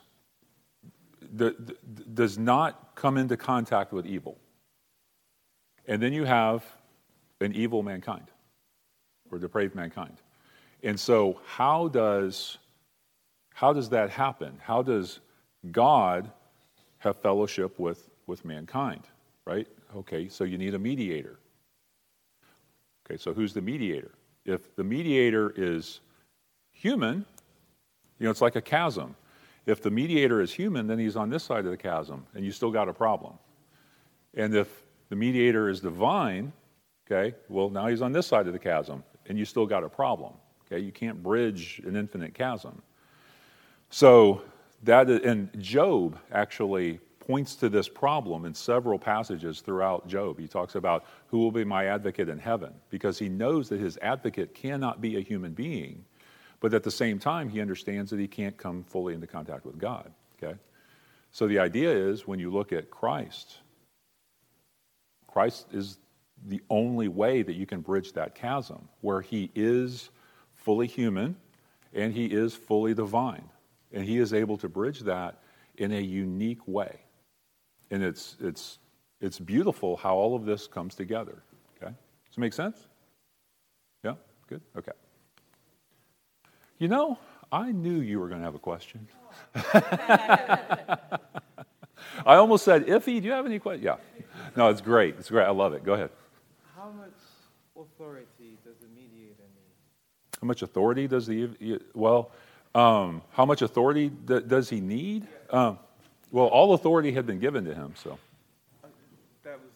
the, 1.32 1.56
the, 1.58 2.04
does 2.14 2.38
not 2.38 2.94
come 2.94 3.16
into 3.16 3.36
contact 3.36 3.92
with 3.92 4.06
evil. 4.06 4.38
And 5.86 6.00
then 6.00 6.12
you 6.12 6.24
have 6.24 6.64
an 7.40 7.52
evil 7.54 7.82
mankind 7.82 8.26
or 9.30 9.38
depraved 9.38 9.74
mankind. 9.74 10.16
And 10.82 10.98
so, 10.98 11.40
how 11.46 11.88
does, 11.88 12.58
how 13.54 13.72
does 13.72 13.88
that 13.90 14.10
happen? 14.10 14.58
How 14.62 14.82
does 14.82 15.20
God 15.70 16.30
have 16.98 17.16
fellowship 17.16 17.78
with, 17.78 18.08
with 18.26 18.44
mankind, 18.44 19.02
right? 19.44 19.66
Okay, 19.96 20.28
so 20.28 20.44
you 20.44 20.58
need 20.58 20.74
a 20.74 20.78
mediator. 20.78 21.38
Okay, 23.06 23.16
so 23.16 23.32
who's 23.32 23.54
the 23.54 23.62
mediator? 23.62 24.12
If 24.44 24.74
the 24.76 24.84
mediator 24.84 25.52
is 25.56 26.00
human, 26.72 27.24
you 28.18 28.24
know, 28.24 28.30
it's 28.30 28.40
like 28.40 28.56
a 28.56 28.60
chasm. 28.60 29.16
If 29.66 29.82
the 29.82 29.90
mediator 29.90 30.40
is 30.40 30.52
human, 30.52 30.86
then 30.86 30.98
he's 30.98 31.16
on 31.16 31.30
this 31.30 31.44
side 31.44 31.64
of 31.64 31.70
the 31.70 31.76
chasm, 31.76 32.26
and 32.34 32.44
you 32.44 32.52
still 32.52 32.70
got 32.70 32.88
a 32.88 32.92
problem. 32.92 33.34
And 34.34 34.54
if 34.54 34.82
the 35.08 35.16
mediator 35.16 35.68
is 35.68 35.80
divine, 35.80 36.52
Okay, 37.10 37.34
well, 37.48 37.70
now 37.70 37.86
he's 37.86 38.02
on 38.02 38.12
this 38.12 38.26
side 38.26 38.46
of 38.46 38.52
the 38.52 38.58
chasm, 38.58 39.02
and 39.26 39.38
you 39.38 39.46
still 39.46 39.64
got 39.64 39.82
a 39.82 39.88
problem. 39.88 40.34
Okay, 40.66 40.78
you 40.78 40.92
can't 40.92 41.22
bridge 41.22 41.80
an 41.86 41.96
infinite 41.96 42.34
chasm. 42.34 42.82
So, 43.88 44.42
that, 44.82 45.08
and 45.08 45.48
Job 45.58 46.18
actually 46.30 47.00
points 47.18 47.54
to 47.56 47.68
this 47.68 47.88
problem 47.88 48.44
in 48.44 48.54
several 48.54 48.98
passages 48.98 49.60
throughout 49.60 50.06
Job. 50.06 50.38
He 50.38 50.46
talks 50.46 50.74
about 50.74 51.06
who 51.28 51.38
will 51.38 51.50
be 51.50 51.64
my 51.64 51.86
advocate 51.86 52.28
in 52.28 52.38
heaven 52.38 52.74
because 52.90 53.18
he 53.18 53.28
knows 53.28 53.68
that 53.70 53.80
his 53.80 53.98
advocate 54.02 54.54
cannot 54.54 55.00
be 55.00 55.16
a 55.16 55.20
human 55.20 55.52
being, 55.52 56.04
but 56.60 56.74
at 56.74 56.82
the 56.82 56.90
same 56.90 57.18
time, 57.18 57.48
he 57.48 57.60
understands 57.60 58.10
that 58.10 58.20
he 58.20 58.28
can't 58.28 58.56
come 58.56 58.82
fully 58.82 59.14
into 59.14 59.26
contact 59.26 59.64
with 59.64 59.78
God. 59.78 60.10
Okay? 60.42 60.58
So 61.30 61.46
the 61.46 61.58
idea 61.58 61.90
is 61.90 62.26
when 62.26 62.38
you 62.38 62.50
look 62.50 62.72
at 62.72 62.90
Christ, 62.90 63.58
Christ 65.26 65.66
is 65.72 65.98
the 66.46 66.62
only 66.70 67.08
way 67.08 67.42
that 67.42 67.54
you 67.54 67.66
can 67.66 67.80
bridge 67.80 68.12
that 68.12 68.34
chasm, 68.34 68.88
where 69.00 69.20
he 69.20 69.50
is 69.54 70.10
fully 70.54 70.86
human 70.86 71.36
and 71.94 72.12
he 72.12 72.26
is 72.26 72.54
fully 72.54 72.94
divine. 72.94 73.48
And 73.92 74.04
he 74.04 74.18
is 74.18 74.32
able 74.34 74.58
to 74.58 74.68
bridge 74.68 75.00
that 75.00 75.40
in 75.76 75.92
a 75.92 76.00
unique 76.00 76.66
way. 76.66 77.00
And 77.90 78.02
it's, 78.02 78.36
it's, 78.40 78.78
it's 79.20 79.38
beautiful 79.38 79.96
how 79.96 80.14
all 80.14 80.36
of 80.36 80.44
this 80.44 80.66
comes 80.66 80.94
together. 80.94 81.42
Okay? 81.76 81.92
Does 82.26 82.36
it 82.36 82.40
make 82.40 82.52
sense? 82.52 82.76
Yeah? 84.04 84.14
Good? 84.48 84.60
Okay. 84.76 84.92
You 86.78 86.88
know, 86.88 87.18
I 87.50 87.72
knew 87.72 88.00
you 88.00 88.20
were 88.20 88.28
going 88.28 88.40
to 88.40 88.44
have 88.44 88.54
a 88.54 88.58
question. 88.58 89.08
I 92.26 92.36
almost 92.36 92.64
said, 92.64 92.86
Iffy, 92.86 93.20
do 93.20 93.26
you 93.26 93.32
have 93.32 93.46
any 93.46 93.58
questions? 93.58 93.84
Yeah. 93.84 93.96
No, 94.56 94.68
it's 94.68 94.80
great. 94.80 95.16
It's 95.18 95.30
great. 95.30 95.44
I 95.44 95.50
love 95.50 95.74
it. 95.74 95.84
Go 95.84 95.94
ahead. 95.94 96.10
How 96.88 96.94
much 96.94 97.20
authority 97.76 98.56
does 98.64 98.76
the 98.80 98.88
mediator 98.96 99.44
need? 99.52 99.76
How 100.40 100.46
much 100.46 100.62
authority 100.62 101.06
does 101.06 101.26
the 101.26 101.50
well? 101.92 102.30
Um, 102.74 103.20
how 103.32 103.44
much 103.44 103.60
authority 103.60 104.10
th- 104.26 104.48
does 104.48 104.70
he 104.70 104.80
need? 104.80 105.28
Um, 105.50 105.78
Well, 106.32 106.46
all 106.46 106.72
authority 106.72 107.12
had 107.12 107.26
been 107.26 107.40
given 107.40 107.64
to 107.66 107.74
him, 107.74 107.92
so. 107.94 108.18
That 109.44 109.60
was 109.60 109.72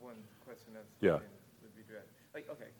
one 0.00 0.16
question 0.44 0.74
that's 0.74 0.90
Yeah. 1.00 1.18
would 1.62 1.74
be 1.76 1.82
dread. 1.86 2.02
Like, 2.34 2.50
okay, 2.50 2.70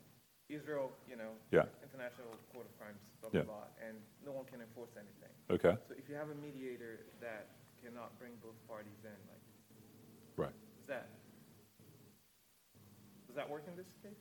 Israel, 0.48 0.90
you 1.08 1.14
know, 1.14 1.30
Yeah. 1.52 1.66
International 1.82 2.34
Court 2.52 2.66
of 2.66 2.74
Crimes, 2.78 2.98
blah 3.20 3.30
Yeah. 3.32 3.42
blah 3.42 3.54
blah, 3.54 3.86
and 3.86 3.94
no 4.24 4.32
one 4.32 4.46
can 4.46 4.60
enforce 4.62 4.94
anything. 4.96 5.30
Okay. 5.50 5.78
So 5.86 5.94
if 5.94 6.08
you 6.08 6.16
have 6.16 6.30
a 6.30 6.34
mediator 6.34 7.06
that 7.20 7.46
cannot 7.82 8.18
bring 8.18 8.34
both 8.42 8.58
parties 8.66 8.98
in, 9.04 9.18
like, 9.30 9.42
Right. 10.36 10.54
is 10.82 10.86
that 10.86 11.06
does 13.25 13.25
that 13.36 13.48
work 13.48 13.64
in 13.68 13.76
this 13.76 13.86
case? 14.02 14.18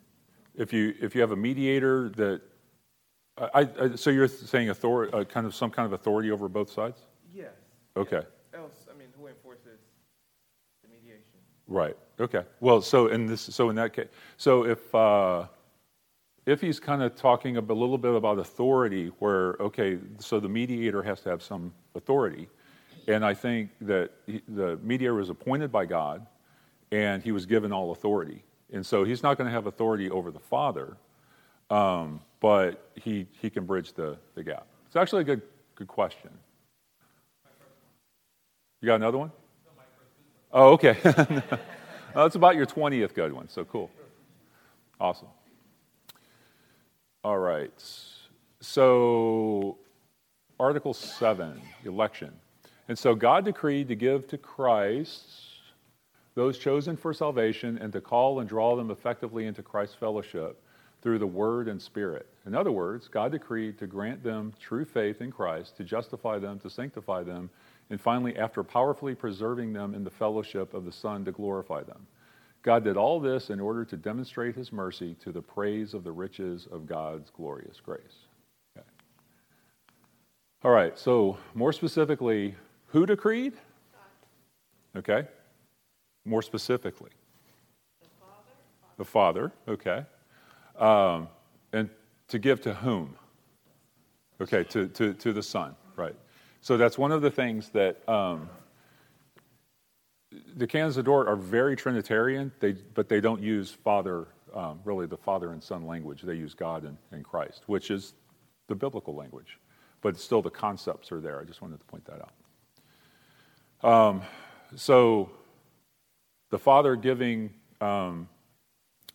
If 0.56 0.72
you, 0.72 0.94
if 1.02 1.16
you 1.16 1.22
have 1.22 1.32
a 1.32 1.36
mediator 1.36 2.10
that, 2.10 2.42
I, 3.38 3.68
I, 3.82 3.96
so 3.96 4.10
you're 4.10 4.28
saying 4.28 4.70
authority, 4.70 5.12
uh, 5.12 5.24
kind 5.26 5.46
of 5.46 5.54
some 5.54 5.70
kind 5.72 5.86
of 5.86 5.94
authority 5.94 6.32
over 6.32 6.48
both 6.48 6.72
sides? 6.72 7.02
Yes. 7.34 7.52
Okay. 7.98 8.22
Else, 8.54 8.88
I 8.90 8.98
mean, 8.98 9.08
who 9.20 9.28
enforces 9.28 9.80
the 10.84 10.90
mediation? 10.90 11.24
Right. 11.68 11.98
Okay. 12.20 12.44
Well, 12.62 12.82
so 12.82 13.08
in 13.08 13.26
this, 13.26 13.42
so 13.42 13.70
in 13.70 13.76
that 13.76 13.94
case, 13.94 14.08
so 14.38 14.66
if 14.66 14.96
uh, 14.96 15.48
if 16.46 16.62
he's 16.62 16.80
kind 16.80 17.02
of 17.02 17.16
talking 17.16 17.58
a 17.58 17.62
little 17.62 17.98
bit 17.98 18.14
about 18.16 18.40
authority, 18.40 19.08
where 19.20 19.56
okay, 19.60 19.98
so 20.20 20.40
the 20.40 20.50
mediator 20.50 21.02
has 21.04 21.22
to 21.22 21.30
have 21.30 21.42
some 21.42 21.74
authority, 21.96 22.48
and 23.08 23.26
I 23.26 23.34
think 23.34 23.72
that 23.82 24.12
he, 24.26 24.42
the 24.48 24.78
mediator 24.84 25.16
was 25.16 25.30
appointed 25.30 25.72
by 25.72 25.86
God, 25.86 26.26
and 26.92 27.24
he 27.24 27.32
was 27.32 27.46
given 27.46 27.74
all 27.74 27.92
authority, 27.92 28.44
and 28.72 28.86
so 28.86 29.04
he's 29.04 29.24
not 29.24 29.38
going 29.38 29.48
to 29.48 29.54
have 29.54 29.68
authority 29.68 30.10
over 30.10 30.32
the 30.32 30.40
Father, 30.40 30.98
um, 31.70 32.22
but 32.40 32.90
he 32.96 33.28
he 33.42 33.50
can 33.50 33.66
bridge 33.66 33.94
the 33.94 34.18
the 34.36 34.44
gap. 34.44 34.68
It's 34.88 34.96
actually 34.96 35.22
a 35.22 35.26
good 35.26 35.42
good 35.76 35.88
question. 35.88 36.32
You 38.82 38.88
got 38.88 38.96
another 38.96 39.18
one? 39.18 39.32
Oh, 40.52 40.74
okay. 40.74 40.98
Well, 41.04 41.44
That's 42.16 42.36
about 42.36 42.56
your 42.56 42.66
20th 42.66 43.14
good 43.14 43.34
one, 43.34 43.50
so 43.50 43.66
cool. 43.66 43.92
Awesome. 45.00 45.28
All 47.24 47.40
right. 47.40 47.74
So, 48.62 49.78
Article 50.60 50.94
7, 50.94 51.62
election. 51.84 52.32
And 52.88 52.98
so 52.98 53.16
God 53.16 53.46
decreed 53.46 53.90
to 53.90 53.96
give 53.96 54.28
to 54.28 54.38
Christ 54.38 55.24
those 56.36 56.58
chosen 56.58 56.96
for 56.98 57.14
salvation 57.14 57.78
and 57.78 57.92
to 57.94 58.02
call 58.02 58.40
and 58.40 58.48
draw 58.48 58.76
them 58.76 58.92
effectively 58.92 59.48
into 59.48 59.64
Christ's 59.64 59.96
fellowship 59.96 60.62
through 61.02 61.20
the 61.20 61.28
Word 61.28 61.68
and 61.68 61.82
Spirit. 61.82 62.28
In 62.46 62.54
other 62.54 62.72
words, 62.72 63.08
God 63.08 63.32
decreed 63.32 63.78
to 63.80 63.88
grant 63.88 64.24
them 64.24 64.54
true 64.60 64.86
faith 64.86 65.22
in 65.22 65.32
Christ, 65.32 65.78
to 65.78 65.84
justify 65.84 66.40
them, 66.40 66.60
to 66.60 66.70
sanctify 66.70 67.24
them, 67.24 67.50
and 67.90 68.02
finally, 68.02 68.36
after 68.38 68.64
powerfully 68.64 69.14
preserving 69.14 69.72
them 69.72 69.94
in 69.94 70.04
the 70.04 70.10
fellowship 70.10 70.74
of 70.74 70.86
the 70.86 70.92
Son, 70.92 71.24
to 71.26 71.32
glorify 71.32 71.84
them. 71.84 72.08
God 72.64 72.84
did 72.84 72.98
all 72.98 73.20
this 73.20 73.52
in 73.52 73.60
order 73.60 73.86
to 73.86 73.96
demonstrate 73.96 74.56
his 74.56 74.74
mercy 74.74 75.16
to 75.24 75.32
the 75.32 75.42
praise 75.42 75.94
of 75.94 76.04
the 76.04 76.12
riches 76.12 76.68
of 76.72 76.88
God's 76.88 77.30
glorious 77.30 77.80
grace. 77.80 78.26
Okay. 78.76 78.88
All 80.64 80.72
right, 80.72 80.98
so 80.98 81.38
more 81.54 81.72
specifically, 81.72 82.56
who 82.88 83.06
decreed? 83.06 83.54
Okay. 84.98 85.28
More 86.26 86.42
specifically, 86.42 87.12
the 88.02 88.08
Father, 88.20 88.52
The 88.98 89.06
Father, 89.06 89.52
okay. 89.68 90.06
Um, 90.78 91.28
and 91.72 91.90
to 92.28 92.40
give 92.40 92.62
to 92.62 92.74
whom? 92.74 93.16
Okay, 94.42 94.64
to, 94.66 94.88
to, 94.90 95.14
to 95.14 95.34
the 95.34 95.44
Son, 95.44 95.76
right. 95.96 96.16
So 96.62 96.78
that's 96.78 96.98
one 96.98 97.12
of 97.12 97.22
the 97.22 97.32
things 97.32 97.70
that 97.70 98.08
um, 98.10 98.50
the 100.56 100.68
Canons 100.68 100.98
of 100.98 101.06
Dort 101.06 101.28
are 101.28 101.36
very 101.36 101.76
Trinitarian, 101.76 102.52
they, 102.60 102.74
but 102.74 103.08
they 103.08 103.22
don't 103.22 103.42
use 103.42 103.72
Father, 103.72 104.28
um, 104.54 104.80
really 104.84 105.06
the 105.06 105.18
Father 105.18 105.52
and 105.52 105.62
Son 105.62 105.86
language. 105.86 106.22
They 106.22 106.36
use 106.36 106.54
God 106.54 106.84
and, 106.84 106.98
and 107.12 107.24
Christ, 107.24 107.64
which 107.68 107.92
is 107.92 108.14
the 108.68 108.76
biblical 108.76 109.16
language. 109.16 109.60
But 110.02 110.20
still, 110.20 110.42
the 110.42 110.50
concepts 110.50 111.12
are 111.12 111.20
there. 111.20 111.40
I 111.40 111.44
just 111.44 111.62
wanted 111.62 111.80
to 111.80 111.86
point 111.86 112.06
that 112.06 112.22
out. 112.22 113.90
Um, 113.90 114.22
so, 114.76 115.30
the 116.56 116.60
Father 116.60 116.96
giving 116.96 117.54
um, 117.82 118.30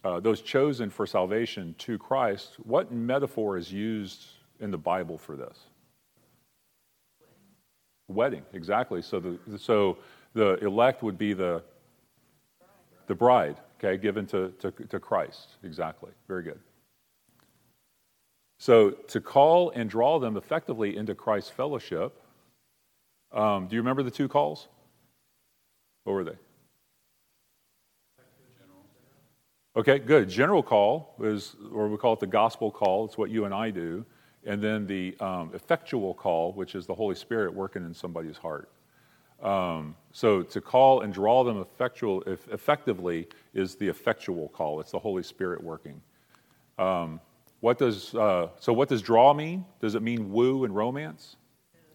uh, 0.05 0.21
those 0.21 0.43
chosen 0.43 0.91
for 0.91 1.07
salvation 1.07 1.75
to 1.79 1.97
Christ, 1.97 2.57
what 2.65 2.93
metaphor 2.93 3.57
is 3.57 3.73
used 3.73 4.27
in 4.61 4.71
the 4.71 4.77
Bible 4.77 5.17
for 5.17 5.37
this? 5.37 5.59
Wedding, 8.09 8.43
exactly. 8.53 9.01
So 9.01 9.21
the 9.21 9.39
so 9.59 9.97
the 10.35 10.57
elect 10.57 11.03
would 11.03 11.17
be 11.17 11.33
the 11.33 11.63
the 13.07 13.15
bride, 13.15 13.57
okay, 13.79 13.97
given 13.97 14.27
to, 14.27 14.51
to, 14.59 14.71
to 14.71 15.01
Christ. 15.01 15.57
Exactly. 15.63 16.11
Very 16.29 16.43
good. 16.43 16.61
So 18.59 18.91
to 18.91 19.19
call 19.23 19.71
and 19.71 19.89
draw 19.89 20.19
them 20.19 20.37
effectively 20.37 20.95
into 20.95 21.15
Christ's 21.15 21.53
fellowship. 21.53 22.21
Um, 23.33 23.67
do 23.67 23.77
you 23.77 23.81
remember 23.81 24.03
the 24.03 24.11
two 24.11 24.29
calls? 24.29 24.69
What 26.05 26.13
were 26.13 26.25
they? 26.25 26.37
Okay, 29.77 30.01
good. 30.01 30.29
General 30.29 30.65
call 30.65 31.15
is, 31.23 31.55
or 31.73 31.89
we 31.89 31.97
call 31.97 32.15
it 32.15 32.21
the 32.21 32.27
gospel 32.27 32.73
call. 32.73 33.05
It's 33.05 33.17
what 33.17 33.31
you 33.31 33.45
and 33.45 33.55
I 33.55 33.71
do. 33.71 34.05
And 34.45 34.61
then 34.61 34.87
the 34.87 35.17
um, 35.21 35.53
effectual 35.55 36.13
call, 36.15 36.53
which 36.55 36.75
is 36.75 36.87
the 36.87 36.95
Holy 36.95 37.15
Spirit 37.15 37.55
working 37.55 37.85
in 37.85 37.95
somebody's 37.95 38.37
heart. 38.37 38.71
Um, 39.43 39.95
so 40.13 40.43
to 40.43 40.61
call 40.61 41.03
and 41.03 41.13
draw 41.13 41.45
them 41.45 41.61
effectual, 41.61 42.23
if 42.23 42.49
effectively 42.49 43.29
is 43.55 43.77
the 43.77 43.89
effectual 43.89 44.49
call. 44.49 44.81
It's 44.81 44.91
the 44.91 44.99
Holy 44.99 45.23
Spirit 45.23 45.63
working. 45.63 46.01
Um, 46.79 47.21
what 47.61 47.79
does 47.79 48.15
uh, 48.15 48.49
so? 48.59 48.73
What 48.73 48.89
does 48.89 49.03
draw 49.03 49.33
mean? 49.35 49.65
Does 49.81 49.95
it 49.95 50.03
mean 50.03 50.33
woo 50.33 50.65
and 50.65 50.75
romance? 50.75 51.37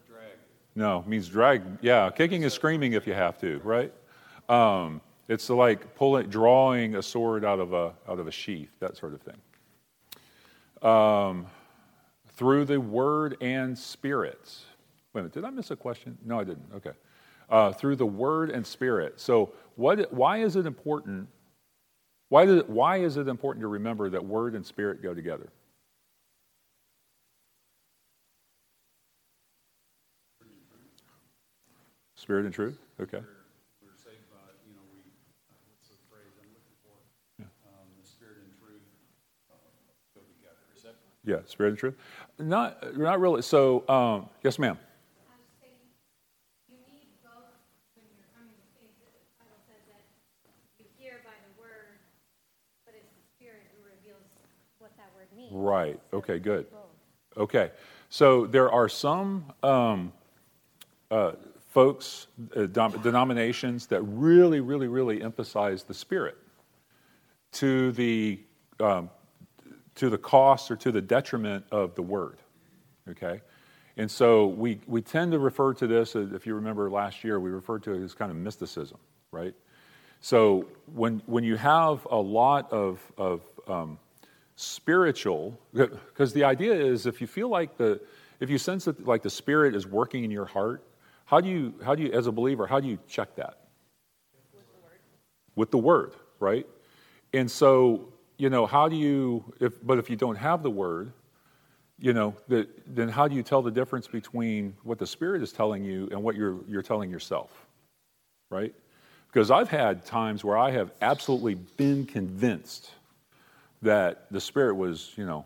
Drag. 0.07 0.38
No, 0.76 0.99
it 0.99 1.07
means 1.07 1.28
drag. 1.28 1.63
Yeah, 1.82 2.09
kicking 2.11 2.43
and 2.43 2.53
screaming 2.53 2.93
if 2.93 3.05
you 3.07 3.13
have 3.13 3.38
to, 3.39 3.59
right? 3.63 3.91
Um, 4.47 5.01
it's 5.28 5.49
like 5.49 5.95
pulling, 5.95 6.28
drawing 6.28 6.95
a 6.95 7.01
sword 7.01 7.43
out 7.43 7.59
of 7.59 7.73
a 7.73 7.93
out 8.07 8.19
of 8.19 8.28
a 8.28 8.32
sheath, 8.32 8.71
that 8.80 8.97
sort 8.97 9.13
of 9.13 9.21
thing. 9.21 9.38
Um, 10.89 11.47
through 12.34 12.65
the 12.65 12.80
word 12.80 13.38
and 13.41 13.78
spirit. 13.78 14.53
Wait 15.13 15.21
a 15.21 15.23
minute, 15.23 15.34
did 15.34 15.45
I 15.45 15.49
miss 15.49 15.71
a 15.71 15.76
question? 15.76 16.17
No, 16.26 16.39
I 16.39 16.43
didn't. 16.43 16.67
Okay. 16.76 16.91
Uh, 17.49 17.71
through 17.71 17.95
the 17.95 18.05
word 18.05 18.49
and 18.49 18.65
spirit. 18.65 19.19
So, 19.19 19.53
what? 19.76 20.11
Why 20.13 20.38
is 20.39 20.55
it 20.55 20.65
important? 20.65 21.28
Why, 22.30 22.45
did, 22.45 22.67
why 22.67 22.97
is 22.97 23.17
it 23.17 23.28
important 23.28 23.61
to 23.61 23.67
remember 23.67 24.09
that 24.09 24.26
word 24.26 24.55
and 24.55 24.65
spirit 24.65 25.03
go 25.03 25.13
together? 25.13 25.49
Spirit 32.15 32.45
and 32.45 32.53
truth. 32.53 32.80
Okay. 32.99 33.21
We're 33.86 33.93
saved 33.93 34.26
by, 34.34 34.41
you 34.65 34.73
know, 34.73 34.82
we, 34.89 35.05
what's 35.69 35.93
the 35.93 36.01
phrase 36.09 36.34
I'm 36.41 36.49
looking 36.49 36.73
for? 36.82 36.97
Um, 37.69 37.86
the 38.01 38.09
spirit 38.09 38.41
and 38.41 38.49
truth 38.57 38.82
uh, 39.53 39.55
go 40.17 40.26
together. 40.26 40.65
Is 40.76 40.82
that? 40.82 40.97
Yeah, 41.26 41.38
spirit 41.45 41.69
and 41.69 41.78
truth. 41.78 41.95
Not, 42.39 42.97
not 42.97 43.19
really. 43.19 43.41
So, 43.41 43.88
um, 43.89 44.30
yes, 44.43 44.59
ma'am. 44.59 44.78
Right. 55.51 55.99
Okay, 56.13 56.39
good. 56.39 56.67
Okay. 57.38 57.71
So 58.09 58.45
there 58.45 58.71
are 58.71 58.88
some 58.88 59.51
um, 59.63 60.13
uh, 61.11 61.34
folks, 61.69 62.28
uh, 62.55 62.67
dom- 62.67 63.01
denominations 63.01 63.88
that 63.88 64.01
really, 64.03 64.59
really, 64.59 64.88
really 64.88 65.21
emphasize 65.21 65.84
the 65.84 65.93
spirit 65.93 66.38
to 67.53 67.91
the 67.93 68.39
um, 68.80 69.09
to 69.96 70.10
the 70.10 70.18
cost 70.18 70.72
or 70.72 70.76
to 70.76 70.91
the 70.91 71.02
detriment 71.02 71.66
of 71.72 71.96
the 71.96 72.02
word. 72.02 72.38
Okay. 73.10 73.41
And 73.98 74.12
so 74.12 74.48
we, 74.48 74.80
we 74.88 75.02
tend 75.02 75.32
to 75.32 75.39
refer 75.39 75.74
to 75.76 75.88
this, 75.88 76.16
if 76.16 76.46
you 76.46 76.56
remember 76.56 76.89
last 76.89 77.24
year, 77.24 77.39
we 77.39 77.50
referred 77.50 77.84
to 77.84 77.93
it 77.93 78.04
as 78.04 78.14
kind 78.14 78.30
of 78.30 78.38
mysticism, 78.38 78.98
right? 79.32 79.54
So 80.20 80.68
when, 80.93 81.22
when 81.28 81.43
you 81.43 81.56
have 81.56 82.06
a 82.12 82.18
lot 82.18 82.72
of, 82.74 83.00
of 83.18 83.41
um, 83.68 84.00
spiritual, 84.56 85.58
because 85.74 86.34
the 86.34 86.43
idea 86.43 86.74
is 86.74 87.06
if 87.06 87.22
you 87.22 87.28
feel 87.28 87.48
like 87.48 87.78
the, 87.78 88.02
if 88.39 88.50
you 88.50 88.58
sense 88.58 88.86
that 88.86 89.08
like 89.08 89.24
the 89.24 89.30
spirit 89.30 89.76
is 89.76 89.88
working 89.88 90.26
in 90.26 90.32
your 90.32 90.46
heart, 90.46 90.84
how 91.26 91.39
do 91.39 91.50
you, 91.50 91.74
how 91.84 91.96
do 91.96 92.04
you, 92.04 92.12
as 92.12 92.28
a 92.28 92.32
believer, 92.32 92.68
how 92.68 92.80
do 92.80 92.88
you 92.88 93.00
check 93.08 93.36
that? 93.36 93.60
With 95.56 95.72
the 95.72 95.78
word, 95.78 96.14
right? 96.39 96.68
And 97.34 97.50
so, 97.50 98.10
you 98.38 98.50
know, 98.50 98.66
how 98.66 98.90
do 98.90 98.96
you, 98.96 99.54
if, 99.60 99.74
but 99.86 99.98
if 99.98 100.10
you 100.10 100.16
don't 100.16 100.36
have 100.36 100.64
the 100.64 100.72
word, 100.72 101.12
you 102.00 102.14
know, 102.14 102.36
the, 102.48 102.68
then 102.88 103.10
how 103.10 103.28
do 103.28 103.36
you 103.36 103.44
tell 103.44 103.62
the 103.62 103.72
difference 103.72 104.08
between 104.08 104.76
what 104.84 105.00
the 105.00 105.08
Spirit 105.08 105.42
is 105.42 105.52
telling 105.54 105.84
you 105.84 106.10
and 106.12 106.22
what 106.22 106.36
you're, 106.36 106.60
you're 106.68 106.82
telling 106.82 107.10
yourself? 107.10 107.66
right? 108.50 108.74
Because 109.28 109.52
I've 109.52 109.70
had 109.70 110.06
times 110.06 110.44
where 110.44 110.58
I 110.58 110.72
have 110.72 110.92
absolutely 111.02 111.56
been 111.56 112.06
convinced 112.06 112.90
that 113.82 114.28
the 114.32 114.40
Spirit 114.40 114.76
was, 114.76 115.12
you 115.18 115.26
know, 115.26 115.46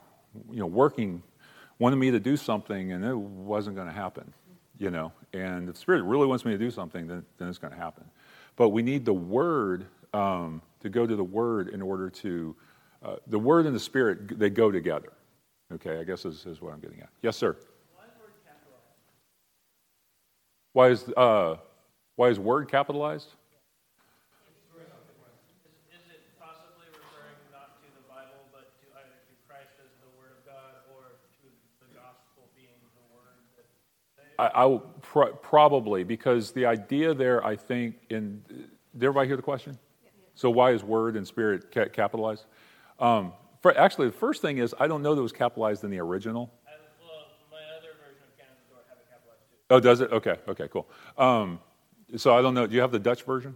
you 0.52 0.60
know, 0.60 0.68
working, 0.68 1.24
wanted 1.80 1.96
me 1.96 2.12
to 2.12 2.20
do 2.20 2.38
something, 2.38 2.92
and 2.92 3.04
it 3.04 3.18
wasn't 3.18 3.76
going 3.76 3.88
to 3.88 3.94
happen, 3.94 4.32
you 4.78 4.92
know. 4.92 5.12
And 5.34 5.68
if 5.68 5.76
the 5.76 5.82
Spirit 5.82 6.04
really 6.04 6.28
wants 6.28 6.46
me 6.46 6.52
to 6.52 6.58
do 6.58 6.70
something, 6.70 7.08
then, 7.08 7.26
then 7.38 7.50
it's 7.50 7.58
going 7.58 7.74
to 7.74 7.80
happen. 7.80 8.04
But 8.56 8.70
we 8.70 8.84
need 8.84 9.06
the 9.06 9.14
Word 9.14 9.88
um, 10.14 10.62
to 10.82 10.90
go 10.90 11.08
to 11.08 11.16
the 11.16 11.24
Word 11.24 11.70
in 11.70 11.82
order 11.82 12.10
to, 12.10 12.56
uh, 13.04 13.16
the 13.28 13.39
Word 13.39 13.66
and 13.66 13.76
the 13.76 13.80
Spirit, 13.80 14.38
they 14.38 14.50
go 14.50 14.72
together. 14.72 15.14
Okay, 15.74 16.00
I 16.00 16.04
guess 16.04 16.26
is, 16.26 16.45
is 16.45 16.62
what 16.62 16.74
I'm 16.74 16.80
getting 16.80 17.00
at. 17.00 17.10
Yes, 17.22 17.38
sir. 17.38 17.56
Why 20.74 20.89
is, 20.89 21.08
uh, 21.18 21.58
why 22.16 22.30
is 22.30 22.39
Word 22.39 22.70
capitalized? 22.70 23.30
Is 25.91 26.06
it 26.12 26.22
possibly 26.39 26.86
referring 26.93 27.36
not 27.52 27.82
to 27.82 27.88
the 27.95 28.06
Bible, 28.08 28.45
but 28.52 28.70
to 28.82 28.86
either 28.97 29.18
to 29.28 29.34
Christ 29.47 29.74
as 29.82 29.89
the 30.02 30.10
Word 30.18 30.32
of 30.38 30.45
God 30.45 30.78
or 30.93 31.18
to 31.41 31.47
the 31.82 31.93
gospel 31.95 32.50
being 32.56 32.70
the 32.95 33.16
Word 33.16 33.39
that 33.58 34.54
I, 34.56 34.62
I 34.62 34.66
will 34.66 34.80
pro- 35.02 35.34
probably 35.34 36.04
because 36.04 36.52
the 36.52 36.66
idea 36.66 37.14
there, 37.14 37.43
I 37.45 37.56
think, 37.56 37.95
in 38.10 38.43
did 38.47 39.04
everybody 39.04 39.28
hear 39.28 39.38
the 39.38 39.43
question? 39.43 39.78
So 40.36 40.50
why 40.50 40.72
is 40.72 40.84
word 40.84 41.16
and 41.18 41.28
spirit 41.28 41.72
ca- 41.72 41.89
capitalized? 41.89 42.45
Um, 43.00 43.34
for, 43.62 43.78
actually, 43.78 44.08
the 44.08 44.14
first 44.14 44.41
thing 44.41 44.58
is 44.58 44.74
I 44.80 44.88
don't 44.88 45.02
know 45.02 45.16
that 45.16 45.20
it 45.20 45.24
was 45.24 45.32
capitalized 45.32 45.84
in 45.84 45.91
the 45.91 46.00
original. 46.00 46.52
I, 46.68 46.72
well, 47.02 47.28
my 47.52 47.58
other 47.78 47.89
version 48.00 48.24
of 48.24 48.70
Dort 48.70 48.86
have 48.89 48.97
it 48.97 49.08
capitalized 49.10 49.41
too. 49.50 49.58
Oh, 49.70 49.80
does 49.80 50.02
it? 50.02 50.12
Okay, 50.12 50.36
okay, 50.47 50.68
cool. 50.72 50.88
Um, 51.18 51.60
so 52.18 52.36
I 52.36 52.41
don't 52.41 52.54
know. 52.54 52.68
Do 52.68 52.76
you 52.76 52.82
have 52.82 52.91
the 52.91 53.00
Dutch 53.00 53.24
version? 53.24 53.56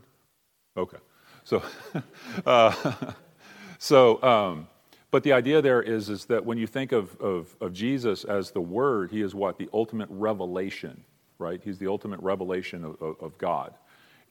Okay. 0.76 0.98
So, 1.44 1.62
uh, 2.46 2.94
so, 3.80 4.22
um, 4.24 4.68
but 5.12 5.24
the 5.24 5.34
idea 5.34 5.62
there 5.62 5.82
is 5.82 6.10
is 6.10 6.26
that 6.26 6.44
when 6.44 6.58
you 6.58 6.68
think 6.68 6.92
of, 6.92 7.16
of 7.22 7.56
of 7.62 7.74
Jesus 7.74 8.24
as 8.24 8.52
the 8.52 8.62
Word, 8.62 9.12
He 9.12 9.22
is 9.22 9.36
what 9.36 9.58
the 9.58 9.70
ultimate 9.74 10.10
revelation, 10.10 11.04
right? 11.38 11.62
He's 11.64 11.78
the 11.78 11.88
ultimate 11.88 12.20
revelation 12.22 12.84
of, 12.84 13.02
of, 13.02 13.16
of 13.22 13.38
God, 13.38 13.74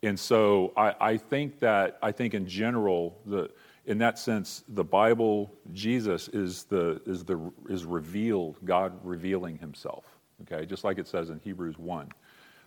and 0.03 0.19
so 0.19 0.73
I, 0.77 0.95
I 1.01 1.17
think 1.17 1.61
that 1.61 1.99
I 2.03 2.13
think 2.13 2.35
in 2.35 2.47
general 2.47 3.19
the 3.27 3.51
in 3.87 3.99
that 3.99 4.19
sense 4.19 4.65
the 4.69 4.85
Bible 4.85 5.53
Jesus 5.73 6.29
is 6.29 6.65
the 6.65 7.01
is 7.07 7.25
the 7.25 7.53
is 7.69 7.85
revealed 7.85 8.57
God 8.65 8.93
revealing 9.03 9.59
Himself. 9.59 10.05
Okay, 10.43 10.67
just 10.67 10.85
like 10.85 10.99
it 10.99 11.07
says 11.07 11.31
in 11.31 11.41
Hebrews 11.41 11.79
one 11.79 12.11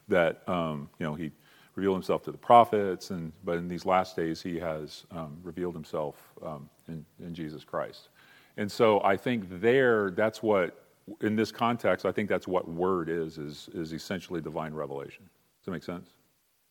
that 0.08 0.48
um, 0.48 0.90
you 1.00 1.06
know 1.06 1.16
He 1.16 1.32
revealed 1.76 1.96
himself 1.96 2.24
to 2.24 2.32
the 2.32 2.38
prophets, 2.38 3.12
and 3.12 3.32
but 3.44 3.58
in 3.58 3.68
these 3.68 3.86
last 3.86 4.16
days 4.16 4.42
he 4.42 4.58
has 4.60 5.06
um, 5.12 5.38
revealed 5.44 5.74
himself 5.74 6.16
um, 6.44 6.70
in, 6.88 7.06
in 7.20 7.34
Jesus 7.34 7.64
Christ. 7.64 8.10
And 8.58 8.72
so 8.72 9.02
I 9.04 9.18
think 9.18 9.46
there, 9.62 10.12
that's 10.12 10.42
what 10.42 10.86
in 11.22 11.36
this 11.36 11.52
context, 11.52 12.06
I 12.06 12.12
think 12.12 12.30
that's 12.30 12.48
what 12.48 12.68
word 12.68 13.10
is 13.10 13.38
is 13.38 13.70
is 13.74 13.94
essentially 13.94 14.42
divine 14.42 14.74
revelation. 14.74 15.24
Does 15.24 15.66
that 15.66 15.72
make 15.72 15.84
sense? 15.84 16.10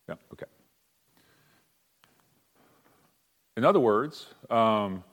Yeah. 0.08 0.16
Okay. 0.32 0.46
In 3.56 3.64
other 3.64 3.80
words, 3.80 4.26
um, 4.50 5.04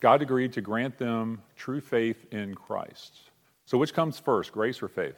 God 0.00 0.20
agreed 0.20 0.52
to 0.54 0.60
grant 0.60 0.98
them 0.98 1.40
true 1.56 1.80
faith 1.80 2.26
in 2.32 2.54
Christ. 2.54 3.20
So, 3.66 3.78
which 3.78 3.94
comes 3.94 4.18
first, 4.18 4.52
grace 4.52 4.82
or 4.82 4.88
faith? 4.88 5.14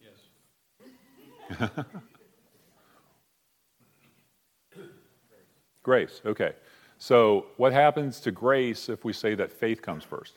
Yes. 0.00 1.70
grace, 5.82 6.20
okay. 6.26 6.52
So, 6.98 7.46
what 7.56 7.72
happens 7.72 8.20
to 8.20 8.30
grace 8.30 8.88
if 8.88 9.04
we 9.04 9.12
say 9.12 9.34
that 9.36 9.52
faith 9.52 9.80
comes 9.82 10.02
first? 10.02 10.34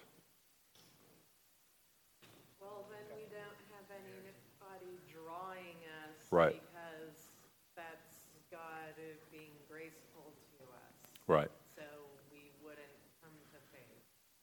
Well, 2.62 2.86
then 2.90 3.18
we 3.18 3.24
don't 3.32 3.60
have 3.72 3.88
anybody 3.92 5.00
drawing 5.12 5.76
us. 6.06 6.16
Right. 6.32 6.62
Because 6.72 7.32
that's 7.76 8.20
God 8.52 8.96
being 9.32 9.56
graceful 9.70 10.32
to 10.60 10.64
us. 10.76 11.19
Right. 11.30 11.52
So 11.78 11.84
we 12.32 12.52
wouldn't 12.64 12.80
come 13.22 13.32
to 13.52 13.58
faith. 13.72 13.86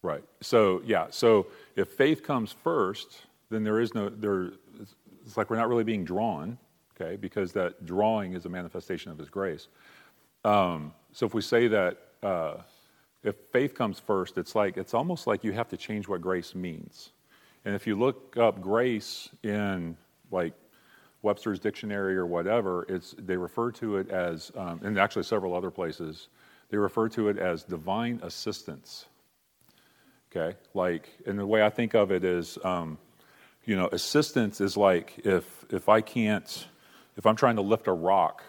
Right. 0.02 0.22
So, 0.40 0.82
yeah, 0.86 1.06
so 1.10 1.48
if 1.74 1.88
faith 1.88 2.22
comes 2.22 2.52
first, 2.52 3.22
then 3.50 3.64
there 3.64 3.80
is 3.80 3.94
no, 3.94 4.08
there, 4.08 4.52
it's 5.24 5.36
like 5.36 5.50
we're 5.50 5.56
not 5.56 5.68
really 5.68 5.84
being 5.84 6.04
drawn, 6.04 6.58
okay, 6.94 7.16
because 7.16 7.52
that 7.52 7.84
drawing 7.84 8.34
is 8.34 8.46
a 8.46 8.48
manifestation 8.48 9.10
of 9.10 9.18
His 9.18 9.28
grace. 9.28 9.66
Um, 10.44 10.92
so 11.12 11.26
if 11.26 11.34
we 11.34 11.42
say 11.42 11.66
that 11.66 11.98
uh, 12.22 12.54
if 13.24 13.34
faith 13.50 13.74
comes 13.74 13.98
first, 13.98 14.38
it's 14.38 14.54
like, 14.54 14.76
it's 14.76 14.94
almost 14.94 15.26
like 15.26 15.42
you 15.42 15.50
have 15.52 15.68
to 15.70 15.76
change 15.76 16.06
what 16.06 16.20
grace 16.20 16.54
means. 16.54 17.10
And 17.64 17.74
if 17.74 17.84
you 17.84 17.96
look 17.96 18.36
up 18.36 18.60
grace 18.60 19.28
in 19.42 19.96
like 20.30 20.54
Webster's 21.22 21.58
dictionary 21.58 22.16
or 22.16 22.26
whatever, 22.26 22.86
it's, 22.88 23.16
they 23.18 23.36
refer 23.36 23.72
to 23.72 23.96
it 23.96 24.08
as, 24.10 24.52
um, 24.56 24.80
and 24.84 24.96
actually 24.96 25.24
several 25.24 25.52
other 25.52 25.72
places, 25.72 26.28
they 26.70 26.76
refer 26.76 27.08
to 27.10 27.28
it 27.28 27.38
as 27.38 27.62
divine 27.62 28.20
assistance. 28.22 29.06
Okay, 30.30 30.56
like, 30.74 31.08
and 31.26 31.38
the 31.38 31.46
way 31.46 31.62
I 31.62 31.70
think 31.70 31.94
of 31.94 32.10
it 32.10 32.24
is, 32.24 32.58
um, 32.64 32.98
you 33.64 33.76
know, 33.76 33.88
assistance 33.92 34.60
is 34.60 34.76
like 34.76 35.20
if 35.24 35.64
if 35.70 35.88
I 35.88 36.00
can't, 36.00 36.66
if 37.16 37.26
I'm 37.26 37.36
trying 37.36 37.56
to 37.56 37.62
lift 37.62 37.86
a 37.86 37.92
rock, 37.92 38.42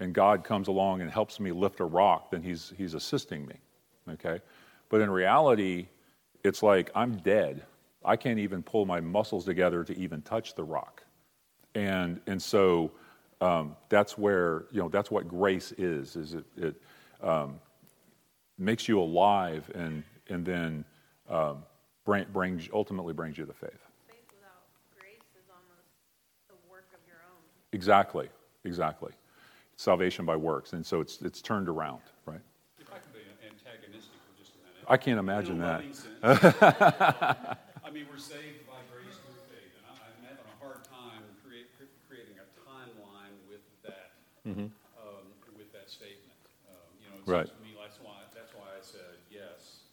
and 0.00 0.14
God 0.14 0.44
comes 0.44 0.68
along 0.68 1.00
and 1.00 1.10
helps 1.10 1.40
me 1.40 1.50
lift 1.50 1.80
a 1.80 1.84
rock, 1.84 2.30
then 2.30 2.42
He's 2.42 2.72
He's 2.76 2.94
assisting 2.94 3.46
me. 3.46 3.56
Okay, 4.10 4.40
but 4.88 5.00
in 5.00 5.10
reality, 5.10 5.88
it's 6.44 6.62
like 6.62 6.90
I'm 6.94 7.16
dead. 7.16 7.64
I 8.04 8.16
can't 8.16 8.38
even 8.38 8.62
pull 8.62 8.86
my 8.86 9.00
muscles 9.00 9.44
together 9.44 9.84
to 9.84 9.98
even 9.98 10.22
touch 10.22 10.54
the 10.54 10.64
rock, 10.64 11.02
and 11.74 12.20
and 12.26 12.40
so 12.40 12.92
um, 13.40 13.76
that's 13.88 14.16
where 14.16 14.66
you 14.70 14.80
know 14.80 14.88
that's 14.88 15.10
what 15.10 15.26
grace 15.28 15.72
is. 15.72 16.16
Is 16.16 16.34
it 16.34 16.44
it 16.56 16.82
um, 17.22 17.60
makes 18.58 18.88
you 18.88 19.00
alive 19.00 19.70
and 19.74 20.02
and 20.28 20.44
then 20.44 20.84
um, 21.28 21.62
bring, 22.04 22.26
brings 22.32 22.68
ultimately 22.72 23.12
brings 23.14 23.38
you 23.38 23.46
to 23.46 23.52
faith. 23.52 23.70
Faith 24.06 24.16
without 24.32 24.64
grace 24.98 25.16
is 25.38 25.48
almost 25.50 25.88
the 26.48 26.56
work 26.70 26.88
of 26.94 27.00
your 27.06 27.16
own. 27.30 27.40
Exactly, 27.72 28.28
exactly. 28.64 29.12
Salvation 29.76 30.24
by 30.24 30.36
works, 30.36 30.72
and 30.72 30.84
so 30.84 31.00
it's 31.00 31.22
it's 31.22 31.40
turned 31.40 31.68
around, 31.68 32.02
right? 32.26 32.40
If 32.78 32.92
I 32.92 32.98
could 32.98 33.12
be 33.14 33.20
antagonistic 33.46 34.18
for 34.26 34.34
just 34.38 34.52
a 34.54 34.58
minute. 34.58 34.84
I 34.88 34.96
can't 34.96 35.18
imagine 35.18 35.56
In 35.56 35.62
a 35.62 35.82
that. 36.22 37.58
I 37.86 37.90
mean, 37.90 38.04
we're 38.10 38.18
saved 38.20 38.66
by 38.68 38.82
grace 38.92 39.16
through 39.24 39.38
faith, 39.48 39.72
and 39.80 39.84
I, 39.88 39.96
I'm 39.96 40.20
having 40.28 40.44
a 40.44 40.56
hard 40.60 40.84
time 40.84 41.22
create, 41.46 41.70
creating 42.10 42.36
a 42.36 42.46
timeline 42.68 43.32
with 43.48 43.62
that, 43.86 44.12
Mhm. 44.44 44.68
um, 45.00 45.24
with 45.56 45.72
that 45.72 45.88
statement. 45.88 46.36
Um, 46.68 46.90
you 47.00 47.06
know, 47.08 47.16
it 47.16 47.17
Right. 47.28 47.46
seems 47.46 47.58
to 47.58 47.62
me 47.64 47.72
that's 47.78 48.00
why 48.00 48.16
that's 48.34 48.54
why 48.54 48.68
I 48.72 48.80
said 48.82 49.20
yes, 49.30 49.84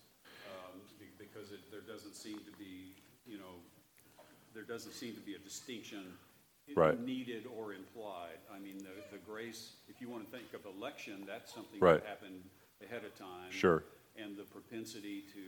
um, 0.51 0.79
be- 0.99 1.11
because 1.17 1.51
it, 1.51 1.59
there 1.71 1.81
doesn't 1.81 2.15
seem 2.15 2.39
to 2.39 2.53
be, 2.57 2.95
you 3.27 3.37
know, 3.37 3.59
there 4.53 4.63
doesn't 4.63 4.93
seem 4.93 5.13
to 5.15 5.21
be 5.21 5.35
a 5.35 5.39
distinction 5.39 6.03
Right. 6.75 6.99
needed 6.99 7.45
or 7.55 7.73
implied. 7.75 8.41
I 8.51 8.57
mean, 8.57 8.79
the, 8.79 8.89
the 9.11 9.21
grace, 9.23 9.73
if 9.87 10.01
you 10.01 10.09
want 10.09 10.25
to 10.25 10.31
think 10.35 10.51
of 10.55 10.65
election, 10.65 11.21
that's 11.27 11.53
something 11.53 11.79
Right. 11.79 12.01
that 12.01 12.07
happened 12.09 12.41
ahead 12.83 13.05
of 13.05 13.15
time. 13.15 13.51
Sure. 13.51 13.83
And 14.17 14.35
the 14.35 14.43
propensity 14.49 15.21
to, 15.31 15.43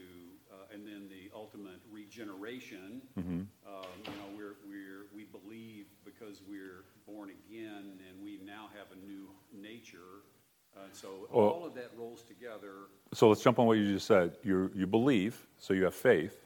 uh, 0.54 0.72
and 0.72 0.86
then 0.86 1.08
the 1.10 1.28
ultimate 1.34 1.80
regeneration. 1.90 3.02
Mhm. 3.18 3.46
Um, 3.66 3.90
you 4.04 4.12
know, 4.12 4.28
we're, 4.36 4.54
we're, 4.70 5.06
we 5.12 5.24
believe 5.24 5.86
because 6.04 6.40
we're 6.48 6.84
born 7.04 7.30
again 7.30 7.98
and 8.08 8.22
we 8.22 8.38
now 8.46 8.70
have 8.78 8.86
a 8.94 9.00
new 9.04 9.26
nature. 9.52 10.22
Uh, 10.78 10.82
so 10.92 11.28
Well- 11.30 11.48
all 11.48 11.66
of 11.66 11.74
that 11.74 11.90
rolls 11.96 12.22
together. 12.22 12.72
So 13.12 13.28
let's 13.28 13.42
jump 13.42 13.58
on 13.58 13.66
what 13.66 13.78
you 13.78 13.92
just 13.92 14.06
said. 14.06 14.36
You 14.42 14.70
you 14.74 14.86
believe, 14.86 15.46
so 15.58 15.72
you 15.74 15.84
have 15.84 15.94
faith. 15.94 16.44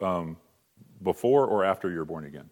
Um, 0.00 0.36
before 1.02 1.46
or 1.46 1.64
after 1.64 1.90
you're 1.90 2.04
born 2.04 2.24
again? 2.24 2.48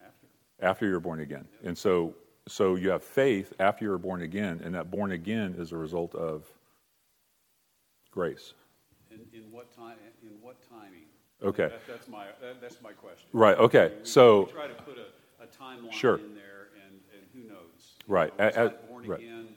After. 0.00 0.26
After 0.60 0.86
you're 0.88 0.98
born 1.00 1.20
again, 1.20 1.46
and 1.62 1.76
so 1.76 2.14
so 2.48 2.74
you 2.76 2.88
have 2.90 3.02
faith 3.04 3.52
after 3.60 3.84
you're 3.84 3.98
born 3.98 4.22
again, 4.22 4.60
and 4.64 4.74
that 4.74 4.90
born 4.90 5.12
again 5.12 5.54
is 5.58 5.72
a 5.72 5.76
result 5.76 6.14
of 6.14 6.50
grace. 8.10 8.54
In, 9.10 9.20
in 9.32 9.52
what 9.52 9.70
time, 9.76 9.96
in 10.22 10.30
what 10.40 10.56
timing? 10.68 11.04
Okay. 11.42 11.68
That, 11.68 11.86
that's 11.86 12.08
my, 12.08 12.24
that, 12.40 12.60
that's 12.60 12.80
my 12.82 12.92
question. 12.92 13.28
Right, 13.32 13.56
okay, 13.58 13.88
We- 13.92 13.98
we- 14.00 14.04
so- 14.06 14.44
We 14.46 14.52
try 14.52 14.66
to 14.66 14.74
put 14.82 14.96
a, 14.98 15.42
a 15.44 15.46
timeline 15.46 15.92
Sure. 15.92 16.16
in 16.16 16.34
there 16.34 16.68
and, 16.84 16.98
and 17.14 17.22
who 17.34 17.46
knows? 17.48 17.94
You 17.97 17.97
Right, 18.08 18.36
was 18.38 18.56
I 18.56 18.68
born 18.88 19.06
right. 19.06 19.20
again, 19.20 19.48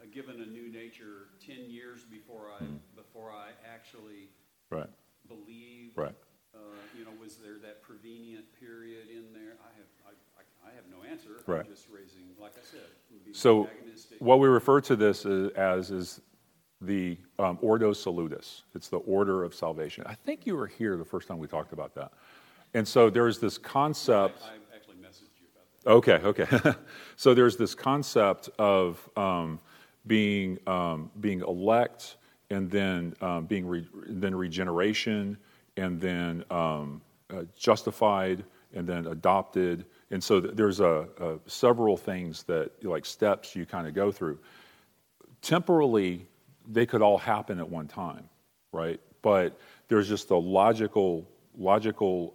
uh, 0.00 0.06
given 0.12 0.42
a 0.42 0.46
new 0.46 0.70
nature 0.70 1.28
ten 1.44 1.70
years 1.70 2.04
before 2.04 2.50
I, 2.60 2.64
before 2.94 3.30
I 3.30 3.50
actually. 3.72 4.28
Right. 4.68 4.88
believed? 5.28 5.96
Right. 5.96 6.14
Uh, 6.52 6.58
you 6.98 7.04
know, 7.04 7.12
was 7.20 7.36
there 7.36 7.58
that 7.62 7.82
prevenient 7.82 8.44
period 8.58 9.08
in 9.08 9.32
there? 9.32 9.56
I 9.62 9.70
have, 9.76 9.86
I, 10.36 10.68
I, 10.68 10.74
have 10.74 10.84
no 10.90 11.08
answer. 11.08 11.40
Right. 11.46 11.60
I'm 11.60 11.70
just 11.70 11.86
raising, 11.88 12.22
like 12.40 12.54
I 12.56 12.64
said, 12.64 12.80
So, 13.32 13.68
what 14.18 14.40
we 14.40 14.48
refer 14.48 14.80
to 14.80 14.96
this 14.96 15.24
as, 15.24 15.50
as 15.52 15.90
is 15.92 16.20
the 16.80 17.16
um, 17.38 17.58
Ordo 17.62 17.92
Salutis. 17.92 18.62
It's 18.74 18.88
the 18.88 18.98
order 18.98 19.44
of 19.44 19.54
salvation. 19.54 20.04
I 20.06 20.14
think 20.14 20.46
you 20.46 20.56
were 20.56 20.66
here 20.66 20.96
the 20.96 21.04
first 21.04 21.28
time 21.28 21.38
we 21.38 21.46
talked 21.46 21.72
about 21.72 21.94
that. 21.94 22.12
And 22.74 22.86
so 22.86 23.08
there's 23.08 23.38
this 23.38 23.56
concept. 23.56 24.42
I 24.42 24.74
actually 24.74 24.96
messaged 24.96 25.40
you 25.40 25.46
about 25.54 25.64
that. 25.72 25.75
Okay, 25.86 26.14
okay. 26.24 26.46
so 27.16 27.32
there's 27.32 27.56
this 27.56 27.74
concept 27.74 28.50
of 28.58 29.08
um, 29.16 29.60
being 30.06 30.58
um, 30.66 31.10
being 31.20 31.40
elect, 31.42 32.16
and 32.50 32.68
then 32.70 33.14
um, 33.20 33.46
being 33.46 33.66
re- 33.66 33.86
then 34.08 34.34
regeneration, 34.34 35.36
and 35.76 36.00
then 36.00 36.44
um, 36.50 37.00
uh, 37.30 37.42
justified, 37.56 38.44
and 38.74 38.86
then 38.86 39.06
adopted. 39.06 39.84
And 40.10 40.22
so 40.22 40.40
th- 40.40 40.54
there's 40.56 40.80
a, 40.80 41.06
a 41.20 41.38
several 41.48 41.96
things 41.96 42.42
that 42.44 42.84
like 42.84 43.06
steps 43.06 43.54
you 43.54 43.64
kind 43.64 43.86
of 43.86 43.94
go 43.94 44.10
through. 44.10 44.40
Temporally, 45.40 46.26
they 46.66 46.84
could 46.86 47.02
all 47.02 47.18
happen 47.18 47.60
at 47.60 47.68
one 47.68 47.86
time, 47.86 48.28
right? 48.72 49.00
But 49.22 49.56
there's 49.86 50.08
just 50.08 50.30
a 50.30 50.36
logical 50.36 51.28
logical. 51.56 52.34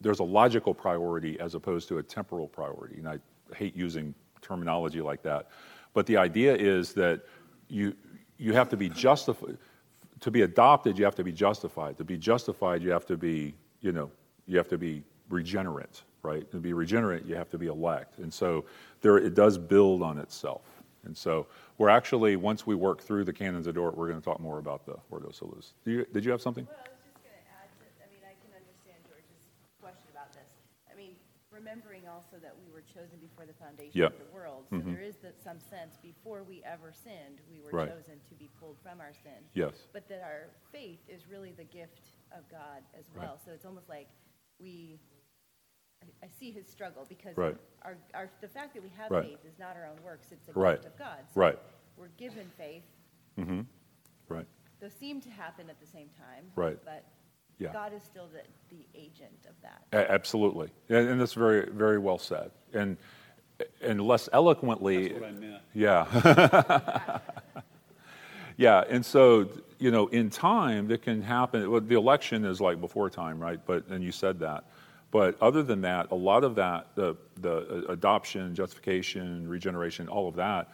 There's 0.00 0.20
a 0.20 0.24
logical 0.24 0.74
priority 0.74 1.38
as 1.40 1.54
opposed 1.54 1.88
to 1.88 1.98
a 1.98 2.02
temporal 2.02 2.48
priority. 2.48 2.96
And 2.98 3.08
I 3.08 3.18
hate 3.54 3.76
using 3.76 4.14
terminology 4.40 5.00
like 5.00 5.22
that. 5.22 5.48
But 5.92 6.06
the 6.06 6.16
idea 6.16 6.54
is 6.54 6.92
that 6.94 7.22
you, 7.68 7.94
you 8.38 8.52
have 8.52 8.68
to 8.70 8.76
be 8.76 8.88
justified. 8.88 9.58
To 10.20 10.30
be 10.30 10.42
adopted, 10.42 10.98
you 10.98 11.04
have 11.04 11.14
to 11.16 11.24
be 11.24 11.32
justified. 11.32 11.96
To 11.98 12.04
be 12.04 12.16
justified, 12.16 12.82
you 12.82 12.90
have 12.90 13.06
to 13.06 13.16
be, 13.16 13.54
you 13.80 13.92
know, 13.92 14.10
you 14.46 14.56
have 14.58 14.68
to 14.68 14.78
be 14.78 15.02
regenerate, 15.28 16.02
right? 16.22 16.50
To 16.50 16.58
be 16.58 16.72
regenerate, 16.72 17.24
you 17.24 17.34
have 17.36 17.50
to 17.50 17.58
be 17.58 17.66
elect. 17.66 18.18
And 18.18 18.32
so 18.32 18.64
there, 19.00 19.16
it 19.16 19.34
does 19.34 19.56
build 19.56 20.02
on 20.02 20.18
itself. 20.18 20.62
And 21.04 21.16
so 21.16 21.46
we're 21.78 21.88
actually, 21.88 22.36
once 22.36 22.66
we 22.66 22.74
work 22.74 23.00
through 23.00 23.24
the 23.24 23.32
canons 23.32 23.66
of 23.66 23.74
Dort, 23.74 23.96
we're 23.96 24.08
going 24.08 24.20
to 24.20 24.24
talk 24.24 24.40
more 24.40 24.58
about 24.58 24.84
the 24.84 24.96
Ordo 25.10 25.30
Salus. 25.30 25.72
Did 25.84 25.90
you, 25.92 26.06
did 26.12 26.24
you 26.24 26.30
have 26.30 26.42
something? 26.42 26.66
Well, 26.66 26.76
I 26.76 26.92
was 26.92 27.00
just 27.00 27.24
going 27.24 27.40
to 27.40 27.48
add 27.56 27.72
to, 27.80 27.84
I 28.04 28.08
mean, 28.12 28.20
I 28.20 28.36
can 28.44 28.52
understand 28.52 29.00
George's 29.08 29.40
question 29.80 30.08
about 30.12 30.28
this. 30.34 30.52
I 30.92 30.94
mean, 30.94 31.16
remembering 31.50 32.06
also 32.30 32.40
that 32.42 32.54
we 32.64 32.70
were 32.72 32.82
chosen 32.82 33.18
before 33.20 33.46
the 33.46 33.52
foundation 33.54 34.02
of 34.02 34.12
the 34.18 34.32
world. 34.32 34.66
So 34.70 34.76
Mhm. 34.76 34.94
there 34.94 35.02
is 35.02 35.16
that 35.18 35.40
some 35.42 35.58
sense 35.60 35.96
before 35.98 36.42
we 36.44 36.62
ever 36.64 36.92
sinned, 36.92 37.40
we 37.50 37.60
were 37.60 37.70
Right. 37.70 37.88
chosen 37.88 38.20
to 38.28 38.34
be 38.34 38.48
pulled 38.60 38.78
from 38.80 39.00
our 39.00 39.12
sin. 39.14 39.48
Yes. 39.54 39.88
But 39.92 40.06
that 40.08 40.22
our 40.22 40.50
faith 40.70 41.00
is 41.08 41.26
really 41.26 41.52
the 41.52 41.64
gift 41.64 42.12
of 42.32 42.48
God 42.48 42.84
as 42.94 43.08
Right. 43.10 43.24
well. 43.26 43.38
So 43.38 43.52
it's 43.52 43.64
almost 43.64 43.88
like 43.88 44.08
we, 44.58 45.00
I, 46.02 46.26
I 46.26 46.28
see 46.28 46.50
his 46.50 46.68
struggle 46.68 47.04
because 47.06 47.36
Right. 47.36 47.58
our, 47.82 47.98
our, 48.14 48.30
the 48.40 48.48
fact 48.48 48.74
that 48.74 48.82
we 48.82 48.90
have 48.90 49.08
faith 49.10 49.44
is 49.44 49.58
not 49.58 49.76
our 49.76 49.86
own 49.86 50.00
works, 50.02 50.30
it's 50.32 50.48
a 50.48 50.52
gift 50.52 50.84
of 50.84 50.96
God. 50.96 51.28
So 51.30 51.40
Right. 51.40 51.58
We're 51.96 52.08
given 52.08 52.48
faith. 52.50 52.84
Mm-hmm. 53.36 53.62
Right. 54.28 54.46
Those 54.78 54.94
seem 54.94 55.20
to 55.22 55.30
happen 55.30 55.68
at 55.68 55.78
the 55.80 55.86
same 55.86 56.08
time. 56.10 56.50
Right. 56.54 56.82
But 56.84 57.04
Yeah. 57.60 57.72
God 57.72 57.92
is 57.94 58.02
still 58.02 58.26
the, 58.32 58.40
the 58.74 58.82
agent 58.98 59.46
of 59.48 59.54
that. 59.62 59.82
A- 59.92 60.10
Absolutely, 60.10 60.70
and, 60.88 61.08
and 61.10 61.20
that's 61.20 61.34
very, 61.34 61.70
very 61.70 61.98
well 61.98 62.18
said. 62.18 62.50
And 62.72 62.96
and 63.82 64.00
less 64.00 64.28
eloquently, 64.32 65.08
That's 65.08 65.20
what 65.20 65.28
I 65.28 65.32
meant. 65.32 65.62
yeah, 65.74 67.18
yeah. 68.56 68.84
And 68.88 69.04
so 69.04 69.48
you 69.78 69.90
know, 69.90 70.06
in 70.08 70.30
time, 70.30 70.88
that 70.88 71.02
can 71.02 71.22
happen. 71.22 71.70
Well, 71.70 71.80
the 71.80 71.96
election 71.96 72.44
is 72.44 72.60
like 72.60 72.80
before 72.80 73.08
time, 73.10 73.38
right? 73.38 73.60
But 73.66 73.86
and 73.88 74.02
you 74.02 74.12
said 74.12 74.38
that. 74.40 74.64
But 75.10 75.36
other 75.42 75.62
than 75.62 75.80
that, 75.82 76.10
a 76.12 76.14
lot 76.14 76.44
of 76.44 76.54
that, 76.56 76.88
the 76.94 77.16
the 77.40 77.84
uh, 77.88 77.92
adoption, 77.92 78.54
justification, 78.54 79.46
regeneration, 79.48 80.08
all 80.08 80.28
of 80.28 80.36
that. 80.36 80.68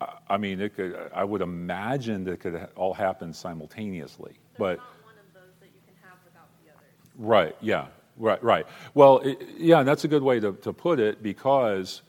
I- 0.00 0.16
I 0.30 0.36
mean, 0.38 0.60
it 0.60 0.74
could. 0.76 0.96
I 1.14 1.24
would 1.24 1.42
imagine 1.42 2.24
that 2.24 2.32
it 2.32 2.40
could 2.40 2.68
all 2.76 2.94
happen 2.94 3.32
simultaneously. 3.34 4.38
But 4.56 4.78
Not 4.78 4.86
one 5.04 5.14
of 5.18 5.34
those 5.34 5.54
that 5.60 5.66
you 5.74 5.80
can 5.84 5.94
have 6.02 6.18
without 6.24 6.48
the 6.64 6.70
others. 6.72 7.09
Right, 7.22 7.54
yeah, 7.60 7.88
right, 8.16 8.42
right. 8.42 8.66
Well, 8.94 9.18
it, 9.18 9.46
yeah, 9.58 9.82
that's 9.82 10.04
a 10.04 10.08
good 10.08 10.22
way 10.22 10.40
to, 10.40 10.54
to 10.62 10.72
put 10.72 10.98
it 10.98 11.22
because, 11.22 12.00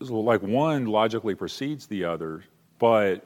like, 0.00 0.42
one 0.42 0.86
logically 0.86 1.36
precedes 1.36 1.86
the 1.86 2.04
other, 2.04 2.42
but 2.80 3.24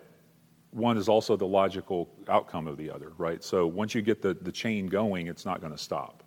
one 0.73 0.99
is 0.99 1.09
also 1.09 1.39
the 1.39 1.47
logical 1.47 2.11
outcome 2.29 2.67
of 2.67 2.77
the 2.77 2.91
other, 2.91 3.13
right? 3.17 3.43
So 3.43 3.67
once 3.67 3.95
you 3.95 4.03
get 4.03 4.21
the, 4.21 4.35
the 4.35 4.53
chain 4.53 4.89
going, 4.89 5.27
it's 5.27 5.47
not 5.47 5.63
going 5.63 5.73
to 5.73 5.79
stop, 5.79 6.23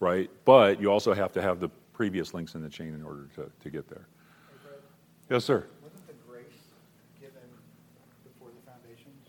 right? 0.00 0.28
But 0.44 0.80
you 0.80 0.90
also 0.90 1.14
have 1.14 1.32
to 1.34 1.40
have 1.40 1.60
the 1.60 1.68
previous 1.92 2.34
links 2.34 2.56
in 2.56 2.62
the 2.62 2.68
chain 2.68 2.94
in 2.94 3.04
order 3.04 3.28
to, 3.36 3.48
to 3.62 3.70
get 3.70 3.88
there. 3.88 4.08
Yes, 5.30 5.44
sir. 5.44 5.68
Wasn't 5.84 6.04
the 6.08 6.14
grace 6.28 6.44
given 7.20 7.34
before 8.24 8.48
the 8.48 8.70
foundations? 8.70 9.28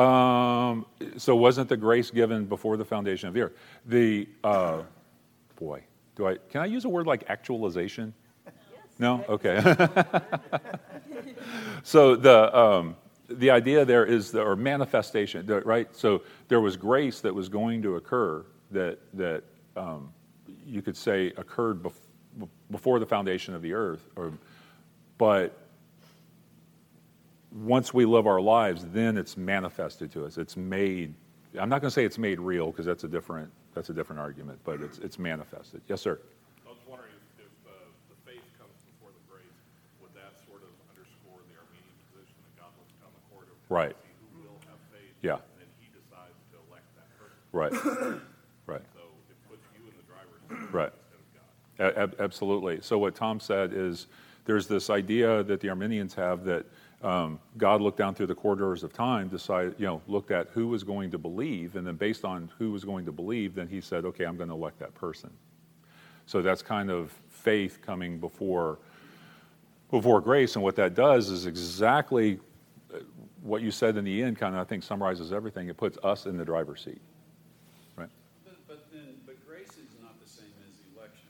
Um, 0.00 0.86
so 1.18 1.36
wasn't 1.36 1.68
the 1.68 1.76
grace 1.76 2.10
given 2.10 2.46
before 2.46 2.76
the 2.76 2.84
foundation 2.84 3.28
of 3.28 3.34
the 3.34 3.42
earth? 3.42 3.52
The 3.86 4.28
uh, 4.42 4.82
boy, 5.56 5.82
do 6.16 6.26
I 6.26 6.36
can 6.48 6.62
I 6.62 6.66
use 6.66 6.86
a 6.86 6.88
word 6.88 7.06
like 7.06 7.24
actualization? 7.28 8.14
No, 8.98 9.24
okay. 9.28 9.60
so 11.82 12.16
the 12.16 12.56
um, 12.56 12.96
the 13.28 13.50
idea 13.50 13.84
there 13.84 14.06
is 14.06 14.32
the 14.32 14.42
or 14.42 14.56
manifestation, 14.56 15.46
right? 15.46 15.94
So 15.94 16.22
there 16.48 16.60
was 16.60 16.76
grace 16.76 17.20
that 17.20 17.34
was 17.34 17.48
going 17.48 17.82
to 17.82 17.96
occur 17.96 18.44
that 18.70 18.98
that 19.14 19.42
um, 19.76 20.12
you 20.66 20.80
could 20.80 20.96
say 20.96 21.28
occurred 21.36 21.82
bef- 21.82 22.48
before 22.70 22.98
the 22.98 23.06
foundation 23.06 23.54
of 23.54 23.60
the 23.60 23.74
earth, 23.74 24.08
or 24.16 24.32
but 25.18 25.59
once 27.52 27.92
we 27.92 28.04
live 28.04 28.26
our 28.26 28.40
lives, 28.40 28.84
then 28.92 29.16
it's 29.16 29.36
manifested 29.36 30.10
to 30.12 30.24
us. 30.24 30.38
It's 30.38 30.56
made. 30.56 31.14
I'm 31.58 31.68
not 31.68 31.80
going 31.80 31.88
to 31.88 31.94
say 31.94 32.04
it's 32.04 32.18
made 32.18 32.38
real 32.38 32.70
because 32.70 32.86
that's 32.86 33.04
a 33.04 33.08
different 33.08 33.50
that's 33.74 33.90
a 33.90 33.94
different 33.94 34.20
argument, 34.20 34.58
but 34.64 34.80
it's 34.80 34.98
it's 34.98 35.18
manifested. 35.18 35.80
Yes, 35.88 36.00
sir. 36.00 36.18
I 36.66 36.68
was 36.70 36.78
wondering 36.86 37.10
if, 37.38 37.46
if 37.46 37.52
uh, 37.66 37.74
the 38.08 38.30
faith 38.30 38.42
comes 38.58 38.70
before 38.86 39.10
the 39.10 39.24
grace, 39.32 39.58
would 40.00 40.14
that 40.14 40.38
sort 40.46 40.62
of 40.62 40.70
underscore 40.94 41.42
the 41.50 41.58
Arminian 41.58 41.96
position 42.10 42.34
that 42.46 42.62
God 42.62 42.70
looks 42.78 42.94
down 43.02 43.10
the 43.14 43.24
corridor 43.34 43.50
of 43.52 43.70
Right. 43.70 43.96
who 44.34 44.42
will 44.46 44.58
have 44.70 44.78
faith, 44.94 45.10
Yeah. 45.22 45.42
and 45.42 45.58
then 45.58 45.70
He 45.82 45.90
decides 45.90 46.38
to 46.54 46.56
elect 46.70 46.86
that 46.94 47.10
person. 47.18 47.42
Right. 47.50 47.72
right. 48.78 48.86
So 48.94 49.02
it 49.26 49.38
puts 49.50 49.66
you 49.74 49.82
in 49.90 49.94
the 49.98 50.06
driver's 50.06 50.38
seat 50.46 50.70
Right. 50.70 50.94
instead 50.94 51.18
of 51.18 51.26
God. 51.34 51.82
A- 51.82 51.98
ab- 51.98 52.16
absolutely. 52.22 52.78
So 52.80 52.98
what 52.98 53.14
Tom 53.18 53.40
said 53.42 53.72
is 53.74 54.06
there's 54.46 54.66
this 54.70 54.86
idea 54.90 55.42
that 55.42 55.58
the 55.60 55.68
Arminians 55.68 56.14
have 56.14 56.44
that 56.46 56.66
um, 57.02 57.40
God 57.56 57.80
looked 57.80 57.98
down 57.98 58.14
through 58.14 58.26
the 58.26 58.34
corridors 58.34 58.82
of 58.82 58.92
time, 58.92 59.28
decided, 59.28 59.74
you 59.78 59.86
know, 59.86 60.02
looked 60.06 60.30
at 60.30 60.48
who 60.48 60.68
was 60.68 60.84
going 60.84 61.10
to 61.12 61.18
believe, 61.18 61.76
and 61.76 61.86
then 61.86 61.96
based 61.96 62.24
on 62.24 62.50
who 62.58 62.72
was 62.72 62.84
going 62.84 63.06
to 63.06 63.12
believe, 63.12 63.54
then 63.54 63.68
he 63.68 63.80
said, 63.80 64.04
okay, 64.04 64.24
I'm 64.24 64.36
going 64.36 64.50
to 64.50 64.54
elect 64.54 64.78
that 64.80 64.94
person. 64.94 65.30
So 66.26 66.42
that's 66.42 66.62
kind 66.62 66.90
of 66.90 67.12
faith 67.28 67.78
coming 67.82 68.18
before 68.18 68.78
before 69.90 70.20
grace, 70.20 70.54
and 70.54 70.62
what 70.62 70.76
that 70.76 70.94
does 70.94 71.30
is 71.30 71.46
exactly 71.46 72.38
uh, 72.94 72.98
what 73.42 73.60
you 73.60 73.72
said 73.72 73.96
in 73.96 74.04
the 74.04 74.22
end. 74.22 74.38
Kind 74.38 74.54
of, 74.54 74.60
I 74.60 74.64
think, 74.64 74.84
summarizes 74.84 75.32
everything. 75.32 75.68
It 75.68 75.76
puts 75.76 75.98
us 76.04 76.26
in 76.26 76.36
the 76.36 76.44
driver's 76.44 76.84
seat, 76.84 77.00
right? 77.96 78.08
But, 78.44 78.54
but 78.68 78.86
then, 78.92 79.16
but 79.26 79.44
grace 79.44 79.70
is 79.70 79.90
not 80.00 80.20
the 80.22 80.28
same 80.28 80.52
as 80.68 80.76
election. 80.94 81.26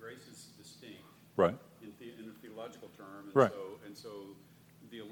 Grace 0.00 0.26
is 0.28 0.48
distinct. 0.58 0.98
Right. 1.36 1.54
In, 1.80 1.92
the, 2.00 2.06
in 2.06 2.28
a 2.28 2.34
theological 2.42 2.90
term. 2.96 3.26
And 3.26 3.36
Right. 3.36 3.52
So, 3.52 3.56
and 3.56 3.62
so 3.62 3.71
the 3.71 3.71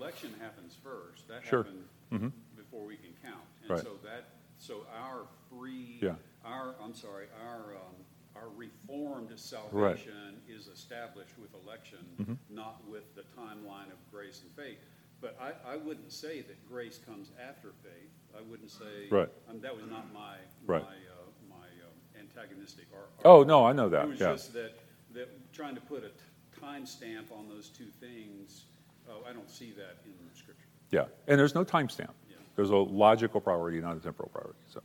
election 0.00 0.32
happens 0.40 0.74
first. 0.82 1.28
That 1.28 1.44
Sure. 1.44 1.62
happened 1.62 1.88
Mhm. 2.10 2.32
before 2.56 2.84
we 2.86 2.96
can 2.96 3.12
count. 3.22 3.44
And 3.62 3.70
Right. 3.70 3.82
so 3.82 3.96
that, 3.98 4.30
so 4.58 4.86
our 4.86 5.26
free, 5.50 5.98
Yeah. 6.00 6.16
our, 6.42 6.74
I'm 6.80 6.94
sorry, 6.94 7.28
our, 7.42 7.76
um, 7.76 7.96
our 8.34 8.48
reformed 8.48 9.38
salvation 9.38 10.40
is 10.48 10.68
established 10.68 11.36
with 11.38 11.52
election, 11.52 11.98
Mhm. 12.18 12.38
not 12.48 12.82
with 12.86 13.14
the 13.14 13.24
timeline 13.24 13.92
of 13.92 14.10
grace 14.10 14.40
and 14.42 14.50
faith. 14.52 14.78
But 15.20 15.38
I, 15.38 15.52
I 15.72 15.76
wouldn't 15.76 16.12
say 16.12 16.40
that 16.40 16.66
grace 16.66 16.96
comes 16.96 17.30
after 17.38 17.72
faith. 17.72 18.10
I 18.34 18.40
wouldn't 18.40 18.70
say. 18.70 19.08
Right. 19.10 19.28
Um, 19.48 19.60
that 19.60 19.76
was 19.76 19.84
not 19.84 20.10
my, 20.14 20.38
Right. 20.64 20.82
my, 20.82 20.96
uh, 20.96 21.30
my 21.48 21.66
um, 21.84 21.92
antagonistic 22.18 22.86
ar- 22.94 23.08
Oh, 23.24 23.42
no, 23.42 23.66
I 23.66 23.72
know 23.74 23.90
that, 23.90 24.06
It 24.06 24.08
was 24.08 24.20
yeah. 24.20 24.32
just 24.32 24.54
that, 24.54 24.72
that 25.12 25.52
trying 25.52 25.74
to 25.74 25.80
put 25.82 26.04
a 26.04 26.08
t- 26.08 26.14
timestamp 26.58 27.30
on 27.32 27.48
those 27.48 27.68
two 27.68 27.90
things, 27.90 28.64
oh, 29.10 29.28
I 29.28 29.32
don't 29.32 29.50
see 29.50 29.72
that 29.72 29.96
in 30.04 30.12
the 30.30 30.38
Scripture. 30.38 30.66
Yeah, 30.90 31.04
and 31.26 31.38
there's 31.38 31.54
no 31.54 31.64
timestamp. 31.64 32.10
Yeah. 32.28 32.36
There's 32.56 32.70
a 32.70 32.76
logical 32.76 33.40
priority, 33.40 33.80
not 33.80 33.96
a 33.96 34.00
temporal 34.00 34.28
priority. 34.30 34.58
So, 34.72 34.82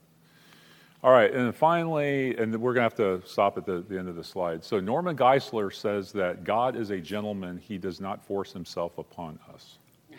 all 1.02 1.12
right, 1.12 1.32
and 1.32 1.46
then 1.46 1.52
finally, 1.52 2.36
and 2.36 2.54
we're 2.56 2.74
going 2.74 2.88
to 2.88 3.04
have 3.04 3.22
to 3.22 3.28
stop 3.28 3.58
at 3.58 3.66
the, 3.66 3.84
the 3.88 3.98
end 3.98 4.08
of 4.08 4.16
the 4.16 4.24
slide. 4.24 4.64
So 4.64 4.80
Norman 4.80 5.16
Geisler 5.16 5.72
says 5.72 6.12
that 6.12 6.44
God 6.44 6.76
is 6.76 6.90
a 6.90 6.98
gentleman; 6.98 7.58
he 7.58 7.78
does 7.78 8.00
not 8.00 8.24
force 8.24 8.52
himself 8.52 8.98
upon 8.98 9.38
us. 9.52 9.78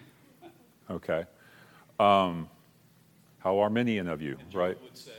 Okay, 0.90 1.26
um, 2.00 2.48
how 3.40 3.60
Arminian 3.60 4.08
of 4.08 4.22
you, 4.22 4.38
right? 4.54 4.82
Would 4.82 4.98
say, 4.98 5.12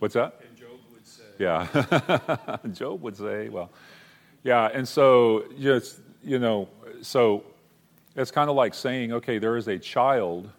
What's 0.00 0.14
that? 0.14 0.40
and 0.44 0.56
Job 0.56 0.80
would 0.92 1.06
say. 1.06 1.22
Yeah, 1.38 2.56
Job 2.72 3.00
would 3.02 3.16
say, 3.16 3.48
well, 3.48 3.70
Yeah, 4.42 4.70
and 4.74 4.88
so 4.88 5.44
just 5.60 6.00
you 6.24 6.38
know, 6.38 6.68
so 7.02 7.44
it's 8.16 8.30
kind 8.30 8.50
of 8.50 8.56
like 8.56 8.74
saying, 8.74 9.12
okay, 9.12 9.38
there 9.38 9.56
is 9.56 9.68
a 9.68 9.78
child 9.78 10.50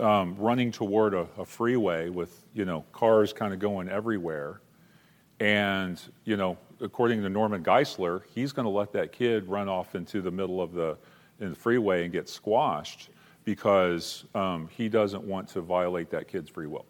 um, 0.00 0.36
running 0.36 0.70
toward 0.72 1.14
a, 1.14 1.26
a 1.38 1.44
freeway 1.44 2.08
with 2.08 2.44
you 2.54 2.64
know 2.64 2.84
cars 2.92 3.32
kind 3.32 3.52
of 3.52 3.58
going 3.58 3.88
everywhere, 3.88 4.60
and 5.40 6.00
you 6.24 6.36
know, 6.36 6.56
according 6.80 7.22
to 7.22 7.28
Norman 7.28 7.62
Geisler, 7.62 8.22
he's 8.34 8.52
going 8.52 8.64
to 8.64 8.70
let 8.70 8.92
that 8.92 9.12
kid 9.12 9.48
run 9.48 9.68
off 9.68 9.94
into 9.94 10.20
the 10.20 10.30
middle 10.30 10.60
of 10.60 10.72
the 10.72 10.96
in 11.40 11.50
the 11.50 11.56
freeway 11.56 12.04
and 12.04 12.12
get 12.12 12.28
squashed 12.28 13.10
because 13.44 14.24
um, 14.34 14.68
he 14.68 14.88
doesn't 14.88 15.24
want 15.24 15.48
to 15.48 15.60
violate 15.60 16.10
that 16.10 16.28
kid's 16.28 16.48
free 16.48 16.66
will, 16.66 16.86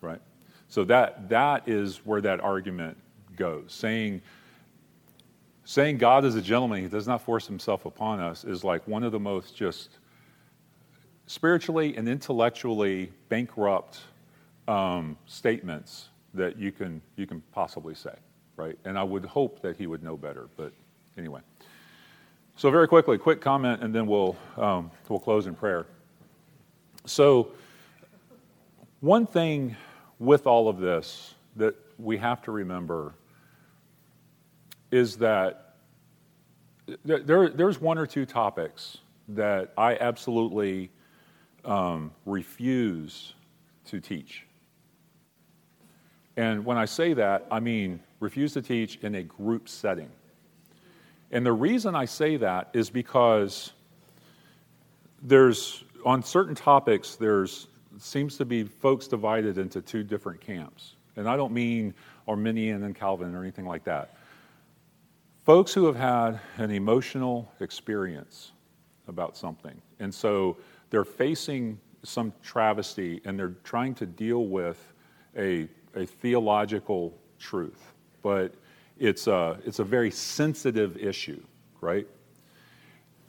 right? 0.00 0.20
So 0.68 0.84
that 0.84 1.28
that 1.28 1.68
is 1.68 1.98
where 2.04 2.20
that 2.20 2.40
argument 2.40 2.96
goes, 3.36 3.72
saying 3.72 4.20
saying 5.68 5.98
God 5.98 6.24
is 6.24 6.34
a 6.34 6.40
gentleman, 6.40 6.80
he 6.80 6.88
does 6.88 7.06
not 7.06 7.20
force 7.20 7.46
himself 7.46 7.84
upon 7.84 8.20
us, 8.20 8.42
is 8.42 8.64
like 8.64 8.88
one 8.88 9.04
of 9.04 9.12
the 9.12 9.20
most 9.20 9.54
just 9.54 9.98
spiritually 11.26 11.94
and 11.94 12.08
intellectually 12.08 13.12
bankrupt 13.28 14.00
um, 14.66 15.18
statements 15.26 16.08
that 16.32 16.56
you 16.56 16.72
can, 16.72 17.02
you 17.16 17.26
can 17.26 17.42
possibly 17.52 17.94
say, 17.94 18.14
right? 18.56 18.78
And 18.86 18.98
I 18.98 19.02
would 19.02 19.26
hope 19.26 19.60
that 19.60 19.76
he 19.76 19.86
would 19.86 20.02
know 20.02 20.16
better, 20.16 20.48
but 20.56 20.72
anyway. 21.18 21.40
So, 22.56 22.70
very 22.70 22.88
quickly, 22.88 23.18
quick 23.18 23.42
comment, 23.42 23.82
and 23.82 23.94
then 23.94 24.06
we'll, 24.06 24.38
um, 24.56 24.90
we'll 25.10 25.20
close 25.20 25.46
in 25.46 25.54
prayer. 25.54 25.84
So, 27.04 27.50
one 29.00 29.26
thing 29.26 29.76
with 30.18 30.46
all 30.46 30.70
of 30.70 30.78
this 30.78 31.34
that 31.56 31.74
we 31.98 32.16
have 32.16 32.40
to 32.44 32.52
remember 32.52 33.12
is 34.90 35.16
that 35.16 35.74
there, 37.04 37.50
there's 37.50 37.80
one 37.80 37.98
or 37.98 38.06
two 38.06 38.24
topics 38.24 38.98
that 39.28 39.72
I 39.76 39.96
absolutely 39.96 40.90
um, 41.64 42.12
refuse 42.24 43.34
to 43.86 44.00
teach. 44.00 44.46
And 46.36 46.64
when 46.64 46.78
I 46.78 46.86
say 46.86 47.14
that, 47.14 47.46
I 47.50 47.60
mean 47.60 48.00
refuse 48.20 48.52
to 48.54 48.62
teach 48.62 48.96
in 49.02 49.14
a 49.14 49.22
group 49.22 49.68
setting. 49.68 50.10
And 51.30 51.44
the 51.44 51.52
reason 51.52 51.94
I 51.94 52.06
say 52.06 52.36
that 52.38 52.70
is 52.72 52.88
because 52.88 53.72
there's, 55.22 55.84
on 56.04 56.22
certain 56.22 56.54
topics, 56.54 57.16
there's 57.16 57.66
seems 57.98 58.36
to 58.38 58.44
be 58.44 58.62
folks 58.62 59.08
divided 59.08 59.58
into 59.58 59.82
two 59.82 60.04
different 60.04 60.40
camps. 60.40 60.94
And 61.16 61.28
I 61.28 61.36
don't 61.36 61.52
mean 61.52 61.94
Arminian 62.28 62.84
and 62.84 62.94
Calvin 62.94 63.34
or 63.34 63.42
anything 63.42 63.66
like 63.66 63.84
that. 63.84 64.17
Folks 65.48 65.72
who 65.72 65.86
have 65.86 65.96
had 65.96 66.40
an 66.58 66.70
emotional 66.70 67.50
experience 67.60 68.52
about 69.06 69.34
something. 69.34 69.80
And 69.98 70.14
so 70.14 70.58
they're 70.90 71.06
facing 71.06 71.80
some 72.02 72.34
travesty 72.42 73.22
and 73.24 73.38
they're 73.38 73.54
trying 73.64 73.94
to 73.94 74.04
deal 74.04 74.44
with 74.44 74.92
a, 75.38 75.66
a 75.96 76.04
theological 76.04 77.18
truth. 77.38 77.94
But 78.20 78.56
it's 78.98 79.26
a, 79.26 79.58
it's 79.64 79.78
a 79.78 79.84
very 79.84 80.10
sensitive 80.10 80.98
issue, 80.98 81.42
right? 81.80 82.06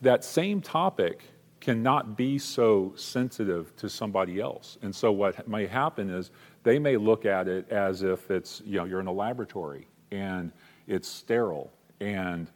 That 0.02 0.26
same 0.26 0.60
topic 0.60 1.24
cannot 1.62 2.18
be 2.18 2.38
so 2.38 2.92
sensitive 2.98 3.74
to 3.78 3.88
somebody 3.88 4.42
else. 4.42 4.78
And 4.82 4.94
so 4.94 5.14
what 5.14 5.48
may 5.48 5.68
happen 5.68 6.10
is 6.10 6.32
they 6.64 6.80
may 6.80 6.98
look 6.98 7.26
at 7.26 7.48
it 7.48 7.70
as 7.70 8.04
if 8.04 8.30
it's, 8.30 8.62
you 8.66 8.76
know, 8.76 8.84
you're 8.84 9.00
in 9.00 9.08
a 9.08 9.14
laboratory 9.14 9.88
and 10.12 10.52
it's 10.86 11.08
sterile 11.08 11.72
and 12.00 12.50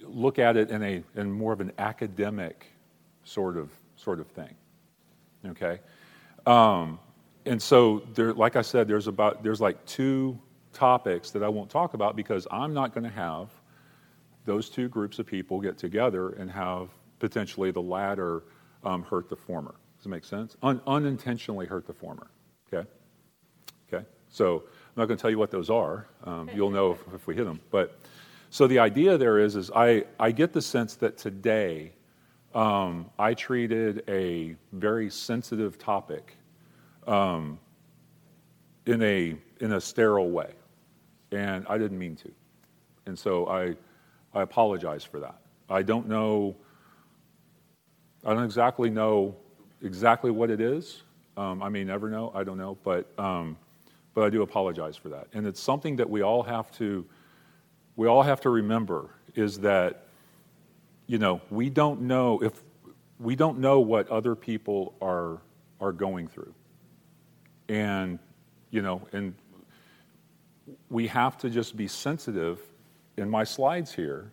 look 0.00 0.38
at 0.38 0.56
it 0.56 0.70
in 0.70 0.82
a 0.82 1.02
in 1.14 1.30
more 1.30 1.52
of 1.52 1.60
an 1.60 1.72
academic 1.78 2.66
sort 3.24 3.56
of 3.56 3.70
sort 3.96 4.20
of 4.20 4.26
thing. 4.28 4.54
Okay, 5.46 5.80
um, 6.46 6.98
and 7.46 7.60
so 7.60 8.02
there, 8.14 8.32
like 8.32 8.56
I 8.56 8.62
said, 8.62 8.88
there's 8.88 9.06
about 9.06 9.42
there's 9.42 9.60
like 9.60 9.84
two 9.86 10.38
topics 10.72 11.30
that 11.30 11.42
I 11.42 11.48
won't 11.48 11.70
talk 11.70 11.94
about 11.94 12.16
because 12.16 12.46
I'm 12.50 12.74
not 12.74 12.94
going 12.94 13.04
to 13.04 13.10
have 13.10 13.48
those 14.44 14.68
two 14.68 14.88
groups 14.88 15.18
of 15.18 15.26
people 15.26 15.60
get 15.60 15.78
together 15.78 16.30
and 16.30 16.50
have 16.50 16.90
potentially 17.18 17.70
the 17.70 17.80
latter 17.80 18.42
um, 18.84 19.02
hurt 19.02 19.28
the 19.28 19.36
former. 19.36 19.74
Does 19.98 20.06
it 20.06 20.08
make 20.10 20.24
sense? 20.24 20.56
Un- 20.62 20.82
unintentionally 20.86 21.66
hurt 21.66 21.86
the 21.86 21.92
former. 21.94 22.26
Okay. 22.72 22.88
Okay. 23.88 24.04
So 24.28 24.56
I'm 24.56 24.92
not 24.96 25.06
going 25.06 25.16
to 25.16 25.22
tell 25.22 25.30
you 25.30 25.38
what 25.38 25.50
those 25.50 25.70
are. 25.70 26.08
Um, 26.24 26.50
you'll 26.54 26.70
know 26.70 26.92
if, 26.92 26.98
if 27.14 27.26
we 27.26 27.34
hit 27.34 27.44
them, 27.44 27.60
but. 27.70 27.98
So 28.54 28.68
the 28.68 28.78
idea 28.78 29.18
there 29.18 29.40
is, 29.40 29.56
is 29.56 29.72
I, 29.74 30.04
I 30.20 30.30
get 30.30 30.52
the 30.52 30.62
sense 30.62 30.94
that 30.98 31.18
today 31.18 31.90
um, 32.54 33.10
I 33.18 33.34
treated 33.34 34.04
a 34.06 34.54
very 34.70 35.10
sensitive 35.10 35.76
topic 35.76 36.36
um, 37.08 37.58
in 38.86 39.02
a 39.02 39.34
in 39.58 39.72
a 39.72 39.80
sterile 39.80 40.30
way, 40.30 40.52
and 41.32 41.66
I 41.68 41.78
didn't 41.78 41.98
mean 41.98 42.14
to, 42.14 42.30
and 43.06 43.18
so 43.18 43.48
I 43.48 43.74
I 44.38 44.42
apologize 44.42 45.02
for 45.02 45.18
that. 45.18 45.40
I 45.68 45.82
don't 45.82 46.06
know. 46.06 46.54
I 48.24 48.34
don't 48.34 48.44
exactly 48.44 48.88
know 48.88 49.34
exactly 49.82 50.30
what 50.30 50.48
it 50.48 50.60
is. 50.60 51.02
Um, 51.36 51.60
I 51.60 51.68
may 51.70 51.82
never 51.82 52.08
know. 52.08 52.30
I 52.32 52.44
don't 52.44 52.58
know, 52.58 52.78
but 52.84 53.08
um, 53.18 53.56
but 54.14 54.22
I 54.22 54.30
do 54.30 54.42
apologize 54.42 54.96
for 54.96 55.08
that, 55.08 55.26
and 55.32 55.44
it's 55.44 55.60
something 55.60 55.96
that 55.96 56.08
we 56.08 56.22
all 56.22 56.44
have 56.44 56.70
to 56.78 57.04
we 57.96 58.08
all 58.08 58.22
have 58.22 58.40
to 58.42 58.50
remember 58.50 59.10
is 59.34 59.60
that, 59.60 60.06
you 61.06 61.18
know, 61.18 61.40
we 61.50 61.70
don't 61.70 62.02
know 62.02 62.42
if 62.42 62.52
we 63.20 63.36
don't 63.36 63.58
know 63.58 63.80
what 63.80 64.08
other 64.08 64.34
people 64.34 64.94
are 65.00 65.40
are 65.80 65.92
going 65.92 66.28
through. 66.28 66.54
And, 67.68 68.18
you 68.70 68.82
know, 68.82 69.06
and 69.12 69.34
we 70.90 71.06
have 71.08 71.36
to 71.38 71.50
just 71.50 71.76
be 71.76 71.88
sensitive 71.88 72.60
in 73.16 73.28
my 73.28 73.44
slides 73.44 73.92
here 73.92 74.32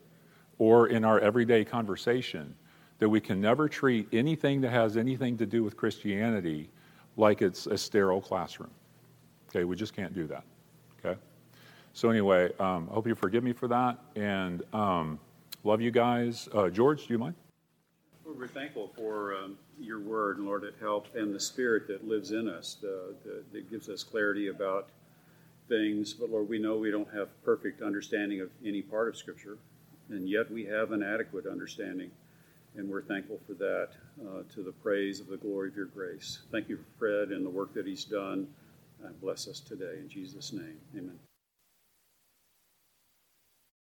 or 0.57 0.87
in 0.87 1.03
our 1.03 1.19
everyday 1.19 1.65
conversation 1.65 2.55
that 2.99 3.09
we 3.09 3.19
can 3.19 3.41
never 3.41 3.67
treat 3.67 4.07
anything 4.13 4.61
that 4.61 4.69
has 4.69 4.95
anything 4.95 5.37
to 5.37 5.45
do 5.45 5.63
with 5.63 5.75
Christianity 5.75 6.69
like 7.17 7.41
it's 7.41 7.65
a 7.67 7.77
sterile 7.77 8.21
classroom. 8.21 8.71
Okay, 9.49 9.63
we 9.63 9.75
just 9.75 9.95
can't 9.95 10.13
do 10.13 10.27
that. 10.27 10.43
So, 11.93 12.09
anyway, 12.09 12.51
um, 12.59 12.87
I 12.89 12.93
hope 12.93 13.07
you 13.07 13.15
forgive 13.15 13.43
me 13.43 13.53
for 13.53 13.67
that 13.67 13.97
and 14.15 14.63
um, 14.73 15.19
love 15.63 15.81
you 15.81 15.91
guys. 15.91 16.47
Uh, 16.53 16.69
George, 16.69 17.07
do 17.07 17.13
you 17.13 17.19
mind? 17.19 17.35
We're 18.25 18.47
thankful 18.47 18.91
for 18.95 19.35
um, 19.35 19.57
your 19.79 19.99
word, 19.99 20.39
Lord, 20.39 20.63
it 20.63 20.75
helps, 20.79 21.13
and 21.15 21.33
the 21.33 21.39
spirit 21.39 21.87
that 21.87 22.07
lives 22.07 22.31
in 22.31 22.47
us 22.47 22.77
the, 22.81 23.13
the, 23.25 23.43
that 23.51 23.69
gives 23.69 23.89
us 23.89 24.03
clarity 24.03 24.47
about 24.47 24.89
things. 25.67 26.13
But, 26.13 26.29
Lord, 26.29 26.47
we 26.47 26.57
know 26.57 26.77
we 26.77 26.91
don't 26.91 27.11
have 27.13 27.29
perfect 27.43 27.81
understanding 27.81 28.39
of 28.39 28.49
any 28.65 28.81
part 28.81 29.09
of 29.09 29.17
Scripture, 29.17 29.57
and 30.09 30.29
yet 30.29 30.49
we 30.49 30.65
have 30.65 30.91
an 30.91 31.03
adequate 31.03 31.45
understanding. 31.45 32.09
And 32.77 32.89
we're 32.89 33.01
thankful 33.01 33.39
for 33.45 33.53
that 33.55 33.89
uh, 34.21 34.43
to 34.53 34.63
the 34.63 34.71
praise 34.71 35.19
of 35.19 35.27
the 35.27 35.35
glory 35.35 35.67
of 35.67 35.75
your 35.75 35.87
grace. 35.87 36.39
Thank 36.51 36.69
you 36.69 36.79
Fred 36.97 37.29
and 37.29 37.45
the 37.45 37.49
work 37.49 37.73
that 37.73 37.85
he's 37.85 38.05
done. 38.05 38.47
Uh, 39.03 39.09
bless 39.21 39.47
us 39.49 39.59
today. 39.59 39.97
In 39.99 40.07
Jesus' 40.07 40.53
name, 40.53 40.77
amen. 40.95 41.19